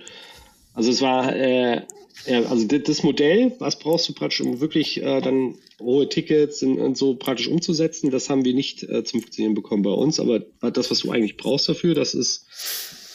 also 0.76 0.92
es 0.92 1.02
war, 1.02 1.36
äh, 1.36 1.82
also 2.28 2.68
das 2.68 3.02
Modell, 3.02 3.54
was 3.58 3.80
brauchst 3.80 4.08
du 4.08 4.14
praktisch, 4.14 4.42
um 4.42 4.62
wirklich 4.62 5.02
äh, 5.02 5.20
dann 5.22 5.56
hohe 5.80 6.08
Tickets 6.08 6.62
und, 6.62 6.78
und, 6.78 6.96
so 6.96 7.16
praktisch 7.16 7.48
umzusetzen, 7.48 8.12
das 8.12 8.30
haben 8.30 8.46
wir 8.46 8.54
nicht 8.54 8.84
äh, 8.84 9.04
zum 9.04 9.22
Funktionieren 9.22 9.56
bekommen 9.56 9.82
bei 9.82 9.90
uns, 9.90 10.20
aber 10.20 10.42
das, 10.62 10.92
was 10.92 11.00
du 11.00 11.12
eigentlich 11.12 11.38
brauchst 11.38 11.68
dafür, 11.68 11.96
das 11.96 12.14
ist, 12.14 12.46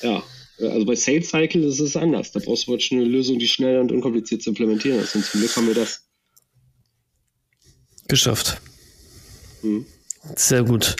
ja, 0.02 0.20
also 0.60 0.84
bei 0.86 0.94
Sales 0.94 1.28
Cycle 1.28 1.64
ist 1.64 1.80
es 1.80 1.96
anders. 1.96 2.32
Da 2.32 2.40
brauchst 2.40 2.66
du 2.66 2.72
wirklich 2.72 2.92
eine 2.92 3.04
Lösung, 3.04 3.38
die 3.38 3.48
schnell 3.48 3.80
und 3.80 3.90
unkompliziert 3.90 4.42
zu 4.42 4.50
implementieren 4.50 5.00
ist. 5.00 5.14
Und 5.14 5.24
zum 5.24 5.40
Glück 5.40 5.56
haben 5.56 5.66
wir 5.66 5.74
das 5.74 6.02
geschafft. 8.08 8.60
Hm. 9.62 9.84
Sehr 10.36 10.62
gut. 10.62 10.96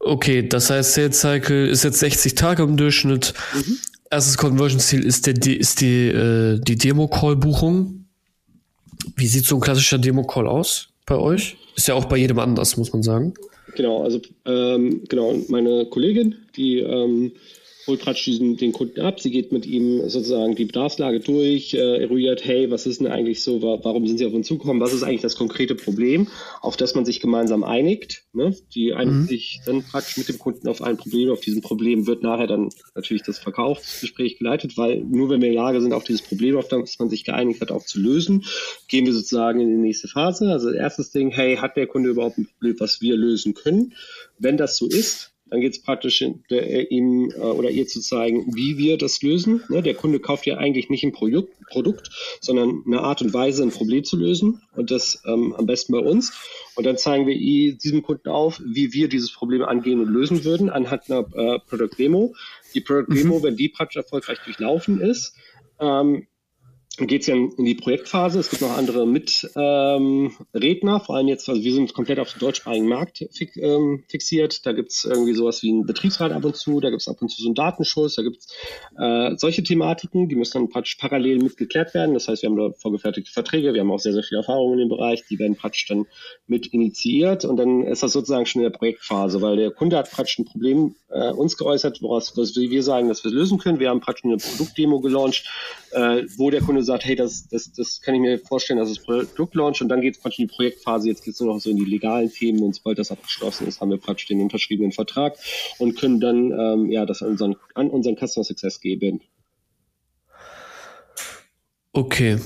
Okay, 0.00 0.46
das 0.46 0.70
heißt, 0.70 0.94
Sales 0.94 1.20
Cycle 1.20 1.68
ist 1.68 1.84
jetzt 1.84 1.98
60 1.98 2.34
Tage 2.34 2.62
im 2.62 2.76
Durchschnitt. 2.76 3.34
Mhm. 3.54 3.78
Erstes 4.10 4.36
Conversion-Ziel 4.38 5.04
ist, 5.04 5.26
der, 5.26 5.34
ist 5.46 5.80
die, 5.80 6.08
äh, 6.08 6.58
die 6.60 6.76
Demo-Call-Buchung. 6.76 8.06
Wie 9.16 9.26
sieht 9.26 9.44
so 9.44 9.56
ein 9.56 9.60
klassischer 9.60 9.98
Demo-Call 9.98 10.46
aus 10.46 10.88
bei 11.06 11.16
euch? 11.16 11.56
Ist 11.76 11.88
ja 11.88 11.94
auch 11.94 12.06
bei 12.06 12.16
jedem 12.16 12.38
anders, 12.38 12.76
muss 12.76 12.92
man 12.92 13.02
sagen. 13.02 13.34
Genau, 13.76 14.02
also 14.02 14.20
ähm, 14.46 15.04
genau, 15.08 15.36
meine 15.48 15.86
Kollegin, 15.86 16.36
die 16.56 16.78
ähm, 16.78 17.32
holt 17.88 18.00
praktisch 18.00 18.26
diesen, 18.26 18.56
den 18.56 18.72
Kunden 18.72 19.00
ab, 19.00 19.20
sie 19.20 19.30
geht 19.30 19.50
mit 19.50 19.66
ihm 19.66 20.08
sozusagen 20.08 20.54
die 20.54 20.66
Bedarfslage 20.66 21.20
durch, 21.20 21.74
äh, 21.74 22.02
eruiert, 22.02 22.44
hey, 22.44 22.70
was 22.70 22.86
ist 22.86 23.00
denn 23.00 23.08
eigentlich 23.08 23.42
so, 23.42 23.62
warum 23.62 24.06
sind 24.06 24.18
sie 24.18 24.26
auf 24.26 24.32
uns 24.32 24.46
zugekommen, 24.46 24.80
was 24.80 24.92
ist 24.92 25.02
eigentlich 25.02 25.22
das 25.22 25.36
konkrete 25.36 25.74
Problem, 25.74 26.28
auf 26.60 26.76
das 26.76 26.94
man 26.94 27.04
sich 27.04 27.20
gemeinsam 27.20 27.64
einigt. 27.64 28.24
Ne? 28.32 28.54
Die 28.74 28.92
einigen 28.94 29.22
mhm. 29.22 29.26
sich 29.26 29.60
dann 29.64 29.82
praktisch 29.82 30.18
mit 30.18 30.28
dem 30.28 30.38
Kunden 30.38 30.68
auf 30.68 30.82
ein 30.82 30.98
Problem, 30.98 31.30
auf 31.30 31.40
diesem 31.40 31.62
Problem 31.62 32.06
wird 32.06 32.22
nachher 32.22 32.46
dann 32.46 32.68
natürlich 32.94 33.22
das 33.22 33.38
Verkaufsgespräch 33.38 34.38
geleitet, 34.38 34.76
weil 34.76 35.00
nur 35.00 35.30
wenn 35.30 35.40
wir 35.40 35.48
in 35.48 35.54
der 35.54 35.62
Lage 35.62 35.80
sind, 35.80 35.92
auf 35.92 36.04
dieses 36.04 36.22
Problem, 36.22 36.56
auf 36.56 36.68
das 36.68 36.98
man 36.98 37.10
sich 37.10 37.24
geeinigt 37.24 37.60
hat, 37.60 37.72
auch 37.72 37.84
zu 37.84 37.98
lösen, 37.98 38.44
gehen 38.88 39.06
wir 39.06 39.14
sozusagen 39.14 39.60
in 39.60 39.68
die 39.68 39.76
nächste 39.76 40.08
Phase. 40.08 40.52
Also 40.52 40.70
erstes 40.70 41.10
Ding, 41.10 41.30
hey, 41.30 41.56
hat 41.56 41.76
der 41.76 41.86
Kunde 41.86 42.10
überhaupt 42.10 42.38
ein 42.38 42.46
Problem, 42.46 42.76
was 42.78 43.00
wir 43.00 43.16
lösen 43.16 43.54
können? 43.54 43.94
Wenn 44.38 44.56
das 44.56 44.76
so 44.76 44.86
ist, 44.86 45.32
dann 45.50 45.60
geht 45.60 45.72
es 45.72 45.82
praktisch 45.82 46.24
der, 46.50 46.90
ihm 46.90 47.30
äh, 47.30 47.38
oder 47.38 47.70
ihr 47.70 47.86
zu 47.86 48.00
zeigen, 48.00 48.54
wie 48.54 48.78
wir 48.78 48.98
das 48.98 49.22
lösen. 49.22 49.62
Ne? 49.68 49.82
Der 49.82 49.94
Kunde 49.94 50.20
kauft 50.20 50.46
ja 50.46 50.56
eigentlich 50.56 50.90
nicht 50.90 51.04
ein 51.04 51.12
Produkt, 51.12 51.54
Produkt, 51.68 52.10
sondern 52.40 52.82
eine 52.86 53.00
Art 53.00 53.22
und 53.22 53.32
Weise, 53.32 53.62
ein 53.62 53.70
Problem 53.70 54.04
zu 54.04 54.16
lösen 54.16 54.62
und 54.76 54.90
das 54.90 55.22
ähm, 55.26 55.54
am 55.54 55.66
besten 55.66 55.92
bei 55.92 56.00
uns. 56.00 56.32
Und 56.74 56.84
dann 56.84 56.96
zeigen 56.96 57.26
wir 57.26 57.36
diesem 57.76 58.02
Kunden 58.02 58.28
auf, 58.28 58.60
wie 58.64 58.92
wir 58.92 59.08
dieses 59.08 59.32
Problem 59.32 59.62
angehen 59.62 60.00
und 60.00 60.08
lösen 60.08 60.44
würden 60.44 60.70
anhand 60.70 61.10
einer 61.10 61.26
äh, 61.34 61.58
Product 61.60 61.96
Demo. 61.98 62.34
Die 62.74 62.80
Product 62.80 63.12
Demo, 63.12 63.38
mhm. 63.38 63.42
wenn 63.42 63.56
die 63.56 63.68
praktisch 63.68 63.96
erfolgreich 63.96 64.38
durchlaufen 64.44 65.00
ist, 65.00 65.34
ähm, 65.80 66.26
geht 67.06 67.22
es 67.22 67.26
ja 67.28 67.34
in, 67.34 67.64
die 67.64 67.74
Projektphase. 67.74 68.38
Es 68.40 68.50
gibt 68.50 68.62
noch 68.62 68.76
andere 68.76 69.06
Mitredner, 69.06 70.32
ähm, 70.94 71.00
vor 71.00 71.16
allem 71.16 71.28
jetzt, 71.28 71.48
also 71.48 71.62
wir 71.62 71.72
sind 71.72 71.94
komplett 71.94 72.18
auf 72.18 72.32
den 72.32 72.40
deutschsprachigen 72.40 72.88
Markt 72.88 73.24
fix, 73.32 73.56
ähm, 73.56 74.04
fixiert. 74.08 74.66
Da 74.66 74.72
gibt 74.72 74.90
es 74.90 75.04
irgendwie 75.04 75.34
sowas 75.34 75.62
wie 75.62 75.70
einen 75.70 75.86
Betriebsrat 75.86 76.32
ab 76.32 76.44
und 76.44 76.56
zu, 76.56 76.80
da 76.80 76.90
gibt 76.90 77.02
es 77.02 77.08
ab 77.08 77.20
und 77.20 77.28
zu 77.28 77.42
so 77.42 77.48
einen 77.48 77.54
Datenschutz, 77.54 78.16
da 78.16 78.22
gibt 78.22 78.38
es 78.38 78.46
äh, 78.98 79.36
solche 79.36 79.62
Thematiken, 79.62 80.28
die 80.28 80.34
müssen 80.34 80.58
dann 80.58 80.68
praktisch 80.68 80.96
parallel 80.96 81.38
mitgeklärt 81.38 81.94
werden. 81.94 82.14
Das 82.14 82.28
heißt, 82.28 82.42
wir 82.42 82.50
haben 82.50 82.56
da 82.56 82.70
vorgefertigte 82.76 83.30
Verträge, 83.30 83.74
wir 83.74 83.80
haben 83.80 83.90
auch 83.90 84.00
sehr, 84.00 84.12
sehr 84.12 84.22
viel 84.22 84.38
Erfahrung 84.38 84.72
in 84.72 84.78
dem 84.80 84.88
Bereich, 84.88 85.24
die 85.30 85.38
werden 85.38 85.56
praktisch 85.56 85.86
dann 85.86 86.06
mit 86.46 86.66
initiiert 86.68 87.44
und 87.44 87.56
dann 87.56 87.84
ist 87.84 88.02
das 88.02 88.12
sozusagen 88.12 88.46
schon 88.46 88.62
in 88.62 88.70
der 88.70 88.76
Projektphase, 88.76 89.40
weil 89.40 89.56
der 89.56 89.70
Kunde 89.70 89.96
hat 89.96 90.10
praktisch 90.10 90.38
ein 90.38 90.44
Problem 90.44 90.94
äh, 91.10 91.30
uns 91.30 91.56
geäußert, 91.56 92.02
woraus 92.02 92.36
was 92.36 92.54
wir 92.56 92.82
sagen, 92.82 93.08
dass 93.08 93.24
wir 93.24 93.30
lösen 93.30 93.58
können. 93.58 93.80
Wir 93.80 93.90
haben 93.90 94.00
praktisch 94.00 94.24
eine 94.24 94.36
Produktdemo 94.36 95.00
gelauncht, 95.00 95.48
äh, 95.92 96.24
wo 96.36 96.50
der 96.50 96.60
Kunde 96.60 96.82
sagt, 96.82 97.04
hey, 97.04 97.16
das, 97.16 97.48
das, 97.48 97.72
das 97.72 98.00
kann 98.00 98.14
ich 98.14 98.20
mir 98.20 98.38
vorstellen, 98.38 98.78
dass 98.78 98.90
es 98.90 99.00
Produkt 99.00 99.54
launch 99.54 99.80
und 99.80 99.88
dann 99.88 100.00
geht 100.00 100.16
es 100.16 100.20
praktisch 100.20 100.40
in 100.40 100.48
die 100.48 100.54
Projektphase, 100.54 101.08
jetzt 101.08 101.24
geht 101.24 101.34
es 101.34 101.40
nur 101.40 101.54
noch 101.54 101.60
so 101.60 101.70
in 101.70 101.76
die 101.76 101.84
legalen 101.84 102.30
Themen 102.30 102.62
und 102.62 102.74
sobald 102.74 102.98
das 102.98 103.10
abgeschlossen 103.10 103.66
ist, 103.66 103.80
haben 103.80 103.90
wir 103.90 103.98
praktisch 103.98 104.26
den 104.26 104.40
unterschriebenen 104.40 104.92
Vertrag 104.92 105.36
und 105.78 105.96
können 105.96 106.20
dann 106.20 106.52
ähm, 106.52 106.90
ja 106.90 107.06
das 107.06 107.22
an 107.22 107.30
unseren, 107.30 107.56
an 107.74 107.90
unseren 107.90 108.16
Customer 108.16 108.44
Success 108.44 108.80
geben. 108.80 109.20
Okay. 111.92 112.38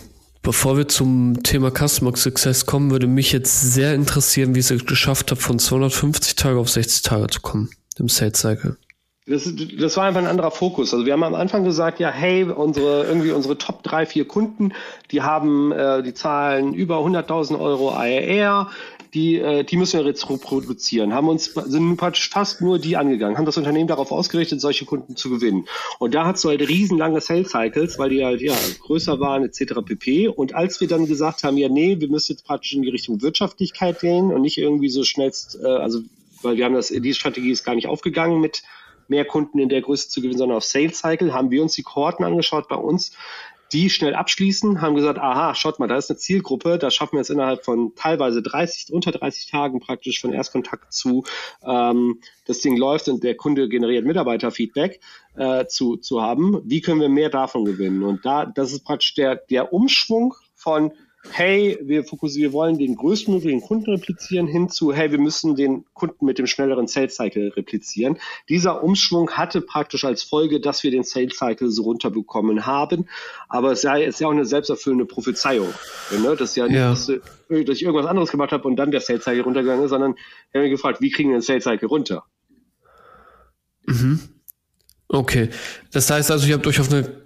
Bevor 0.42 0.76
wir 0.76 0.88
zum 0.88 1.44
Thema 1.44 1.70
Customer 1.70 2.16
Success 2.16 2.66
kommen, 2.66 2.90
würde 2.90 3.06
mich 3.06 3.30
jetzt 3.30 3.60
sehr 3.74 3.94
interessieren, 3.94 4.56
wie 4.56 4.58
ihr 4.58 4.70
es 4.72 4.86
geschafft 4.86 5.30
habt, 5.30 5.40
von 5.40 5.60
250 5.60 6.34
Tage 6.34 6.58
auf 6.58 6.68
60 6.68 7.02
Tage 7.02 7.28
zu 7.28 7.40
kommen 7.40 7.70
im 7.96 8.08
Sales 8.08 8.40
Cycle. 8.40 8.76
Das, 9.24 9.48
das 9.78 9.96
war 9.96 10.04
einfach 10.04 10.20
ein 10.20 10.26
anderer 10.26 10.50
Fokus. 10.50 10.92
Also 10.92 11.06
wir 11.06 11.12
haben 11.12 11.22
am 11.22 11.36
Anfang 11.36 11.62
gesagt, 11.62 12.00
ja, 12.00 12.10
hey, 12.10 12.42
unsere 12.42 13.04
irgendwie 13.04 13.30
unsere 13.30 13.56
Top 13.56 13.84
drei 13.84 14.04
vier 14.04 14.26
Kunden, 14.26 14.72
die 15.12 15.22
haben 15.22 15.70
äh, 15.70 16.02
die 16.02 16.12
zahlen 16.12 16.74
über 16.74 16.96
100.000 16.96 17.60
Euro 17.60 17.92
ARR, 17.92 18.72
die 19.14 19.38
äh, 19.38 19.62
die 19.62 19.76
müssen 19.76 20.00
wir 20.00 20.06
jetzt 20.06 20.28
reproduzieren. 20.28 21.14
Haben 21.14 21.28
uns 21.28 21.54
sind 21.54 22.00
fast 22.00 22.62
nur 22.62 22.80
die 22.80 22.96
angegangen, 22.96 23.38
haben 23.38 23.44
das 23.44 23.56
Unternehmen 23.56 23.86
darauf 23.86 24.10
ausgerichtet, 24.10 24.60
solche 24.60 24.86
Kunden 24.86 25.14
zu 25.14 25.30
gewinnen. 25.30 25.68
Und 26.00 26.14
da 26.14 26.26
hast 26.26 26.42
du 26.42 26.48
halt 26.48 26.68
riesenlange 26.68 27.20
Sales 27.20 27.50
Cycles, 27.50 28.00
weil 28.00 28.10
die 28.10 28.24
halt 28.24 28.40
ja 28.40 28.54
größer 28.80 29.20
waren 29.20 29.44
etc. 29.44 29.74
pp. 29.84 30.28
Und 30.28 30.56
als 30.56 30.80
wir 30.80 30.88
dann 30.88 31.06
gesagt 31.06 31.44
haben, 31.44 31.56
ja, 31.58 31.68
nee, 31.68 32.00
wir 32.00 32.08
müssen 32.08 32.32
jetzt 32.32 32.44
praktisch 32.44 32.72
in 32.72 32.82
die 32.82 32.90
Richtung 32.90 33.22
Wirtschaftlichkeit 33.22 34.00
gehen 34.00 34.32
und 34.32 34.40
nicht 34.42 34.58
irgendwie 34.58 34.88
so 34.88 35.04
schnellst, 35.04 35.60
äh, 35.62 35.66
also 35.66 36.00
weil 36.42 36.56
wir 36.56 36.64
haben 36.64 36.74
das, 36.74 36.88
die 36.88 37.14
Strategie 37.14 37.52
ist 37.52 37.62
gar 37.62 37.76
nicht 37.76 37.86
aufgegangen 37.86 38.40
mit 38.40 38.64
mehr 39.12 39.26
Kunden 39.26 39.58
in 39.58 39.68
der 39.68 39.82
Größe 39.82 40.08
zu 40.08 40.22
gewinnen, 40.22 40.38
sondern 40.38 40.56
auf 40.56 40.64
Sales 40.64 40.98
Cycle, 40.98 41.34
haben 41.34 41.50
wir 41.50 41.62
uns 41.62 41.74
die 41.74 41.82
Kohorten 41.82 42.24
angeschaut 42.24 42.66
bei 42.66 42.76
uns, 42.76 43.12
die 43.72 43.90
schnell 43.90 44.14
abschließen, 44.14 44.80
haben 44.80 44.94
gesagt, 44.94 45.18
aha, 45.18 45.54
schaut 45.54 45.78
mal, 45.78 45.86
da 45.86 45.96
ist 45.96 46.10
eine 46.10 46.18
Zielgruppe, 46.18 46.78
da 46.78 46.90
schaffen 46.90 47.16
wir 47.16 47.20
es 47.20 47.30
innerhalb 47.30 47.64
von 47.64 47.94
teilweise 47.94 48.42
30, 48.42 48.92
unter 48.92 49.12
30 49.12 49.50
Tagen 49.50 49.80
praktisch 49.80 50.20
von 50.20 50.32
Erstkontakt 50.32 50.92
zu, 50.92 51.24
ähm, 51.62 52.20
das 52.46 52.60
Ding 52.60 52.76
läuft 52.76 53.08
und 53.08 53.22
der 53.22 53.36
Kunde 53.36 53.68
generiert 53.68 54.06
Mitarbeiterfeedback 54.06 55.00
äh, 55.36 55.66
zu, 55.66 55.96
zu 55.96 56.22
haben. 56.22 56.60
Wie 56.64 56.80
können 56.80 57.00
wir 57.00 57.08
mehr 57.08 57.30
davon 57.30 57.64
gewinnen? 57.64 58.02
Und 58.02 58.24
da, 58.24 58.46
das 58.46 58.72
ist 58.72 58.84
praktisch 58.84 59.14
der, 59.14 59.36
der 59.36 59.72
Umschwung 59.72 60.34
von 60.54 60.92
hey, 61.30 61.78
wir 61.82 62.04
fokussieren, 62.04 62.50
wir 62.50 62.52
wollen 62.52 62.78
den 62.78 62.96
größtmöglichen 62.96 63.60
Kunden 63.60 63.90
replizieren, 63.90 64.46
hin 64.46 64.68
zu, 64.68 64.92
hey, 64.92 65.10
wir 65.12 65.20
müssen 65.20 65.54
den 65.54 65.84
Kunden 65.94 66.26
mit 66.26 66.38
dem 66.38 66.46
schnelleren 66.46 66.88
Sales 66.88 67.14
Cycle 67.14 67.52
replizieren. 67.56 68.18
Dieser 68.48 68.82
Umschwung 68.82 69.30
hatte 69.30 69.60
praktisch 69.60 70.04
als 70.04 70.22
Folge, 70.22 70.60
dass 70.60 70.82
wir 70.82 70.90
den 70.90 71.04
Sales 71.04 71.36
Cycle 71.36 71.70
so 71.70 71.82
runterbekommen 71.84 72.66
haben. 72.66 73.08
Aber 73.48 73.72
es 73.72 73.84
ist 73.84 74.20
ja 74.20 74.26
auch 74.26 74.32
eine 74.32 74.44
selbsterfüllende 74.44 75.04
Prophezeiung. 75.04 75.72
Ne? 76.10 76.36
Das 76.36 76.50
ist 76.50 76.56
ja 76.56 76.66
nicht, 76.66 76.76
ja. 76.76 76.90
Dass, 76.90 77.06
dass, 77.06 77.20
ich 77.48 77.82
irgendwas 77.82 78.06
anderes 78.06 78.30
gemacht 78.30 78.52
habe 78.52 78.66
und 78.66 78.76
dann 78.76 78.90
der 78.90 79.00
Sales 79.00 79.24
Cycle 79.24 79.42
runtergegangen 79.42 79.84
ist, 79.84 79.90
sondern 79.90 80.16
wir 80.50 80.62
haben 80.62 80.70
gefragt, 80.70 81.00
wie 81.00 81.10
kriegen 81.10 81.30
wir 81.30 81.36
den 81.38 81.42
Sales 81.42 81.64
Cycle 81.64 81.88
runter? 81.88 82.24
Mhm. 83.86 84.20
Okay. 85.08 85.50
Das 85.92 86.10
heißt 86.10 86.30
also, 86.30 86.46
ihr 86.48 86.54
habt 86.54 86.66
euch 86.66 86.80
auf 86.80 86.90
eine 86.90 87.21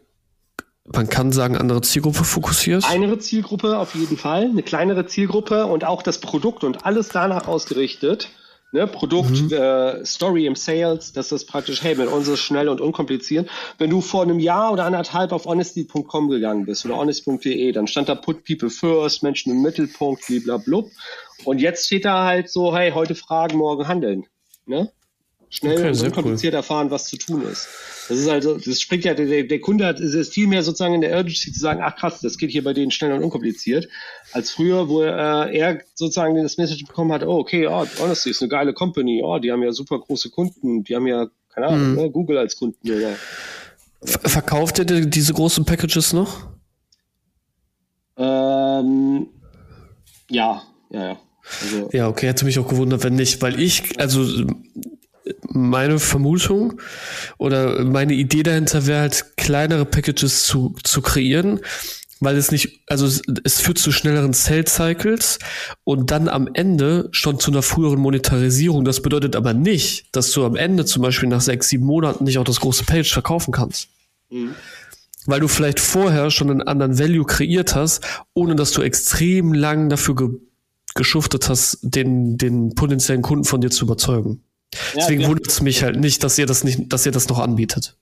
man 0.92 1.08
kann 1.08 1.32
sagen, 1.32 1.56
andere 1.56 1.80
Zielgruppe 1.80 2.24
fokussiert? 2.24 2.88
Eine 2.88 3.18
Zielgruppe 3.18 3.78
auf 3.78 3.94
jeden 3.94 4.16
Fall, 4.16 4.44
eine 4.44 4.62
kleinere 4.62 5.06
Zielgruppe 5.06 5.66
und 5.66 5.84
auch 5.84 6.02
das 6.02 6.20
Produkt 6.20 6.64
und 6.64 6.86
alles 6.86 7.08
danach 7.08 7.48
ausgerichtet. 7.48 8.28
Ne, 8.72 8.88
Produkt, 8.88 9.42
mhm. 9.42 9.52
äh, 9.52 10.04
Story 10.04 10.44
im 10.44 10.56
Sales, 10.56 11.12
das 11.12 11.30
ist 11.30 11.46
praktisch, 11.46 11.82
hey, 11.82 11.94
mit 11.94 12.08
uns 12.08 12.26
ist 12.26 12.40
schnell 12.40 12.68
und 12.68 12.80
unkompliziert. 12.80 13.48
Wenn 13.78 13.90
du 13.90 14.00
vor 14.00 14.24
einem 14.24 14.40
Jahr 14.40 14.72
oder 14.72 14.84
anderthalb 14.84 15.30
auf 15.32 15.46
honesty.com 15.46 16.28
gegangen 16.28 16.66
bist 16.66 16.84
oder 16.84 16.96
honest.de, 16.96 17.70
dann 17.70 17.86
stand 17.86 18.08
da 18.08 18.16
Put 18.16 18.44
People 18.44 18.68
First, 18.68 19.22
Menschen 19.22 19.52
im 19.52 19.62
Mittelpunkt, 19.62 20.26
blablabla. 20.26 20.82
Und 21.44 21.60
jetzt 21.60 21.86
steht 21.86 22.04
da 22.04 22.24
halt 22.24 22.50
so, 22.50 22.76
hey, 22.76 22.90
heute 22.90 23.14
fragen, 23.14 23.56
morgen 23.56 23.86
handeln. 23.86 24.26
Ne? 24.66 24.90
Schnell 25.56 25.78
okay, 25.78 25.88
und 25.88 26.02
unkompliziert 26.02 26.54
cool. 26.54 26.58
erfahren, 26.58 26.90
was 26.90 27.06
zu 27.06 27.16
tun 27.16 27.42
ist. 27.42 27.68
Das 28.08 28.18
ist 28.18 28.28
also, 28.28 28.58
das 28.58 28.80
springt 28.80 29.04
ja, 29.04 29.14
der, 29.14 29.44
der 29.44 29.60
Kunde 29.60 29.86
hat, 29.86 29.98
ist 29.98 30.32
viel 30.32 30.46
mehr 30.46 30.62
sozusagen 30.62 30.94
in 30.94 31.00
der 31.00 31.16
Urgency 31.16 31.52
zu 31.52 31.58
sagen, 31.58 31.80
ach 31.82 31.96
krass, 31.96 32.20
das 32.20 32.38
geht 32.38 32.50
hier 32.50 32.62
bei 32.62 32.72
denen 32.72 32.90
schnell 32.90 33.12
und 33.12 33.24
unkompliziert, 33.24 33.88
als 34.32 34.50
früher, 34.50 34.88
wo 34.88 35.02
äh, 35.02 35.08
er 35.56 35.80
sozusagen 35.94 36.40
das 36.40 36.56
Message 36.56 36.84
bekommen 36.84 37.12
hat, 37.12 37.24
oh, 37.24 37.38
okay, 37.38 37.66
oh, 37.66 37.84
Honestly 37.98 38.30
ist 38.30 38.42
eine 38.42 38.48
geile 38.48 38.72
Company, 38.72 39.22
oh, 39.24 39.38
die 39.38 39.50
haben 39.50 39.62
ja 39.62 39.72
super 39.72 39.98
große 39.98 40.30
Kunden, 40.30 40.84
die 40.84 40.94
haben 40.94 41.06
ja, 41.06 41.26
keine 41.48 41.66
Ahnung, 41.66 41.90
mhm. 41.90 41.94
ne, 41.96 42.10
Google 42.10 42.38
als 42.38 42.56
Kunden. 42.56 42.88
Oder, 42.88 43.14
Verkauft 44.02 44.78
ihr 44.78 44.84
diese 44.84 45.32
großen 45.32 45.64
Packages 45.64 46.12
noch? 46.12 46.48
Ähm, 48.16 49.26
ja, 50.30 50.62
ja, 50.90 51.08
ja. 51.08 51.18
Also, 51.62 51.90
ja, 51.92 52.08
okay, 52.08 52.26
hätte 52.26 52.44
mich 52.44 52.58
auch 52.58 52.68
gewundert, 52.68 53.04
wenn 53.04 53.14
nicht, 53.14 53.40
weil 53.40 53.60
ich, 53.60 53.98
also 54.00 54.44
meine 55.48 55.98
Vermutung 55.98 56.80
oder 57.38 57.84
meine 57.84 58.14
Idee 58.14 58.42
dahinter 58.42 58.86
wäre 58.86 59.00
halt, 59.00 59.36
kleinere 59.36 59.84
Packages 59.84 60.44
zu, 60.44 60.74
zu 60.82 61.02
kreieren, 61.02 61.60
weil 62.20 62.36
es 62.36 62.50
nicht, 62.50 62.80
also 62.86 63.06
es, 63.06 63.22
es 63.44 63.60
führt 63.60 63.78
zu 63.78 63.92
schnelleren 63.92 64.32
Sales 64.32 64.74
Cycles 64.74 65.38
und 65.84 66.10
dann 66.10 66.28
am 66.28 66.48
Ende 66.54 67.08
schon 67.12 67.38
zu 67.38 67.50
einer 67.50 67.62
früheren 67.62 67.98
Monetarisierung. 67.98 68.84
Das 68.84 69.02
bedeutet 69.02 69.36
aber 69.36 69.52
nicht, 69.52 70.14
dass 70.16 70.30
du 70.32 70.44
am 70.44 70.56
Ende 70.56 70.84
zum 70.84 71.02
Beispiel 71.02 71.28
nach 71.28 71.40
sechs, 71.40 71.68
sieben 71.68 71.84
Monaten 71.84 72.24
nicht 72.24 72.38
auch 72.38 72.44
das 72.44 72.60
große 72.60 72.84
Page 72.84 73.12
verkaufen 73.12 73.52
kannst. 73.52 73.88
Mhm. 74.30 74.54
Weil 75.26 75.40
du 75.40 75.48
vielleicht 75.48 75.80
vorher 75.80 76.30
schon 76.30 76.50
einen 76.50 76.62
anderen 76.62 76.98
Value 76.98 77.26
kreiert 77.26 77.74
hast, 77.74 78.04
ohne 78.32 78.54
dass 78.54 78.70
du 78.72 78.82
extrem 78.82 79.52
lang 79.52 79.88
dafür 79.88 80.16
ge 80.16 80.28
geschuftet 80.94 81.50
hast, 81.50 81.78
den, 81.82 82.38
den 82.38 82.74
potenziellen 82.74 83.20
Kunden 83.20 83.44
von 83.44 83.60
dir 83.60 83.68
zu 83.68 83.84
überzeugen. 83.84 84.42
Deswegen 84.94 85.22
ja, 85.22 85.28
wundert 85.28 85.48
es 85.48 85.60
mich 85.60 85.82
halt 85.82 85.98
nicht, 86.00 86.22
dass 86.22 86.38
ihr 86.38 86.46
das 86.46 86.64
nicht, 86.64 86.92
dass 86.92 87.06
ihr 87.06 87.12
das 87.12 87.28
noch 87.28 87.38
anbietet. 87.38 87.96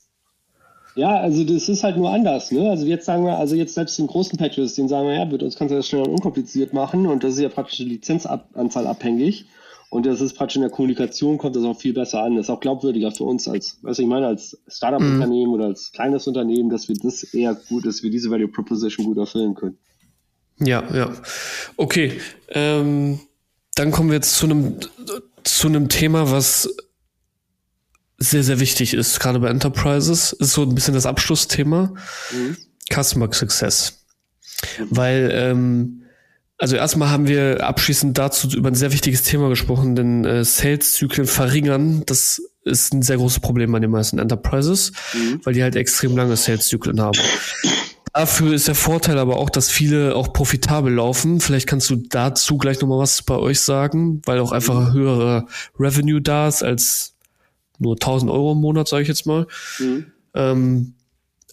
Ja, 0.96 1.16
also 1.20 1.42
das 1.42 1.68
ist 1.68 1.82
halt 1.82 1.96
nur 1.96 2.10
anders, 2.10 2.52
ne? 2.52 2.70
Also 2.70 2.86
jetzt 2.86 3.04
sagen 3.04 3.24
wir, 3.24 3.36
also 3.36 3.56
jetzt 3.56 3.74
selbst 3.74 3.98
den 3.98 4.06
großen 4.06 4.38
Patches, 4.38 4.74
den 4.74 4.88
sagen 4.88 5.08
wir, 5.08 5.14
ja, 5.14 5.24
mit 5.24 5.42
uns 5.42 5.56
kannst 5.56 5.72
du 5.72 5.76
das 5.76 5.88
schnell 5.88 6.02
und 6.02 6.10
unkompliziert 6.10 6.72
machen 6.72 7.06
und 7.06 7.24
das 7.24 7.34
ist 7.34 7.40
ja 7.40 7.48
praktisch 7.48 7.78
die 7.78 7.84
Lizenzanzahl 7.84 8.86
abhängig. 8.86 9.46
Und 9.90 10.06
das 10.06 10.20
ist 10.20 10.34
praktisch 10.34 10.56
in 10.56 10.62
der 10.62 10.72
Kommunikation 10.72 11.38
kommt 11.38 11.54
das 11.54 11.62
auch 11.62 11.78
viel 11.78 11.92
besser 11.92 12.20
an. 12.24 12.34
Das 12.34 12.46
ist 12.46 12.50
auch 12.50 12.58
glaubwürdiger 12.58 13.12
für 13.12 13.22
uns 13.22 13.46
als, 13.46 13.78
was 13.82 14.00
ich 14.00 14.06
meine, 14.08 14.26
als 14.26 14.58
Startup-Unternehmen 14.66 15.48
mhm. 15.48 15.54
oder 15.54 15.66
als 15.66 15.92
kleines 15.92 16.26
Unternehmen, 16.26 16.68
dass 16.68 16.88
wir 16.88 16.96
das 16.96 17.22
eher 17.22 17.54
gut, 17.54 17.86
dass 17.86 18.02
wir 18.02 18.10
diese 18.10 18.28
Value 18.28 18.48
Proposition 18.48 19.06
gut 19.06 19.18
erfüllen 19.18 19.54
können. 19.54 19.78
Ja, 20.58 20.82
ja. 20.92 21.12
Okay. 21.76 22.20
Ähm, 22.48 23.20
dann 23.76 23.92
kommen 23.92 24.08
wir 24.08 24.16
jetzt 24.16 24.36
zu 24.36 24.46
einem 24.46 24.78
zu 25.44 25.68
einem 25.68 25.88
Thema, 25.88 26.30
was 26.30 26.68
sehr, 28.18 28.42
sehr 28.42 28.60
wichtig 28.60 28.94
ist, 28.94 29.20
gerade 29.20 29.38
bei 29.38 29.48
Enterprises. 29.48 30.32
Ist 30.32 30.52
so 30.52 30.62
ein 30.62 30.74
bisschen 30.74 30.94
das 30.94 31.06
Abschlussthema. 31.06 31.94
Mhm. 32.32 32.56
Customer 32.92 33.32
Success. 33.32 34.04
Weil, 34.90 35.30
ähm, 35.32 36.02
also 36.58 36.76
erstmal 36.76 37.10
haben 37.10 37.28
wir 37.28 37.64
abschließend 37.64 38.16
dazu 38.16 38.48
über 38.56 38.70
ein 38.70 38.74
sehr 38.74 38.92
wichtiges 38.92 39.22
Thema 39.22 39.48
gesprochen, 39.48 39.96
denn 39.96 40.24
äh, 40.24 40.44
Sales-Zyklen 40.44 41.26
verringern, 41.26 42.04
das 42.06 42.40
ist 42.64 42.94
ein 42.94 43.02
sehr 43.02 43.16
großes 43.16 43.40
Problem 43.40 43.72
bei 43.72 43.80
den 43.80 43.90
meisten 43.90 44.18
Enterprises, 44.18 44.92
mhm. 45.12 45.40
weil 45.44 45.54
die 45.54 45.62
halt 45.62 45.76
extrem 45.76 46.16
lange 46.16 46.36
Sales-Zyklen 46.36 47.00
haben. 47.00 47.18
Dafür 48.14 48.54
ist 48.54 48.68
der 48.68 48.76
Vorteil 48.76 49.18
aber 49.18 49.38
auch, 49.38 49.50
dass 49.50 49.72
viele 49.72 50.14
auch 50.14 50.32
profitabel 50.32 50.94
laufen. 50.94 51.40
Vielleicht 51.40 51.66
kannst 51.66 51.90
du 51.90 51.96
dazu 51.96 52.58
gleich 52.58 52.80
nochmal 52.80 53.00
was 53.00 53.22
bei 53.22 53.34
euch 53.34 53.60
sagen, 53.60 54.22
weil 54.24 54.38
auch 54.38 54.52
einfach 54.52 54.92
höhere 54.92 55.46
Revenue 55.80 56.22
da 56.22 56.46
ist 56.46 56.62
als 56.62 57.16
nur 57.80 57.94
1000 57.94 58.30
Euro 58.30 58.52
im 58.52 58.58
Monat, 58.58 58.86
sage 58.86 59.02
ich 59.02 59.08
jetzt 59.08 59.26
mal. 59.26 59.48
Mhm. 59.80 60.06
Ähm, 60.32 60.94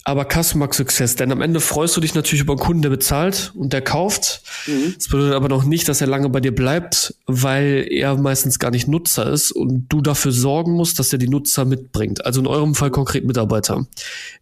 aber 0.04 0.26
Customer 0.26 0.72
Success, 0.72 1.16
denn 1.16 1.30
am 1.30 1.40
Ende 1.40 1.60
freust 1.60 1.96
du 1.96 2.00
dich 2.00 2.14
natürlich 2.14 2.42
über 2.42 2.54
einen 2.54 2.60
Kunden, 2.60 2.82
der 2.82 2.90
bezahlt 2.90 3.52
und 3.54 3.72
der 3.72 3.82
kauft. 3.82 4.42
Mhm. 4.66 4.94
Das 4.96 5.08
bedeutet 5.08 5.34
aber 5.34 5.48
noch 5.48 5.64
nicht, 5.64 5.88
dass 5.88 6.00
er 6.00 6.08
lange 6.08 6.28
bei 6.28 6.40
dir 6.40 6.54
bleibt, 6.54 7.14
weil 7.26 7.86
er 7.88 8.16
meistens 8.16 8.58
gar 8.58 8.70
nicht 8.70 8.88
Nutzer 8.88 9.30
ist 9.30 9.52
und 9.52 9.86
du 9.88 10.00
dafür 10.00 10.32
sorgen 10.32 10.72
musst, 10.72 10.98
dass 10.98 11.12
er 11.12 11.18
die 11.18 11.28
Nutzer 11.28 11.64
mitbringt. 11.64 12.24
Also 12.26 12.40
in 12.40 12.46
eurem 12.46 12.74
Fall 12.74 12.90
konkret 12.90 13.24
Mitarbeiter. 13.24 13.86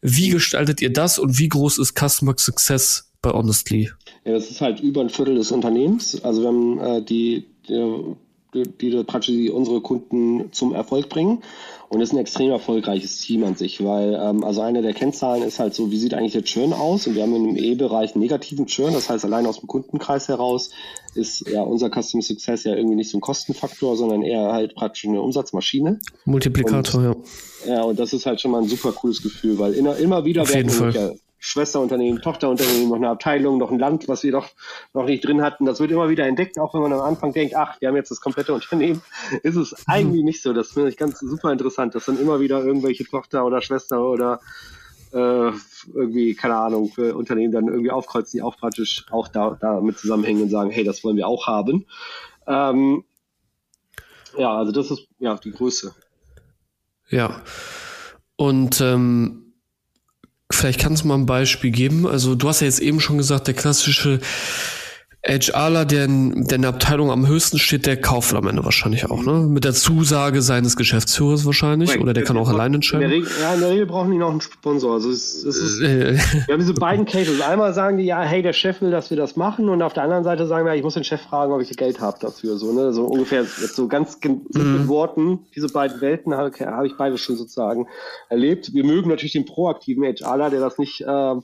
Wie 0.00 0.30
gestaltet 0.30 0.80
ihr 0.80 0.92
das 0.92 1.18
und 1.18 1.38
wie 1.38 1.48
groß 1.48 1.78
ist 1.78 1.94
Customer 1.98 2.34
Success 2.38 3.10
bei 3.20 3.30
Honestly? 3.30 3.90
Ja, 4.24 4.32
das 4.32 4.50
ist 4.50 4.60
halt 4.60 4.80
über 4.80 5.02
ein 5.02 5.10
Viertel 5.10 5.34
des 5.34 5.52
Unternehmens. 5.52 6.22
Also 6.22 6.42
wir 6.42 6.48
haben 6.48 6.78
äh, 6.78 7.02
die, 7.02 7.46
die, 7.68 8.16
die, 8.54 8.90
die 8.90 9.04
praktisch 9.04 9.50
unsere 9.50 9.80
Kunden 9.80 10.52
zum 10.52 10.74
Erfolg 10.74 11.08
bringen. 11.08 11.42
Und 11.90 12.00
ist 12.00 12.12
ein 12.12 12.18
extrem 12.18 12.52
erfolgreiches 12.52 13.18
Team 13.18 13.42
an 13.42 13.56
sich, 13.56 13.84
weil 13.84 14.14
ähm, 14.14 14.44
also 14.44 14.60
eine 14.60 14.80
der 14.80 14.94
Kennzahlen 14.94 15.42
ist 15.42 15.58
halt 15.58 15.74
so, 15.74 15.90
wie 15.90 15.98
sieht 15.98 16.14
eigentlich 16.14 16.34
der 16.34 16.44
Churn 16.44 16.72
aus? 16.72 17.08
Und 17.08 17.16
wir 17.16 17.22
haben 17.22 17.34
im 17.34 17.56
E-Bereich 17.56 18.14
negativen 18.14 18.66
Churn, 18.66 18.92
das 18.92 19.10
heißt 19.10 19.24
allein 19.24 19.44
aus 19.44 19.58
dem 19.58 19.66
Kundenkreis 19.66 20.28
heraus 20.28 20.70
ist 21.16 21.48
ja 21.48 21.62
unser 21.62 21.90
Customer 21.90 22.22
Success 22.22 22.62
ja 22.62 22.76
irgendwie 22.76 22.94
nicht 22.94 23.10
so 23.10 23.18
ein 23.18 23.20
Kostenfaktor, 23.20 23.96
sondern 23.96 24.22
eher 24.22 24.52
halt 24.52 24.76
praktisch 24.76 25.04
eine 25.04 25.20
Umsatzmaschine. 25.20 25.98
Multiplikator, 26.26 27.00
und, 27.00 27.26
ja. 27.66 27.74
Ja, 27.74 27.82
und 27.82 27.98
das 27.98 28.12
ist 28.12 28.24
halt 28.24 28.40
schon 28.40 28.52
mal 28.52 28.62
ein 28.62 28.68
super 28.68 28.92
cooles 28.92 29.20
Gefühl, 29.20 29.58
weil 29.58 29.74
immer, 29.74 29.96
immer 29.96 30.24
wieder 30.24 30.42
Auf 30.42 30.54
werden 30.54 30.70
ja, 30.94 31.10
Schwesterunternehmen, 31.40 32.20
Tochterunternehmen, 32.20 32.90
noch 32.90 32.96
eine 32.96 33.08
Abteilung, 33.08 33.58
noch 33.58 33.70
ein 33.70 33.78
Land, 33.78 34.06
was 34.08 34.22
wir 34.22 34.30
doch 34.30 34.48
noch 34.92 35.06
nicht 35.06 35.26
drin 35.26 35.42
hatten. 35.42 35.64
Das 35.64 35.80
wird 35.80 35.90
immer 35.90 36.10
wieder 36.10 36.26
entdeckt, 36.26 36.58
auch 36.58 36.74
wenn 36.74 36.82
man 36.82 36.92
am 36.92 37.00
Anfang 37.00 37.32
denkt, 37.32 37.56
ach, 37.56 37.80
wir 37.80 37.88
haben 37.88 37.96
jetzt 37.96 38.10
das 38.10 38.20
komplette 38.20 38.52
Unternehmen. 38.52 39.02
Ist 39.42 39.56
es 39.56 39.74
eigentlich 39.88 40.22
nicht 40.22 40.42
so. 40.42 40.52
Das 40.52 40.72
finde 40.72 40.90
ich 40.90 40.98
ganz 40.98 41.18
super 41.18 41.50
interessant. 41.50 41.94
Das 41.94 42.04
sind 42.04 42.20
immer 42.20 42.40
wieder 42.40 42.62
irgendwelche 42.62 43.04
Tochter 43.04 43.46
oder 43.46 43.62
Schwester 43.62 44.06
oder 44.06 44.40
äh, 45.12 45.50
irgendwie, 45.94 46.34
keine 46.34 46.56
Ahnung, 46.56 46.92
Unternehmen 47.14 47.52
dann 47.52 47.68
irgendwie 47.68 47.90
aufkreuzen, 47.90 48.38
die 48.38 48.42
auch 48.42 48.56
praktisch 48.58 49.06
auch 49.10 49.28
da, 49.28 49.56
damit 49.60 49.98
zusammenhängen 49.98 50.42
und 50.42 50.50
sagen, 50.50 50.70
hey, 50.70 50.84
das 50.84 51.02
wollen 51.02 51.16
wir 51.16 51.26
auch 51.26 51.46
haben. 51.46 51.86
Ähm, 52.46 53.04
ja, 54.36 54.56
also 54.56 54.72
das 54.72 54.90
ist 54.90 55.08
ja 55.18 55.36
die 55.36 55.52
Größe. 55.52 55.94
Ja. 57.08 57.42
Und 58.36 58.80
ähm, 58.80 59.49
Vielleicht 60.60 60.80
kannst 60.80 61.04
du 61.04 61.08
mal 61.08 61.14
ein 61.14 61.24
Beispiel 61.24 61.70
geben. 61.70 62.06
Also 62.06 62.34
du 62.34 62.46
hast 62.46 62.60
ja 62.60 62.66
jetzt 62.66 62.80
eben 62.80 63.00
schon 63.00 63.16
gesagt, 63.16 63.46
der 63.46 63.54
klassische 63.54 64.20
HRler, 65.38 65.84
der 65.84 66.06
in, 66.06 66.44
der 66.44 66.56
in 66.56 66.62
der 66.62 66.70
Abteilung 66.70 67.10
am 67.10 67.26
höchsten 67.26 67.58
steht, 67.58 67.86
der 67.86 68.00
kauft 68.00 68.34
am 68.34 68.46
Ende 68.46 68.64
wahrscheinlich 68.64 69.08
auch, 69.10 69.22
ne? 69.22 69.46
Mit 69.48 69.64
der 69.64 69.72
Zusage 69.72 70.42
seines 70.42 70.76
Geschäftsführers 70.76 71.46
wahrscheinlich. 71.46 71.90
Right. 71.90 72.00
Oder 72.00 72.12
der, 72.12 72.22
der 72.22 72.24
kann 72.24 72.36
auch 72.36 72.48
allein 72.48 72.74
entscheiden. 72.74 73.04
In 73.04 73.10
Regel, 73.10 73.30
ja, 73.40 73.54
in 73.54 73.60
der 73.60 73.70
Regel 73.70 73.86
brauchen 73.86 74.10
die 74.10 74.18
noch 74.18 74.30
einen 74.30 74.40
Sponsor. 74.40 74.94
Also 74.94 75.10
es, 75.10 75.44
es 75.44 75.56
ist, 75.56 75.80
äh, 75.80 76.14
wir 76.46 76.52
haben 76.52 76.60
diese 76.60 76.74
beiden 76.74 77.06
Cases. 77.06 77.40
Einmal 77.40 77.72
sagen 77.74 77.98
die, 77.98 78.04
ja, 78.04 78.22
hey, 78.22 78.42
der 78.42 78.52
Chef 78.52 78.80
will, 78.80 78.90
dass 78.90 79.10
wir 79.10 79.16
das 79.16 79.36
machen. 79.36 79.68
Und 79.68 79.82
auf 79.82 79.92
der 79.92 80.02
anderen 80.02 80.24
Seite 80.24 80.46
sagen 80.46 80.66
wir, 80.66 80.74
ich 80.74 80.82
muss 80.82 80.94
den 80.94 81.04
Chef 81.04 81.20
fragen, 81.20 81.52
ob 81.52 81.60
ich 81.60 81.70
Geld 81.76 82.00
habe 82.00 82.18
dafür. 82.20 82.56
So, 82.56 82.72
ne? 82.72 82.92
so 82.92 83.04
ungefähr 83.04 83.42
jetzt 83.42 83.76
so 83.76 83.88
ganz 83.88 84.18
simplen 84.20 84.86
mm. 84.86 84.88
Worten. 84.88 85.40
Diese 85.54 85.68
beiden 85.68 86.00
Welten 86.00 86.34
habe 86.34 86.50
hab 86.58 86.84
ich 86.84 86.96
beide 86.98 87.16
schon 87.18 87.36
sozusagen 87.36 87.86
erlebt. 88.28 88.74
Wir 88.74 88.84
mögen 88.84 89.08
natürlich 89.08 89.32
den 89.32 89.46
proaktiven 89.46 90.02
HRler, 90.02 90.50
der 90.50 90.60
das 90.60 90.78
nicht... 90.78 91.04
Ähm, 91.06 91.42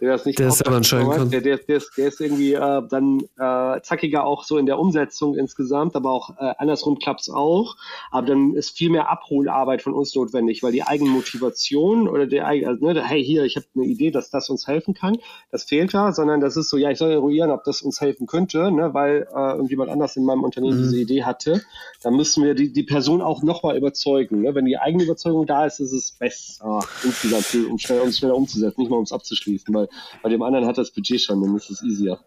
der 0.00 0.12
das 0.12 0.26
nicht 0.26 0.38
der 0.38 0.48
ist 0.48 0.64
kann. 0.64 1.30
Der, 1.30 1.40
der, 1.40 1.58
der, 1.58 1.76
ist, 1.76 1.96
der 1.96 2.08
ist 2.08 2.20
irgendwie 2.20 2.54
äh, 2.54 2.82
dann 2.88 3.20
äh, 3.38 3.80
zackiger 3.82 4.24
auch 4.24 4.44
so 4.44 4.58
in 4.58 4.66
der 4.66 4.78
Umsetzung 4.78 5.36
insgesamt, 5.36 5.96
aber 5.96 6.10
auch 6.10 6.30
äh, 6.38 6.54
andersrum 6.58 6.98
klappt's 6.98 7.30
auch. 7.30 7.76
Aber 8.10 8.26
dann 8.26 8.54
ist 8.54 8.76
viel 8.76 8.90
mehr 8.90 9.10
Abholarbeit 9.10 9.82
von 9.82 9.94
uns 9.94 10.14
notwendig, 10.14 10.62
weil 10.62 10.72
die 10.72 10.82
eigene 10.82 11.10
Motivation 11.10 12.08
oder 12.08 12.26
der 12.26 12.46
also, 12.46 12.84
ne, 12.84 13.02
hey 13.02 13.24
hier, 13.24 13.44
ich 13.44 13.56
habe 13.56 13.66
eine 13.74 13.84
Idee, 13.84 14.10
dass 14.10 14.30
das 14.30 14.50
uns 14.50 14.66
helfen 14.66 14.94
kann, 14.94 15.16
das 15.50 15.64
fehlt 15.64 15.94
da, 15.94 16.12
sondern 16.12 16.40
das 16.40 16.56
ist 16.56 16.68
so, 16.68 16.76
ja, 16.76 16.90
ich 16.90 16.98
soll 16.98 17.12
eruieren, 17.12 17.50
ob 17.50 17.64
das 17.64 17.82
uns 17.82 18.00
helfen 18.00 18.26
könnte, 18.26 18.70
ne, 18.70 18.92
weil 18.94 19.26
äh, 19.34 19.52
irgendjemand 19.52 19.90
anders 19.90 20.16
in 20.16 20.24
meinem 20.24 20.44
Unternehmen 20.44 20.78
mhm. 20.78 20.82
diese 20.82 21.00
Idee 21.00 21.24
hatte. 21.24 21.62
Dann 22.02 22.14
müssen 22.14 22.44
wir 22.44 22.54
die, 22.54 22.72
die 22.72 22.82
Person 22.82 23.22
auch 23.22 23.42
nochmal 23.42 23.76
überzeugen. 23.76 24.42
Ne? 24.42 24.54
Wenn 24.54 24.64
die 24.64 24.78
eigene 24.78 25.04
Überzeugung 25.04 25.46
da 25.46 25.66
ist, 25.66 25.80
ist 25.80 25.92
es 25.92 26.12
besser 26.12 26.80
insgesamt, 27.02 27.70
um 27.70 27.78
schnell, 27.78 28.00
um 28.00 28.12
schneller 28.12 28.36
umzusetzen, 28.36 28.80
nicht 28.80 28.90
mal 28.90 28.96
um 28.96 29.04
es 29.04 29.12
abzuschließen, 29.12 29.74
weil 29.74 29.88
bei 30.22 30.28
dem 30.28 30.42
anderen 30.42 30.66
hat 30.66 30.78
das 30.78 30.90
Budget 30.90 31.20
schon, 31.20 31.42
dann 31.42 31.56
ist 31.56 31.70
es 31.70 31.82
easier. 31.82 32.18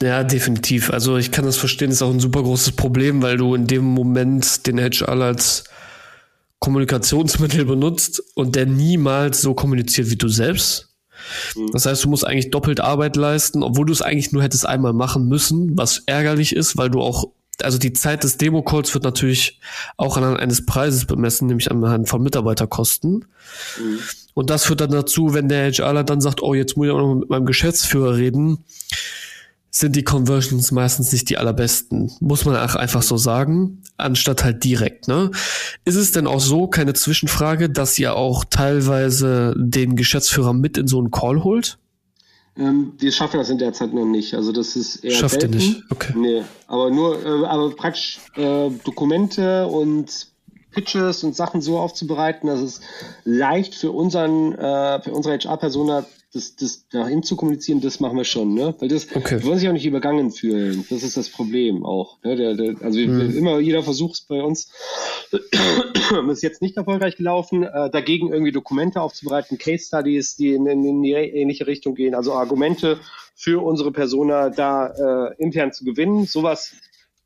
Ja, 0.00 0.22
definitiv. 0.22 0.90
Also 0.90 1.16
ich 1.16 1.30
kann 1.30 1.46
das 1.46 1.56
verstehen, 1.56 1.90
ist 1.90 2.02
auch 2.02 2.10
ein 2.10 2.20
super 2.20 2.42
großes 2.42 2.72
Problem, 2.72 3.22
weil 3.22 3.38
du 3.38 3.54
in 3.54 3.66
dem 3.66 3.84
Moment 3.84 4.66
den 4.66 4.78
HR 4.78 5.08
als 5.08 5.64
Kommunikationsmittel 6.58 7.64
benutzt 7.64 8.22
und 8.34 8.56
der 8.56 8.66
niemals 8.66 9.40
so 9.40 9.54
kommuniziert 9.54 10.10
wie 10.10 10.16
du 10.16 10.28
selbst. 10.28 10.88
Mhm. 11.56 11.70
Das 11.72 11.86
heißt, 11.86 12.04
du 12.04 12.08
musst 12.10 12.26
eigentlich 12.26 12.50
doppelt 12.50 12.80
Arbeit 12.80 13.16
leisten, 13.16 13.62
obwohl 13.62 13.86
du 13.86 13.92
es 13.92 14.02
eigentlich 14.02 14.32
nur 14.32 14.42
hättest 14.42 14.66
einmal 14.66 14.92
machen 14.92 15.26
müssen, 15.28 15.76
was 15.78 16.02
ärgerlich 16.06 16.54
ist, 16.54 16.76
weil 16.76 16.90
du 16.90 17.00
auch, 17.00 17.32
also 17.62 17.78
die 17.78 17.92
Zeit 17.92 18.24
des 18.24 18.36
Demo-Calls 18.36 18.92
wird 18.94 19.04
natürlich 19.04 19.60
auch 19.96 20.16
anhand 20.16 20.38
eines 20.40 20.66
Preises 20.66 21.06
bemessen, 21.06 21.46
nämlich 21.46 21.70
anhand 21.70 22.08
von 22.08 22.22
Mitarbeiterkosten. 22.22 23.26
Mhm. 23.80 23.98
Und 24.38 24.50
das 24.50 24.66
führt 24.66 24.80
dann 24.80 24.92
dazu, 24.92 25.34
wenn 25.34 25.48
der 25.48 25.72
HRler 25.72 26.04
dann 26.04 26.20
sagt, 26.20 26.44
oh, 26.44 26.54
jetzt 26.54 26.76
muss 26.76 26.86
ich 26.86 26.92
auch 26.92 26.98
noch 26.98 27.14
mit 27.16 27.28
meinem 27.28 27.44
Geschäftsführer 27.44 28.16
reden, 28.18 28.58
sind 29.68 29.96
die 29.96 30.04
Conversions 30.04 30.70
meistens 30.70 31.10
nicht 31.10 31.28
die 31.28 31.38
allerbesten. 31.38 32.12
Muss 32.20 32.44
man 32.44 32.54
auch 32.54 32.76
einfach 32.76 33.02
so 33.02 33.16
sagen, 33.16 33.82
anstatt 33.96 34.44
halt 34.44 34.62
direkt, 34.62 35.08
ne? 35.08 35.32
Ist 35.84 35.96
es 35.96 36.12
denn 36.12 36.28
auch 36.28 36.38
so, 36.38 36.68
keine 36.68 36.94
Zwischenfrage, 36.94 37.68
dass 37.68 37.98
ihr 37.98 38.14
auch 38.14 38.44
teilweise 38.44 39.56
den 39.58 39.96
Geschäftsführer 39.96 40.52
mit 40.52 40.78
in 40.78 40.86
so 40.86 41.00
einen 41.00 41.10
Call 41.10 41.42
holt? 41.42 41.80
Ähm, 42.56 42.92
wir 42.96 43.10
schaffen 43.10 43.38
das 43.38 43.50
in 43.50 43.58
der 43.58 43.72
Zeit 43.72 43.92
noch 43.92 44.06
nicht. 44.06 44.34
Also 44.34 44.52
das 44.52 44.76
ist 44.76 45.02
eher 45.02 45.16
Schafft 45.16 45.40
selten. 45.40 45.54
ihr 45.54 45.58
nicht? 45.58 45.82
Okay. 45.90 46.12
Nee, 46.16 46.44
aber 46.68 46.92
nur, 46.92 47.26
äh, 47.26 47.44
aber 47.44 47.74
praktisch 47.74 48.20
äh, 48.36 48.70
Dokumente 48.84 49.66
und 49.66 50.28
Pitches 50.70 51.24
und 51.24 51.34
Sachen 51.34 51.60
so 51.60 51.78
aufzubereiten, 51.78 52.46
dass 52.48 52.60
es 52.60 52.80
leicht 53.24 53.74
für 53.74 53.90
unseren, 53.92 54.54
äh, 54.54 55.00
für 55.02 55.12
unsere 55.12 55.38
HR-Persona 55.38 56.04
das, 56.34 56.56
das 56.56 56.84
nach 56.92 57.08
ihm 57.08 57.22
zu 57.22 57.36
kommunizieren, 57.36 57.80
das 57.80 58.00
machen 58.00 58.18
wir 58.18 58.24
schon, 58.24 58.52
ne? 58.52 58.74
Weil 58.80 58.88
das, 58.88 59.06
Okay. 59.16 59.42
wollen 59.44 59.58
sich 59.58 59.66
auch 59.66 59.72
nicht 59.72 59.86
übergangen 59.86 60.30
fühlen. 60.30 60.84
Das 60.90 61.02
ist 61.02 61.16
das 61.16 61.30
Problem 61.30 61.86
auch. 61.86 62.22
Ne? 62.22 62.36
Der, 62.36 62.54
der, 62.54 62.74
also 62.82 63.00
Mhm. 63.00 63.34
immer 63.34 63.58
jeder 63.60 63.82
Versuch 63.82 64.12
ist 64.12 64.28
bei 64.28 64.42
uns 64.42 64.70
ist 66.30 66.42
jetzt 66.42 66.60
nicht 66.62 66.76
erfolgreich 66.76 67.16
gelaufen, 67.16 67.62
äh, 67.62 67.90
dagegen 67.90 68.30
irgendwie 68.30 68.52
Dokumente 68.52 69.00
aufzubereiten, 69.00 69.56
Case 69.56 69.86
Studies, 69.86 70.36
die 70.36 70.52
in, 70.52 70.66
in, 70.66 70.84
in 70.84 71.02
die 71.02 71.12
ähnliche 71.12 71.66
Richtung 71.66 71.94
gehen, 71.94 72.14
also 72.14 72.34
Argumente 72.34 73.00
für 73.34 73.64
unsere 73.64 73.90
Persona 73.92 74.50
da 74.50 75.28
äh, 75.30 75.34
intern 75.42 75.72
zu 75.72 75.84
gewinnen. 75.84 76.26
Sowas, 76.26 76.72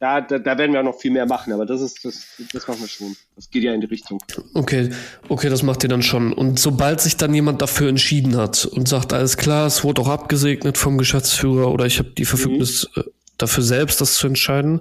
da, 0.03 0.21
da, 0.21 0.41
da 0.41 0.59
werden 0.59 0.73
wir 0.73 0.83
noch 0.83 0.99
viel 0.99 1.13
mehr 1.13 1.27
machen, 1.27 1.53
aber 1.53 1.65
das 1.65 1.81
ist 1.81 2.05
das, 2.05 2.27
das 2.53 2.67
machen 2.67 2.81
wir 2.81 2.89
schon. 2.89 3.17
Das 3.37 3.49
geht 3.49 3.63
ja 3.63 3.73
in 3.73 3.81
die 3.81 3.87
Richtung. 3.87 4.19
Okay, 4.53 4.91
okay, 5.29 5.49
das 5.49 5.63
macht 5.63 5.85
ihr 5.85 5.89
dann 5.89 6.03
schon. 6.03 6.33
Und 6.33 6.59
sobald 6.59 7.01
sich 7.01 7.17
dann 7.17 7.33
jemand 7.33 7.63
dafür 7.63 7.89
entschieden 7.89 8.37
hat 8.37 8.65
und 8.65 8.89
sagt, 8.89 9.13
alles 9.13 9.37
klar, 9.37 9.69
es 9.69 9.85
wurde 9.85 10.03
auch 10.03 10.09
abgesegnet 10.09 10.77
vom 10.77 10.99
Geschäftsführer 10.99 11.71
oder 11.71 11.87
ich 11.87 12.01
habe 12.01 12.11
die 12.19 12.25
Verfügnis 12.25 12.91
äh, 12.97 13.03
dafür 13.39 13.63
selbst, 13.63 14.01
das 14.01 14.15
zu 14.15 14.27
entscheiden. 14.27 14.81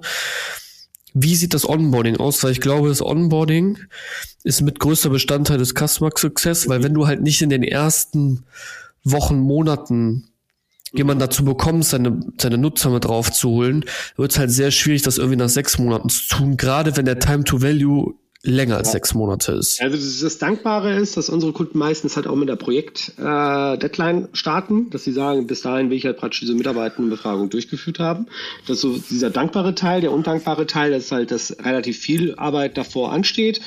Wie 1.14 1.36
sieht 1.36 1.54
das 1.54 1.68
Onboarding 1.68 2.16
aus? 2.16 2.42
Weil 2.42 2.50
ich 2.50 2.60
glaube, 2.60 2.88
das 2.88 3.00
Onboarding 3.00 3.78
ist 4.42 4.60
mit 4.60 4.80
größter 4.80 5.10
Bestandteil 5.10 5.58
des 5.58 5.74
Customer 5.74 6.10
Success, 6.16 6.68
weil 6.68 6.82
wenn 6.82 6.94
du 6.94 7.06
halt 7.06 7.22
nicht 7.22 7.42
in 7.42 7.50
den 7.50 7.62
ersten 7.62 8.42
Wochen, 9.04 9.38
Monaten 9.38 10.31
jemand 10.92 11.20
dazu 11.20 11.44
bekommst, 11.44 11.90
seine, 11.90 12.20
seine 12.38 12.58
Nutzer 12.58 12.90
mit 12.90 13.04
draufzuholen, 13.04 13.84
wird 14.16 14.32
es 14.32 14.38
halt 14.38 14.50
sehr 14.50 14.70
schwierig, 14.70 15.02
das 15.02 15.18
irgendwie 15.18 15.36
nach 15.36 15.48
sechs 15.48 15.78
Monaten 15.78 16.08
zu 16.08 16.28
tun, 16.28 16.56
gerade 16.56 16.96
wenn 16.96 17.04
der 17.04 17.18
Time 17.18 17.44
to 17.44 17.62
Value 17.62 18.14
länger 18.44 18.76
als 18.76 18.90
sechs 18.90 19.14
Monate 19.14 19.52
ist. 19.52 19.80
Also 19.80 19.96
das, 19.96 20.20
das 20.20 20.38
Dankbare 20.38 20.94
ist, 20.94 21.16
dass 21.16 21.28
unsere 21.28 21.52
Kunden 21.52 21.78
meistens 21.78 22.16
halt 22.16 22.26
auch 22.26 22.34
mit 22.34 22.48
der 22.48 22.56
Projekt-Deadline 22.56 24.28
starten, 24.32 24.90
dass 24.90 25.04
sie 25.04 25.12
sagen, 25.12 25.46
bis 25.46 25.62
dahin 25.62 25.90
will 25.90 25.96
ich 25.96 26.04
halt 26.04 26.16
praktisch 26.16 26.40
diese 26.40 26.54
Mitarbeitendenbefragung 26.54 27.50
durchgeführt 27.50 28.00
haben. 28.00 28.26
Das 28.66 28.78
ist 28.78 28.82
so 28.82 28.98
dieser 29.10 29.30
dankbare 29.30 29.74
Teil. 29.74 30.00
Der 30.00 30.12
undankbare 30.12 30.66
Teil 30.66 30.92
ist 30.92 31.12
halt, 31.12 31.30
dass 31.30 31.56
relativ 31.64 31.98
viel 31.98 32.34
Arbeit 32.34 32.76
davor 32.76 33.12
ansteht. 33.12 33.60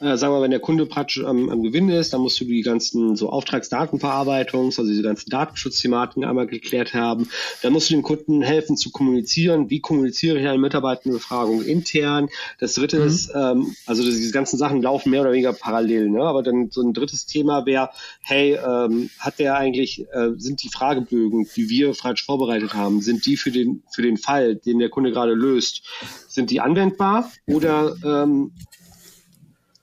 Äh, 0.00 0.16
sagen 0.16 0.32
wir, 0.32 0.40
wenn 0.40 0.50
der 0.50 0.60
Kunde 0.60 0.86
praktisch 0.86 1.22
am, 1.24 1.50
am 1.50 1.62
Gewinn 1.62 1.90
ist, 1.90 2.12
dann 2.12 2.22
musst 2.22 2.40
du 2.40 2.44
die 2.44 2.62
ganzen 2.62 3.16
so 3.16 3.28
Auftragsdatenverarbeitungs, 3.28 4.78
also 4.78 4.90
diese 4.90 5.02
ganzen 5.02 5.28
Datenschutzthematiken 5.30 6.24
einmal 6.24 6.46
geklärt 6.46 6.94
haben. 6.94 7.28
Dann 7.62 7.72
musst 7.72 7.90
du 7.90 7.94
dem 7.94 8.02
Kunden 8.02 8.40
helfen 8.40 8.76
zu 8.76 8.90
kommunizieren. 8.90 9.68
Wie 9.68 9.80
kommuniziere 9.80 10.38
ich 10.38 10.46
eine 10.46 10.58
Mitarbeitendenbefragung 10.58 11.62
intern? 11.62 12.28
Das 12.58 12.74
dritte 12.74 12.98
Mhm. 13.00 13.06
ist, 13.06 13.30
ähm, 13.34 13.76
also 13.86 14.02
diese 14.02 14.32
ganzen 14.32 14.56
Sachen 14.56 14.80
laufen 14.80 15.10
mehr 15.10 15.20
oder 15.20 15.32
weniger 15.32 15.52
parallel. 15.52 16.08
Ne? 16.10 16.22
Aber 16.22 16.42
dann 16.42 16.70
so 16.70 16.80
ein 16.80 16.94
drittes 16.94 17.26
Thema 17.26 17.66
wäre, 17.66 17.90
hey, 18.22 18.58
ähm, 18.66 19.10
hat 19.18 19.38
der 19.38 19.56
eigentlich, 19.56 20.06
äh, 20.12 20.30
sind 20.36 20.62
die 20.62 20.70
Fragebögen, 20.70 21.46
die 21.56 21.68
wir 21.68 21.94
falsch 21.94 22.24
vorbereitet 22.24 22.74
haben, 22.74 23.02
sind 23.02 23.26
die 23.26 23.36
für 23.36 23.50
den, 23.50 23.82
für 23.92 24.02
den 24.02 24.16
Fall, 24.16 24.56
den 24.56 24.78
der 24.78 24.88
Kunde 24.88 25.12
gerade 25.12 25.34
löst, 25.34 25.82
sind 26.28 26.50
die 26.50 26.60
anwendbar 26.60 27.30
oder 27.46 27.96
ähm, 28.04 28.52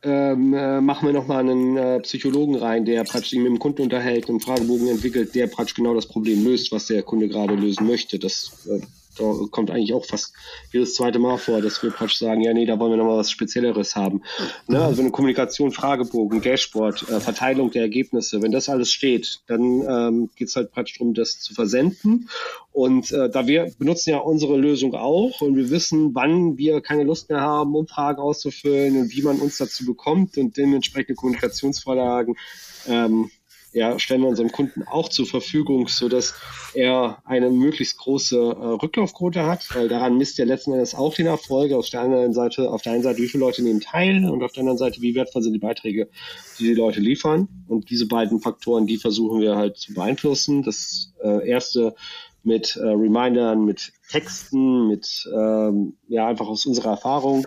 ähm, 0.04 0.54
äh, 0.54 0.80
machen 0.80 1.08
wir 1.08 1.14
nochmal 1.14 1.40
einen 1.40 1.78
äh, 1.78 2.00
Psychologen 2.02 2.56
rein, 2.56 2.86
der 2.86 3.04
praktisch 3.04 3.32
sich 3.32 3.40
mit 3.40 3.48
dem 3.48 3.60
Kunden 3.60 3.82
unterhält, 3.82 4.30
einen 4.30 4.40
Fragebogen 4.40 4.88
entwickelt, 4.88 5.34
der 5.36 5.48
praktisch 5.48 5.76
genau 5.76 5.96
das 5.96 6.08
Problem 6.08 6.44
löst, 6.44 6.72
was 6.72 6.88
der 6.88 7.04
Kunde 7.04 7.28
gerade 7.28 7.56
lösen 7.56 7.88
möchte. 7.88 8.20
Das 8.20 8.68
äh, 8.70 8.80
da 9.18 9.34
kommt 9.52 9.72
eigentlich 9.72 9.94
auch 9.94 10.06
fast 10.06 10.34
jedes 10.72 10.96
zweite 10.96 11.20
Mal 11.20 11.38
vor, 11.38 11.62
dass 11.62 11.82
wir 11.84 11.92
praktisch 11.92 12.20
sagen, 12.20 12.42
ja, 12.42 12.54
nee, 12.54 12.66
da 12.66 12.80
wollen 12.80 12.92
wir 12.92 12.98
nochmal 12.98 13.18
was 13.18 13.32
Spezielleres 13.32 13.96
haben. 13.96 14.22
Ne? 14.68 14.82
Also 14.82 15.02
eine 15.02 15.12
Kommunikation, 15.12 15.72
Fragebogen, 15.72 16.42
Dashboard, 16.42 17.10
äh, 17.10 17.20
Verteilung 17.20 17.72
der 17.72 17.84
Ergebnisse, 17.84 18.42
wenn 18.42 18.52
das 18.52 18.70
alles 18.70 18.92
steht, 18.92 19.42
dann 19.48 19.82
ähm, 19.88 20.30
geht 20.36 20.50
es 20.50 20.56
halt 20.56 20.72
praktisch 20.72 20.98
darum, 20.98 21.14
das 21.14 21.40
zu 21.40 21.54
versenden. 21.54 22.30
Und 22.72 23.12
äh, 23.12 23.30
da 23.30 23.48
wir 23.48 23.72
benutzen 23.80 24.12
ja 24.12 24.20
unsere 24.20 24.56
Lösung 24.58 24.94
auch 24.94 25.42
und 25.42 25.56
wir 25.56 25.70
wissen, 25.72 26.14
wann 26.14 26.58
wir 26.58 26.82
keine 26.82 27.04
Lust 27.04 27.30
mehr 27.30 27.42
haben, 27.42 27.76
Umfragen 27.76 28.20
auszufüllen 28.20 28.98
und 28.98 29.16
wie 29.16 29.24
man 29.24 29.40
uns 29.40 29.58
dazu 29.58 29.86
bekommt 29.86 30.38
und 30.38 30.58
dementsprechende 30.58 31.16
Kommunikationsvorlagen 31.16 32.36
ähm, 32.88 33.32
ja, 33.74 34.00
stellen 34.00 34.22
wir 34.22 34.30
unserem 34.30 34.52
Kunden 34.52 34.84
auch 34.84 35.10
zur 35.10 35.26
Verfügung, 35.26 35.88
so 35.88 36.10
dass 36.10 36.34
er 36.74 37.22
eine 37.26 37.50
möglichst 37.50 37.98
große 37.98 38.36
äh, 38.36 38.66
Rücklaufquote 38.82 39.46
hat, 39.46 39.68
weil 39.76 39.88
daran 39.88 40.18
misst 40.18 40.40
er 40.40 40.46
letzten 40.46 40.74
Endes 40.74 40.96
auch 40.96 41.14
den 41.14 41.28
Erfolg. 41.28 41.72
Auf 41.74 41.90
der 41.90 42.02
anderen 42.02 42.34
Seite, 42.34 42.72
auf 42.72 42.82
der 42.82 42.94
einen 42.94 43.04
Seite, 43.04 43.22
wie 43.22 43.28
viele 43.28 43.44
Leute 43.44 43.64
nehmen 43.64 43.82
teil 43.82 44.30
und 44.30 44.44
auf 44.44 44.54
der 44.54 44.62
anderen 44.62 44.78
Seite, 44.78 45.02
wie 45.02 45.16
wertvoll 45.16 45.44
sind 45.44 45.54
die 45.54 45.60
Beiträge, 45.60 46.10
die 46.60 46.64
die 46.64 46.74
Leute 46.74 47.00
liefern. 47.00 47.48
Und 47.68 47.90
diese 47.90 48.08
beiden 48.08 48.40
Faktoren, 48.40 48.88
die 48.88 48.98
versuchen 48.98 49.42
wir 49.42 49.56
halt 49.56 49.78
zu 49.78 49.94
beeinflussen. 49.94 50.64
Das 50.64 51.14
äh, 51.22 51.48
erste 51.48 51.96
mit 52.48 52.78
äh, 52.78 52.88
Remindern, 52.88 53.66
mit 53.66 53.92
Texten, 54.10 54.88
mit 54.88 55.30
ähm, 55.36 55.98
ja 56.08 56.28
einfach 56.28 56.48
aus 56.48 56.66
unserer 56.66 56.92
Erfahrung, 56.92 57.46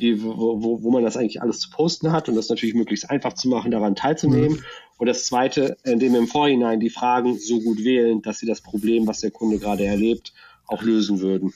die, 0.00 0.22
wo, 0.22 0.62
wo, 0.62 0.82
wo 0.82 0.90
man 0.90 1.02
das 1.02 1.16
eigentlich 1.16 1.42
alles 1.42 1.58
zu 1.58 1.70
posten 1.70 2.12
hat 2.12 2.28
und 2.28 2.36
das 2.36 2.48
natürlich 2.48 2.76
möglichst 2.76 3.10
einfach 3.10 3.32
zu 3.32 3.48
machen, 3.48 3.72
daran 3.72 3.96
teilzunehmen. 3.96 4.64
Und 4.98 5.06
das 5.06 5.26
Zweite, 5.26 5.76
indem 5.84 6.12
wir 6.12 6.20
im 6.20 6.26
Vorhinein 6.26 6.80
die 6.80 6.90
Fragen 6.90 7.38
so 7.38 7.60
gut 7.60 7.84
wählen, 7.84 8.22
dass 8.22 8.38
sie 8.38 8.46
das 8.46 8.60
Problem, 8.60 9.06
was 9.06 9.20
der 9.20 9.30
Kunde 9.30 9.58
gerade 9.58 9.84
erlebt, 9.84 10.32
auch 10.66 10.82
lösen 10.82 11.20
würden. 11.20 11.52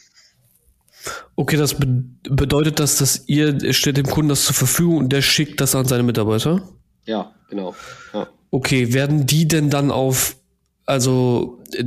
Okay, 1.36 1.56
das 1.56 1.74
be 1.74 1.86
bedeutet 2.28 2.78
das, 2.78 2.98
dass 2.98 3.26
ihr 3.26 3.72
stellt 3.72 3.96
dem 3.96 4.06
Kunden 4.06 4.28
das 4.28 4.44
zur 4.44 4.54
Verfügung 4.54 4.98
und 4.98 5.12
der 5.12 5.22
schickt 5.22 5.60
das 5.60 5.74
an 5.74 5.86
seine 5.86 6.02
Mitarbeiter? 6.02 6.68
Ja, 7.06 7.34
genau. 7.48 7.74
Ja. 8.12 8.28
Okay, 8.50 8.92
werden 8.92 9.26
die 9.26 9.48
denn 9.48 9.70
dann 9.70 9.90
auf, 9.90 10.36
also 10.84 11.62
äh, 11.72 11.84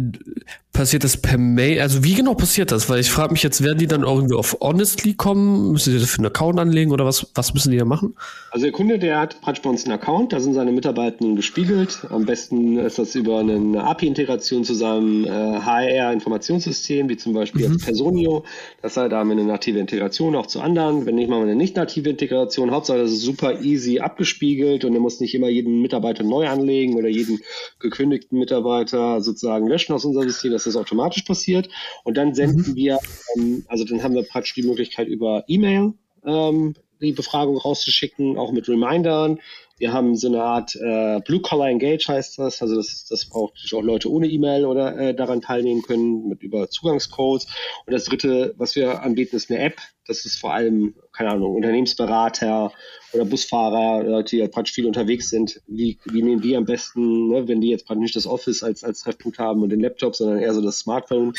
passiert 0.73 1.03
das 1.03 1.17
per 1.17 1.37
Mail? 1.37 1.79
Also 1.79 2.03
wie 2.03 2.15
genau 2.15 2.33
passiert 2.33 2.71
das? 2.71 2.89
Weil 2.89 2.99
ich 2.99 3.11
frage 3.11 3.31
mich 3.31 3.43
jetzt, 3.43 3.63
werden 3.63 3.77
die 3.77 3.87
dann 3.87 4.01
irgendwie 4.01 4.35
auf 4.35 4.57
Honestly 4.59 5.13
kommen? 5.13 5.71
Müssen 5.71 5.93
die 5.93 5.99
dafür 5.99 6.19
einen 6.19 6.27
Account 6.27 6.59
anlegen 6.59 6.91
oder 6.91 7.05
was, 7.05 7.27
was 7.35 7.53
müssen 7.53 7.71
die 7.71 7.77
da 7.77 7.85
machen? 7.85 8.15
Also 8.49 8.65
der 8.65 8.73
Kunde, 8.73 8.97
der 8.97 9.19
hat 9.19 9.39
praktisch 9.41 9.61
bei 9.61 9.69
uns 9.69 9.85
einen 9.85 9.93
Account, 9.93 10.33
da 10.33 10.39
sind 10.39 10.55
seine 10.55 10.71
Mitarbeitenden 10.71 11.35
gespiegelt. 11.35 11.99
Am 12.09 12.25
besten 12.25 12.77
ist 12.77 12.97
das 12.97 13.13
über 13.13 13.39
eine 13.39 13.83
API-Integration 13.83 14.63
zu 14.63 14.73
seinem 14.73 15.25
äh, 15.25 15.29
HR-Informationssystem, 15.29 17.07
wie 17.07 17.17
zum 17.17 17.33
Beispiel 17.33 17.69
mhm. 17.69 17.77
Personio. 17.77 18.43
Das 18.81 18.97
heißt, 18.97 19.11
da 19.11 19.19
haben 19.19 19.29
wir 19.29 19.37
eine 19.37 19.45
native 19.45 19.77
Integration 19.79 20.35
auch 20.35 20.47
zu 20.47 20.59
anderen. 20.59 21.05
Wenn 21.05 21.15
nicht 21.15 21.29
mal 21.29 21.41
eine 21.41 21.55
nicht 21.55 21.75
native 21.75 22.09
Integration, 22.09 22.71
Hauptsache 22.71 22.97
das 22.97 23.11
ist 23.11 23.21
super 23.21 23.61
easy 23.61 23.99
abgespiegelt 23.99 24.85
und 24.85 24.93
er 24.95 24.99
muss 24.99 25.19
nicht 25.19 25.35
immer 25.35 25.49
jeden 25.49 25.81
Mitarbeiter 25.81 26.23
neu 26.23 26.47
anlegen 26.47 26.95
oder 26.95 27.09
jeden 27.09 27.39
gekündigten 27.79 28.39
Mitarbeiter 28.39 29.21
sozusagen 29.21 29.67
löschen 29.67 29.93
aus 29.93 30.03
unserem 30.03 30.29
System. 30.29 30.51
Das 30.51 30.62
dass 30.65 30.73
das 30.73 30.81
automatisch 30.81 31.23
passiert. 31.23 31.69
Und 32.03 32.17
dann 32.17 32.33
senden 32.33 32.71
mhm. 32.71 32.75
wir, 32.75 32.99
ähm, 33.35 33.65
also 33.67 33.83
dann 33.83 34.03
haben 34.03 34.15
wir 34.15 34.23
praktisch 34.23 34.53
die 34.55 34.63
Möglichkeit 34.63 35.07
über 35.07 35.43
E-Mail 35.47 35.93
ähm, 36.25 36.75
die 37.01 37.11
Befragung 37.11 37.57
rauszuschicken, 37.57 38.37
auch 38.37 38.51
mit 38.51 38.67
Remindern. 38.67 39.39
Wir 39.83 39.91
haben 39.91 40.15
so 40.15 40.29
eine 40.29 40.41
Art 40.41 40.77
äh, 40.77 41.19
Blue 41.25 41.41
Collar 41.41 41.67
Engage 41.67 42.07
heißt 42.07 42.39
das, 42.39 42.61
also 42.61 42.77
das, 42.77 43.05
das 43.05 43.25
braucht 43.25 43.59
auch 43.73 43.81
Leute 43.81 44.09
ohne 44.09 44.29
E-Mail 44.29 44.63
oder 44.63 44.97
äh, 44.97 45.13
daran 45.13 45.41
teilnehmen 45.41 45.81
können 45.81 46.29
mit 46.29 46.41
über 46.41 46.69
Zugangscodes. 46.69 47.47
Und 47.85 47.91
das 47.91 48.05
dritte, 48.05 48.53
was 48.57 48.77
wir 48.77 49.01
anbieten, 49.01 49.35
ist 49.35 49.51
eine 49.51 49.59
App. 49.59 49.81
Das 50.07 50.23
ist 50.23 50.39
vor 50.39 50.53
allem, 50.53 50.95
keine 51.11 51.31
Ahnung, 51.31 51.53
Unternehmensberater 51.53 52.71
oder 53.11 53.25
Busfahrer, 53.25 54.03
Leute, 54.03 54.37
die 54.37 54.47
praktisch 54.47 54.73
viel 54.73 54.85
unterwegs 54.85 55.29
sind. 55.29 55.61
Wie, 55.67 55.99
wie 56.05 56.21
nehmen 56.21 56.41
die 56.41 56.55
am 56.55 56.63
besten, 56.63 57.27
ne, 57.27 57.49
wenn 57.49 57.59
die 57.59 57.67
jetzt 57.67 57.85
praktisch 57.85 58.03
nicht 58.03 58.15
das 58.15 58.25
Office 58.25 58.63
als, 58.63 58.85
als 58.85 59.01
Treffpunkt 59.01 59.37
haben 59.37 59.63
und 59.63 59.69
den 59.69 59.81
Laptop, 59.81 60.15
sondern 60.15 60.39
eher 60.39 60.53
so 60.53 60.61
das 60.61 60.79
Smartphone 60.79 61.33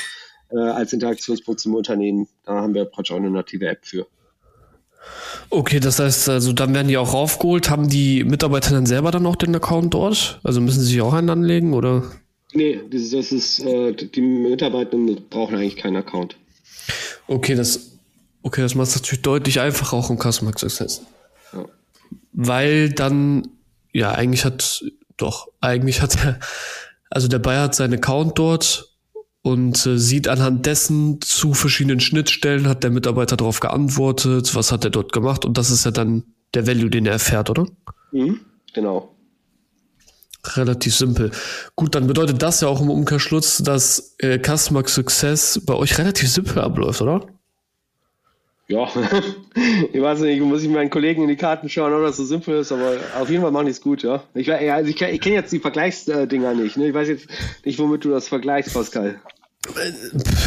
äh, 0.50 0.58
als 0.58 0.92
Interaktionspunkt 0.92 1.60
zum 1.60 1.74
Unternehmen. 1.74 2.28
Da 2.44 2.56
haben 2.56 2.74
wir 2.74 2.84
praktisch 2.84 3.12
auch 3.12 3.16
eine 3.16 3.30
native 3.30 3.68
App 3.68 3.86
für. 3.86 4.06
Okay, 5.50 5.80
das 5.80 5.98
heißt, 5.98 6.28
also 6.28 6.52
dann 6.52 6.74
werden 6.74 6.88
die 6.88 6.96
auch 6.96 7.12
raufgeholt. 7.12 7.70
Haben 7.70 7.88
die 7.88 8.24
Mitarbeiter 8.24 8.70
dann 8.70 8.86
selber 8.86 9.10
dann 9.10 9.26
auch 9.26 9.36
den 9.36 9.54
Account 9.54 9.94
dort? 9.94 10.40
Also 10.42 10.60
müssen 10.60 10.80
sie 10.80 10.92
sich 10.92 11.00
auch 11.02 11.12
einen 11.12 11.30
anlegen 11.30 11.74
oder? 11.74 12.02
Nee, 12.52 12.80
das, 12.90 13.10
das 13.10 13.32
ist, 13.32 13.60
äh, 13.60 13.92
die 13.92 14.20
Mitarbeitenden 14.20 15.28
brauchen 15.28 15.56
eigentlich 15.56 15.76
keinen 15.76 15.96
Account. 15.96 16.36
Okay, 17.26 17.54
das, 17.54 17.98
okay, 18.42 18.62
das 18.62 18.74
macht 18.74 18.88
es 18.88 18.96
natürlich 18.96 19.22
deutlich 19.22 19.60
einfacher 19.60 19.96
auch 19.96 20.10
im 20.10 20.18
Customer 20.18 20.52
Success. 20.56 21.02
Ja. 21.52 21.64
Weil 22.32 22.90
dann, 22.90 23.48
ja, 23.92 24.12
eigentlich 24.12 24.44
hat, 24.44 24.84
doch, 25.16 25.48
eigentlich 25.60 26.00
hat 26.00 26.16
er, 26.24 26.38
also 27.10 27.28
der 27.28 27.38
Bayer 27.38 27.62
hat 27.62 27.74
seinen 27.74 27.94
Account 27.94 28.38
dort 28.38 28.93
und 29.44 29.84
äh, 29.84 29.98
sieht 29.98 30.26
anhand 30.26 30.64
dessen 30.64 31.20
zu 31.20 31.52
verschiedenen 31.52 32.00
Schnittstellen, 32.00 32.66
hat 32.66 32.82
der 32.82 32.90
Mitarbeiter 32.90 33.36
darauf 33.36 33.60
geantwortet, 33.60 34.54
was 34.54 34.72
hat 34.72 34.84
er 34.84 34.90
dort 34.90 35.12
gemacht 35.12 35.44
und 35.44 35.58
das 35.58 35.70
ist 35.70 35.84
ja 35.84 35.90
dann 35.90 36.24
der 36.54 36.66
Value, 36.66 36.88
den 36.88 37.04
er 37.04 37.12
erfährt, 37.12 37.50
oder? 37.50 37.66
Mhm, 38.10 38.40
genau. 38.72 39.14
Relativ 40.56 40.94
simpel. 40.94 41.30
Gut, 41.76 41.94
dann 41.94 42.06
bedeutet 42.06 42.42
das 42.42 42.62
ja 42.62 42.68
auch 42.68 42.80
im 42.80 42.88
Umkehrschluss, 42.88 43.58
dass 43.58 44.16
äh, 44.18 44.38
Customer 44.38 44.86
Success 44.86 45.60
bei 45.64 45.74
euch 45.74 45.98
relativ 45.98 46.30
simpel 46.30 46.60
abläuft, 46.60 47.02
oder? 47.02 47.26
Ja, 48.66 48.88
ich 49.92 50.00
weiß 50.00 50.20
nicht, 50.20 50.40
muss 50.40 50.62
ich 50.62 50.70
meinen 50.70 50.88
Kollegen 50.88 51.22
in 51.22 51.28
die 51.28 51.36
Karten 51.36 51.68
schauen, 51.68 51.92
ob 51.92 52.00
das 52.00 52.16
so 52.16 52.24
simpel 52.24 52.60
ist, 52.60 52.72
aber 52.72 52.96
auf 53.20 53.28
jeden 53.28 53.42
Fall 53.42 53.52
machen 53.52 53.66
die 53.66 53.72
es 53.72 53.82
gut, 53.82 54.02
ja. 54.02 54.24
Ich, 54.32 54.50
also 54.50 54.88
ich, 54.88 55.02
ich 55.02 55.20
kenne 55.20 55.34
jetzt 55.34 55.52
die 55.52 55.58
Vergleichsdinger 55.58 56.54
nicht, 56.54 56.78
ne? 56.78 56.88
Ich 56.88 56.94
weiß 56.94 57.08
jetzt 57.08 57.28
nicht, 57.62 57.78
womit 57.78 58.06
du 58.06 58.10
das 58.10 58.28
vergleichst, 58.28 58.72
Pascal. 58.72 59.20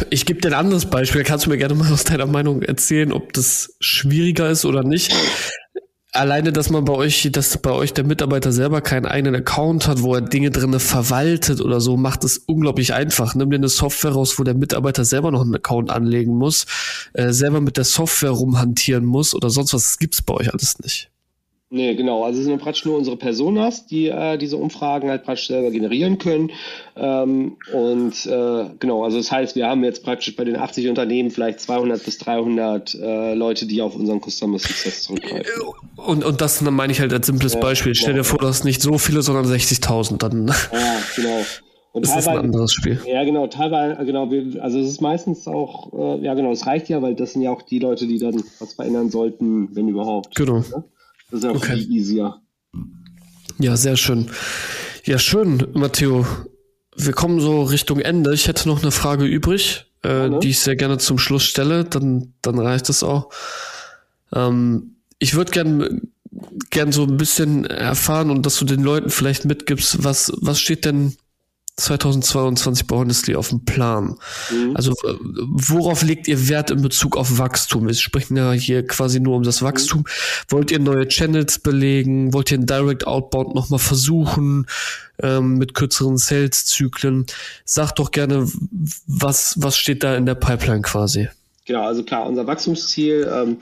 Ich 0.09 0.25
gebe 0.25 0.41
dir 0.41 0.49
ein 0.49 0.53
anderes 0.53 0.85
Beispiel. 0.85 1.23
Kannst 1.23 1.45
du 1.45 1.49
mir 1.49 1.57
gerne 1.57 1.75
mal 1.75 1.91
aus 1.91 2.03
deiner 2.03 2.25
Meinung 2.25 2.61
erzählen, 2.61 3.11
ob 3.11 3.33
das 3.33 3.75
schwieriger 3.79 4.49
ist 4.49 4.65
oder 4.65 4.83
nicht? 4.83 5.13
Alleine, 6.13 6.51
dass 6.51 6.69
man 6.69 6.85
bei 6.85 6.93
euch, 6.93 7.29
dass 7.31 7.57
bei 7.57 7.71
euch 7.71 7.93
der 7.93 8.03
Mitarbeiter 8.03 8.51
selber 8.51 8.81
keinen 8.81 9.05
eigenen 9.05 9.35
Account 9.35 9.87
hat, 9.87 10.01
wo 10.01 10.15
er 10.15 10.21
Dinge 10.21 10.49
drinne 10.49 10.79
verwaltet 10.79 11.61
oder 11.61 11.79
so, 11.79 11.95
macht 11.95 12.23
es 12.23 12.39
unglaublich 12.39 12.93
einfach. 12.93 13.35
Nimm 13.35 13.51
dir 13.51 13.57
eine 13.57 13.69
Software 13.69 14.13
raus, 14.13 14.39
wo 14.39 14.43
der 14.43 14.55
Mitarbeiter 14.55 15.05
selber 15.05 15.31
noch 15.31 15.41
einen 15.41 15.55
Account 15.55 15.91
anlegen 15.91 16.35
muss, 16.35 16.65
äh, 17.13 17.31
selber 17.33 17.61
mit 17.61 17.77
der 17.77 17.83
Software 17.83 18.31
rumhantieren 18.31 19.05
muss 19.05 19.35
oder 19.35 19.49
sonst 19.49 19.73
was. 19.73 19.83
Das 19.83 19.99
gibt's 19.99 20.21
bei 20.21 20.33
euch 20.33 20.51
alles 20.51 20.79
nicht. 20.79 21.11
Nee, 21.69 21.95
genau. 21.95 22.23
Also 22.23 22.39
es 22.39 22.45
sind 22.45 22.61
praktisch 22.61 22.85
nur 22.85 22.97
unsere 22.97 23.17
Personas, 23.17 23.85
die 23.85 24.07
äh, 24.07 24.37
diese 24.37 24.55
Umfragen 24.55 25.09
halt 25.09 25.25
praktisch 25.25 25.47
selber 25.47 25.69
generieren 25.69 26.17
können. 26.17 26.51
Ähm, 26.95 27.57
und 27.73 28.25
äh, 28.25 28.65
genau, 28.79 29.03
also 29.03 29.17
das 29.17 29.29
heißt, 29.29 29.57
wir 29.57 29.67
haben 29.67 29.83
jetzt 29.83 30.03
praktisch 30.05 30.33
bei 30.37 30.45
den 30.45 30.55
80 30.55 30.87
Unternehmen 30.87 31.29
vielleicht 31.29 31.59
200 31.59 32.05
bis 32.05 32.19
300 32.19 32.95
äh, 32.95 33.33
Leute, 33.33 33.65
die 33.65 33.81
auf 33.81 33.95
unseren 33.95 34.21
Customer 34.21 34.57
Success 34.59 35.03
zurückgreifen. 35.03 35.45
Und, 35.97 36.23
und 36.23 36.39
das 36.39 36.59
dann 36.59 36.73
meine 36.73 36.93
ich 36.93 37.01
halt 37.01 37.11
als 37.11 37.27
simples 37.27 37.55
ja, 37.55 37.59
Beispiel. 37.59 37.95
Stell 37.95 38.13
dir 38.13 38.23
vor, 38.23 38.39
dass 38.39 38.63
nicht 38.63 38.81
so 38.81 38.97
viele, 38.97 39.21
sondern 39.21 39.45
60.000 39.45 40.17
dann. 40.19 40.47
Ja, 40.47 40.53
genau. 41.17 41.41
Und 41.91 42.03
ist 42.05 42.15
das 42.15 42.29
ein 42.29 42.37
anderes 42.37 42.71
Spiel? 42.71 43.01
Ja, 43.05 43.25
genau, 43.25 43.47
teilweise, 43.47 44.05
genau, 44.05 44.29
also 44.61 44.79
es 44.79 44.87
ist 44.87 45.01
meistens 45.01 45.49
auch, 45.49 45.91
äh, 45.91 46.23
ja 46.23 46.33
genau, 46.33 46.51
es 46.51 46.65
reicht 46.65 46.87
ja, 46.87 47.01
weil 47.01 47.15
das 47.15 47.33
sind 47.33 47.41
ja 47.41 47.51
auch 47.51 47.61
die 47.61 47.79
Leute, 47.79 48.07
die 48.07 48.19
dann 48.19 48.41
was 48.59 48.73
verändern 48.73 49.09
sollten, 49.09 49.75
wenn 49.75 49.89
überhaupt. 49.89 50.33
Genau. 50.33 50.59
Ja? 50.59 50.83
Das 51.29 51.39
ist 51.39 51.43
ja 51.43 51.51
auch 51.51 51.55
okay. 51.55 51.77
viel 51.77 51.91
easier. 51.91 52.41
Ja, 53.59 53.75
sehr 53.75 53.97
schön. 53.97 54.29
Ja, 55.03 55.19
schön, 55.19 55.67
Matteo. 55.73 56.25
Wir 56.95 57.13
kommen 57.13 57.39
so 57.39 57.63
Richtung 57.63 57.99
Ende. 57.99 58.33
Ich 58.33 58.47
hätte 58.47 58.67
noch 58.67 58.81
eine 58.81 58.91
Frage 58.91 59.25
übrig, 59.25 59.85
äh, 60.03 60.29
die 60.39 60.49
ich 60.49 60.59
sehr 60.59 60.75
gerne 60.75 60.97
zum 60.97 61.17
Schluss 61.17 61.43
stelle. 61.43 61.85
Dann, 61.85 62.33
dann 62.41 62.59
reicht 62.59 62.89
es 62.89 63.03
auch. 63.03 63.29
Ähm, 64.33 64.97
ich 65.19 65.35
würde 65.35 65.51
gern, 65.51 66.01
gern 66.69 66.91
so 66.91 67.03
ein 67.03 67.17
bisschen 67.17 67.65
erfahren 67.65 68.29
und 68.29 68.45
dass 68.45 68.57
du 68.57 68.65
den 68.65 68.83
Leuten 68.83 69.09
vielleicht 69.09 69.45
mitgibst, 69.45 70.03
was, 70.03 70.31
was 70.37 70.59
steht 70.59 70.85
denn 70.85 71.15
2022 71.77 72.87
bei 72.87 72.95
Honestly 72.95 73.35
auf 73.35 73.49
dem 73.49 73.63
Plan? 73.63 74.17
Mhm. 74.51 74.75
Also 74.75 74.93
worauf 75.03 76.01
legt 76.01 76.27
ihr 76.27 76.49
Wert 76.49 76.71
in 76.71 76.81
Bezug 76.81 77.15
auf 77.15 77.37
Wachstum? 77.37 77.87
Wir 77.87 77.93
sprechen 77.93 78.35
ja 78.35 78.51
hier 78.51 78.85
quasi 78.85 79.19
nur 79.19 79.35
um 79.35 79.43
das 79.43 79.61
Wachstum. 79.61 79.99
Mhm. 79.99 80.05
Wollt 80.49 80.71
ihr 80.71 80.79
neue 80.79 81.07
Channels 81.07 81.59
belegen? 81.59 82.33
Wollt 82.33 82.51
ihr 82.51 82.57
ein 82.57 82.65
Direct 82.65 83.05
Outbound 83.05 83.53
nochmal 83.53 83.79
versuchen 83.79 84.65
ähm, 85.21 85.57
mit 85.59 85.75
kürzeren 85.75 86.17
Sales-Zyklen? 86.17 87.27
Sagt 87.63 87.99
doch 87.99 88.11
gerne, 88.11 88.47
was, 89.05 89.55
was 89.57 89.77
steht 89.77 90.03
da 90.03 90.15
in 90.15 90.25
der 90.25 90.35
Pipeline 90.35 90.81
quasi? 90.81 91.29
Genau, 91.65 91.85
also 91.85 92.03
klar, 92.03 92.25
unser 92.25 92.47
Wachstumsziel 92.47 93.29
ähm, 93.31 93.57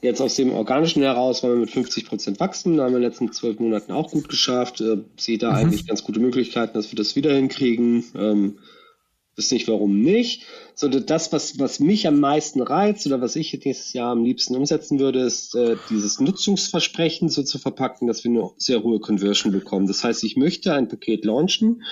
Jetzt 0.00 0.20
aus 0.20 0.36
dem 0.36 0.52
Organischen 0.52 1.02
heraus 1.02 1.42
wollen 1.42 1.54
wir 1.54 1.60
mit 1.60 1.70
50 1.70 2.06
Prozent 2.06 2.40
wachsen. 2.40 2.76
Da 2.76 2.84
haben 2.84 2.92
wir 2.92 2.98
in 2.98 3.02
den 3.02 3.10
letzten 3.10 3.32
zwölf 3.32 3.58
Monaten 3.58 3.90
auch 3.90 4.10
gut 4.10 4.28
geschafft. 4.28 4.80
Äh, 4.80 4.98
sehe 5.18 5.38
da 5.38 5.50
mhm. 5.50 5.56
eigentlich 5.56 5.86
ganz 5.86 6.04
gute 6.04 6.20
Möglichkeiten, 6.20 6.74
dass 6.74 6.92
wir 6.92 6.96
das 6.96 7.16
wieder 7.16 7.34
hinkriegen. 7.34 8.04
Ähm, 8.14 8.58
weiß 9.36 9.50
nicht, 9.52 9.66
warum 9.68 10.00
nicht. 10.00 10.44
So, 10.74 10.88
das, 10.88 11.32
was, 11.32 11.58
was 11.58 11.80
mich 11.80 12.06
am 12.06 12.20
meisten 12.20 12.60
reizt 12.60 13.06
oder 13.06 13.20
was 13.20 13.34
ich 13.34 13.52
nächstes 13.52 13.92
Jahr 13.92 14.12
am 14.12 14.24
liebsten 14.24 14.54
umsetzen 14.54 15.00
würde, 15.00 15.20
ist 15.20 15.56
äh, 15.56 15.76
dieses 15.90 16.20
Nutzungsversprechen 16.20 17.28
so 17.28 17.42
zu 17.42 17.58
verpacken, 17.58 18.06
dass 18.06 18.22
wir 18.22 18.30
eine 18.30 18.50
sehr 18.56 18.82
hohe 18.84 19.00
Conversion 19.00 19.52
bekommen. 19.52 19.88
Das 19.88 20.04
heißt, 20.04 20.22
ich 20.22 20.36
möchte 20.36 20.74
ein 20.74 20.88
Paket 20.88 21.24
launchen, 21.24 21.82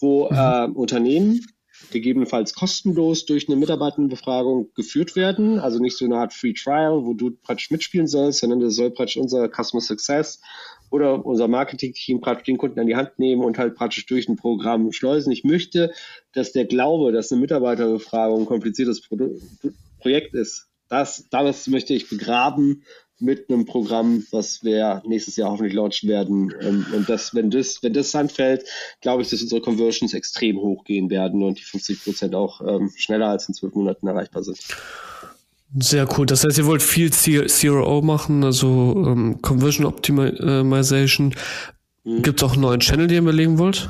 wo 0.00 0.28
mhm. 0.28 0.36
äh, 0.36 0.66
Unternehmen 0.66 1.46
gegebenenfalls 1.90 2.54
kostenlos 2.54 3.26
durch 3.26 3.48
eine 3.48 3.56
Mitarbeitendenbefragung 3.56 4.70
geführt 4.74 5.16
werden. 5.16 5.58
Also 5.58 5.78
nicht 5.78 5.96
so 5.96 6.04
eine 6.04 6.16
Art 6.16 6.32
Free 6.32 6.52
Trial, 6.52 7.04
wo 7.04 7.14
du 7.14 7.30
praktisch 7.30 7.70
mitspielen 7.70 8.06
sollst, 8.06 8.40
sondern 8.40 8.60
das 8.60 8.74
soll 8.74 8.90
praktisch 8.90 9.16
unser 9.16 9.48
Customer 9.48 9.80
Success 9.80 10.40
oder 10.90 11.24
unser 11.24 11.48
Marketing-Team 11.48 12.20
praktisch 12.20 12.46
den 12.46 12.58
Kunden 12.58 12.78
an 12.78 12.86
die 12.86 12.96
Hand 12.96 13.18
nehmen 13.18 13.42
und 13.42 13.58
halt 13.58 13.74
praktisch 13.74 14.06
durch 14.06 14.28
ein 14.28 14.36
Programm 14.36 14.92
schleusen. 14.92 15.32
Ich 15.32 15.44
möchte, 15.44 15.92
dass 16.32 16.52
der 16.52 16.66
Glaube, 16.66 17.12
dass 17.12 17.32
eine 17.32 17.40
Mitarbeiterbefragung 17.40 18.40
ein 18.40 18.46
kompliziertes 18.46 19.00
Pro 19.00 19.16
Projekt 20.00 20.34
ist, 20.34 20.68
das, 20.88 21.26
das 21.30 21.68
möchte 21.68 21.94
ich 21.94 22.10
begraben 22.10 22.82
mit 23.22 23.48
einem 23.48 23.64
Programm, 23.64 24.24
was 24.30 24.64
wir 24.64 25.02
nächstes 25.06 25.36
Jahr 25.36 25.50
hoffentlich 25.50 25.74
launchen 25.74 26.08
werden. 26.08 26.52
Und 26.92 27.08
das, 27.08 27.34
wenn 27.34 27.50
das, 27.50 27.82
wenn 27.82 27.92
das 27.92 28.14
anfällt, 28.14 28.64
glaube 29.00 29.22
ich, 29.22 29.30
dass 29.30 29.40
unsere 29.40 29.60
Conversions 29.60 30.12
extrem 30.12 30.56
hoch 30.56 30.84
gehen 30.84 31.08
werden 31.08 31.42
und 31.42 31.58
die 31.58 31.64
50 31.64 32.04
Prozent 32.04 32.34
auch 32.34 32.60
ähm, 32.60 32.90
schneller 32.96 33.28
als 33.28 33.48
in 33.48 33.54
zwölf 33.54 33.74
Monaten 33.74 34.06
erreichbar 34.08 34.42
sind. 34.42 34.58
Sehr 35.78 36.06
cool. 36.18 36.26
Das 36.26 36.44
heißt, 36.44 36.58
ihr 36.58 36.66
wollt 36.66 36.82
viel 36.82 37.10
CRO 37.10 38.02
machen, 38.02 38.44
also 38.44 38.94
ähm, 39.06 39.40
Conversion 39.40 39.86
Optimization. 39.86 41.34
Mhm. 42.04 42.22
Gibt 42.22 42.42
es 42.42 42.48
auch 42.48 42.52
einen 42.52 42.62
neuen 42.62 42.80
Channel, 42.80 43.06
den 43.06 43.24
ihr 43.24 43.30
belegen 43.30 43.58
wollt? 43.58 43.88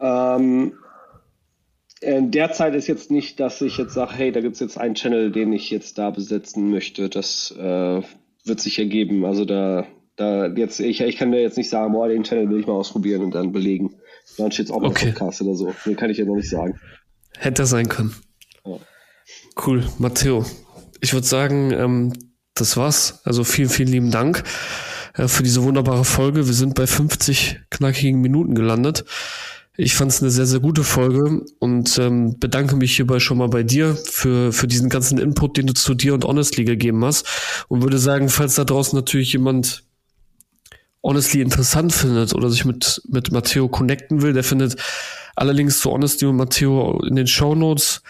Ähm, 0.00 0.72
äh, 0.72 0.79
derzeit 2.02 2.74
ist 2.74 2.86
jetzt 2.86 3.10
nicht, 3.10 3.40
dass 3.40 3.60
ich 3.60 3.76
jetzt 3.76 3.94
sage, 3.94 4.14
hey, 4.14 4.32
da 4.32 4.40
gibt 4.40 4.54
es 4.54 4.60
jetzt 4.60 4.78
einen 4.78 4.94
Channel, 4.94 5.30
den 5.30 5.52
ich 5.52 5.70
jetzt 5.70 5.98
da 5.98 6.10
besetzen 6.10 6.70
möchte. 6.70 7.08
Das 7.08 7.54
äh, 7.58 8.02
wird 8.44 8.60
sich 8.60 8.78
ergeben. 8.78 9.24
Also 9.24 9.44
da, 9.44 9.86
da 10.16 10.46
jetzt, 10.46 10.80
ich, 10.80 11.00
ich 11.00 11.16
kann 11.16 11.32
dir 11.32 11.42
jetzt 11.42 11.58
nicht 11.58 11.68
sagen, 11.68 11.92
boah, 11.92 12.08
den 12.08 12.24
Channel 12.24 12.48
will 12.48 12.60
ich 12.60 12.66
mal 12.66 12.72
ausprobieren 12.72 13.22
und 13.22 13.34
dann 13.34 13.52
belegen. 13.52 13.96
Dann 14.38 14.50
steht 14.50 14.66
es 14.66 14.72
auch 14.72 14.80
mal 14.80 14.88
okay. 14.88 15.10
Podcast 15.10 15.42
oder 15.42 15.54
so. 15.54 15.74
Den 15.84 15.96
kann 15.96 16.10
ich 16.10 16.18
ja 16.18 16.24
noch 16.24 16.36
nicht 16.36 16.48
sagen. 16.48 16.78
Hätte 17.38 17.66
sein 17.66 17.88
können. 17.88 18.14
Ja. 18.64 18.78
Cool, 19.66 19.84
Matteo. 19.98 20.44
Ich 21.00 21.12
würde 21.12 21.26
sagen, 21.26 21.70
ähm, 21.72 22.12
das 22.54 22.76
war's. 22.76 23.20
Also 23.24 23.44
vielen, 23.44 23.68
vielen 23.68 23.88
lieben 23.88 24.10
Dank 24.10 24.42
äh, 25.14 25.28
für 25.28 25.42
diese 25.42 25.62
wunderbare 25.62 26.04
Folge. 26.04 26.46
Wir 26.46 26.54
sind 26.54 26.74
bei 26.74 26.86
50 26.86 27.60
knackigen 27.70 28.20
Minuten 28.20 28.54
gelandet. 28.54 29.04
Ich 29.82 29.94
fand 29.94 30.12
es 30.12 30.20
eine 30.20 30.30
sehr, 30.30 30.44
sehr 30.44 30.60
gute 30.60 30.84
Folge 30.84 31.42
und 31.58 31.96
ähm, 31.96 32.38
bedanke 32.38 32.76
mich 32.76 32.96
hierbei 32.96 33.18
schon 33.18 33.38
mal 33.38 33.48
bei 33.48 33.62
dir 33.62 33.96
für, 33.96 34.52
für 34.52 34.66
diesen 34.68 34.90
ganzen 34.90 35.16
Input, 35.16 35.56
den 35.56 35.68
du 35.68 35.72
zu 35.72 35.94
dir 35.94 36.12
und 36.12 36.26
Honestly 36.26 36.64
gegeben 36.64 37.02
hast. 37.02 37.26
Und 37.68 37.82
würde 37.82 37.96
sagen, 37.96 38.28
falls 38.28 38.56
da 38.56 38.64
draußen 38.64 38.94
natürlich 38.94 39.32
jemand 39.32 39.84
Honestly 41.02 41.40
interessant 41.40 41.94
findet 41.94 42.34
oder 42.34 42.50
sich 42.50 42.66
mit, 42.66 43.00
mit 43.08 43.32
Matteo 43.32 43.68
connecten 43.68 44.20
will, 44.20 44.34
der 44.34 44.44
findet 44.44 44.76
alle 45.34 45.54
Links 45.54 45.80
zu 45.80 45.90
Honestly 45.90 46.28
und 46.28 46.36
Matteo 46.36 47.02
in 47.02 47.16
den 47.16 47.26
Show 47.26 47.54
Notes. 47.54 48.02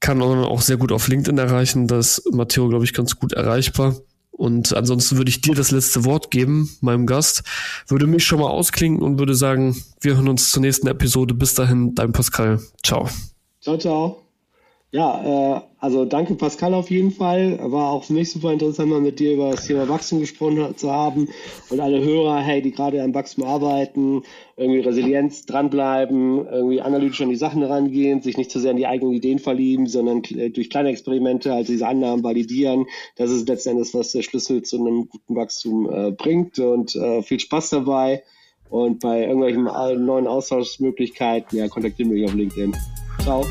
Kann 0.00 0.16
man 0.16 0.42
auch 0.42 0.62
sehr 0.62 0.78
gut 0.78 0.90
auf 0.90 1.06
LinkedIn 1.06 1.36
erreichen. 1.36 1.86
Da 1.86 1.98
ist 1.98 2.22
Matteo, 2.32 2.66
glaube 2.66 2.86
ich, 2.86 2.94
ganz 2.94 3.16
gut 3.16 3.34
erreichbar. 3.34 3.94
Und 4.38 4.74
ansonsten 4.74 5.16
würde 5.16 5.30
ich 5.30 5.40
dir 5.40 5.54
das 5.56 5.72
letzte 5.72 6.04
Wort 6.04 6.30
geben, 6.30 6.70
meinem 6.80 7.06
Gast. 7.06 7.42
Würde 7.88 8.06
mich 8.06 8.24
schon 8.24 8.38
mal 8.38 8.48
ausklingen 8.48 9.02
und 9.02 9.18
würde 9.18 9.34
sagen, 9.34 9.76
wir 10.00 10.14
hören 10.14 10.28
uns 10.28 10.52
zur 10.52 10.62
nächsten 10.62 10.86
Episode. 10.86 11.34
Bis 11.34 11.54
dahin, 11.54 11.96
dein 11.96 12.12
Pascal. 12.12 12.60
Ciao. 12.84 13.08
Ciao, 13.60 13.76
ciao. 13.76 14.22
Ja, 14.92 15.56
äh, 15.56 15.60
also 15.80 16.04
danke 16.04 16.34
Pascal 16.34 16.74
auf 16.74 16.90
jeden 16.90 17.12
Fall. 17.12 17.58
War 17.62 17.92
auch 17.92 18.04
für 18.04 18.12
mich 18.12 18.32
super 18.32 18.52
interessant, 18.52 18.90
mal 18.90 19.00
mit 19.00 19.20
dir 19.20 19.34
über 19.34 19.50
das 19.52 19.66
Thema 19.66 19.88
Wachstum 19.88 20.18
gesprochen 20.18 20.76
zu 20.76 20.90
haben. 20.90 21.28
Und 21.70 21.80
alle 21.80 22.02
Hörer, 22.02 22.40
hey, 22.40 22.60
die 22.60 22.72
gerade 22.72 23.02
am 23.02 23.14
Wachstum 23.14 23.44
arbeiten, 23.44 24.22
irgendwie 24.56 24.80
Resilienz 24.80 25.46
dranbleiben, 25.46 26.46
irgendwie 26.46 26.80
analytisch 26.80 27.20
an 27.20 27.28
die 27.28 27.36
Sachen 27.36 27.62
rangehen, 27.62 28.22
sich 28.22 28.36
nicht 28.36 28.50
zu 28.50 28.58
sehr 28.58 28.72
in 28.72 28.76
die 28.76 28.88
eigenen 28.88 29.12
Ideen 29.12 29.38
verlieben, 29.38 29.86
sondern 29.86 30.22
durch 30.22 30.68
kleine 30.68 30.90
Experimente 30.90 31.52
halt 31.52 31.68
diese 31.68 31.86
Annahmen 31.86 32.24
validieren. 32.24 32.86
Das 33.16 33.30
ist 33.30 33.48
letztendlich, 33.48 33.94
was 33.94 34.10
der 34.10 34.22
Schlüssel 34.22 34.62
zu 34.62 34.78
einem 34.78 35.08
guten 35.08 35.36
Wachstum 35.36 35.88
äh, 35.88 36.10
bringt. 36.10 36.58
Und 36.58 36.96
äh, 36.96 37.22
viel 37.22 37.38
Spaß 37.38 37.70
dabei. 37.70 38.24
Und 38.68 39.00
bei 39.00 39.22
irgendwelchen 39.22 39.64
neuen 40.04 40.26
Austauschmöglichkeiten, 40.26 41.56
ja, 41.56 41.68
kontaktieren 41.68 42.12
mich 42.12 42.24
auf 42.26 42.34
LinkedIn. 42.34 42.76
Ciao. 43.22 43.44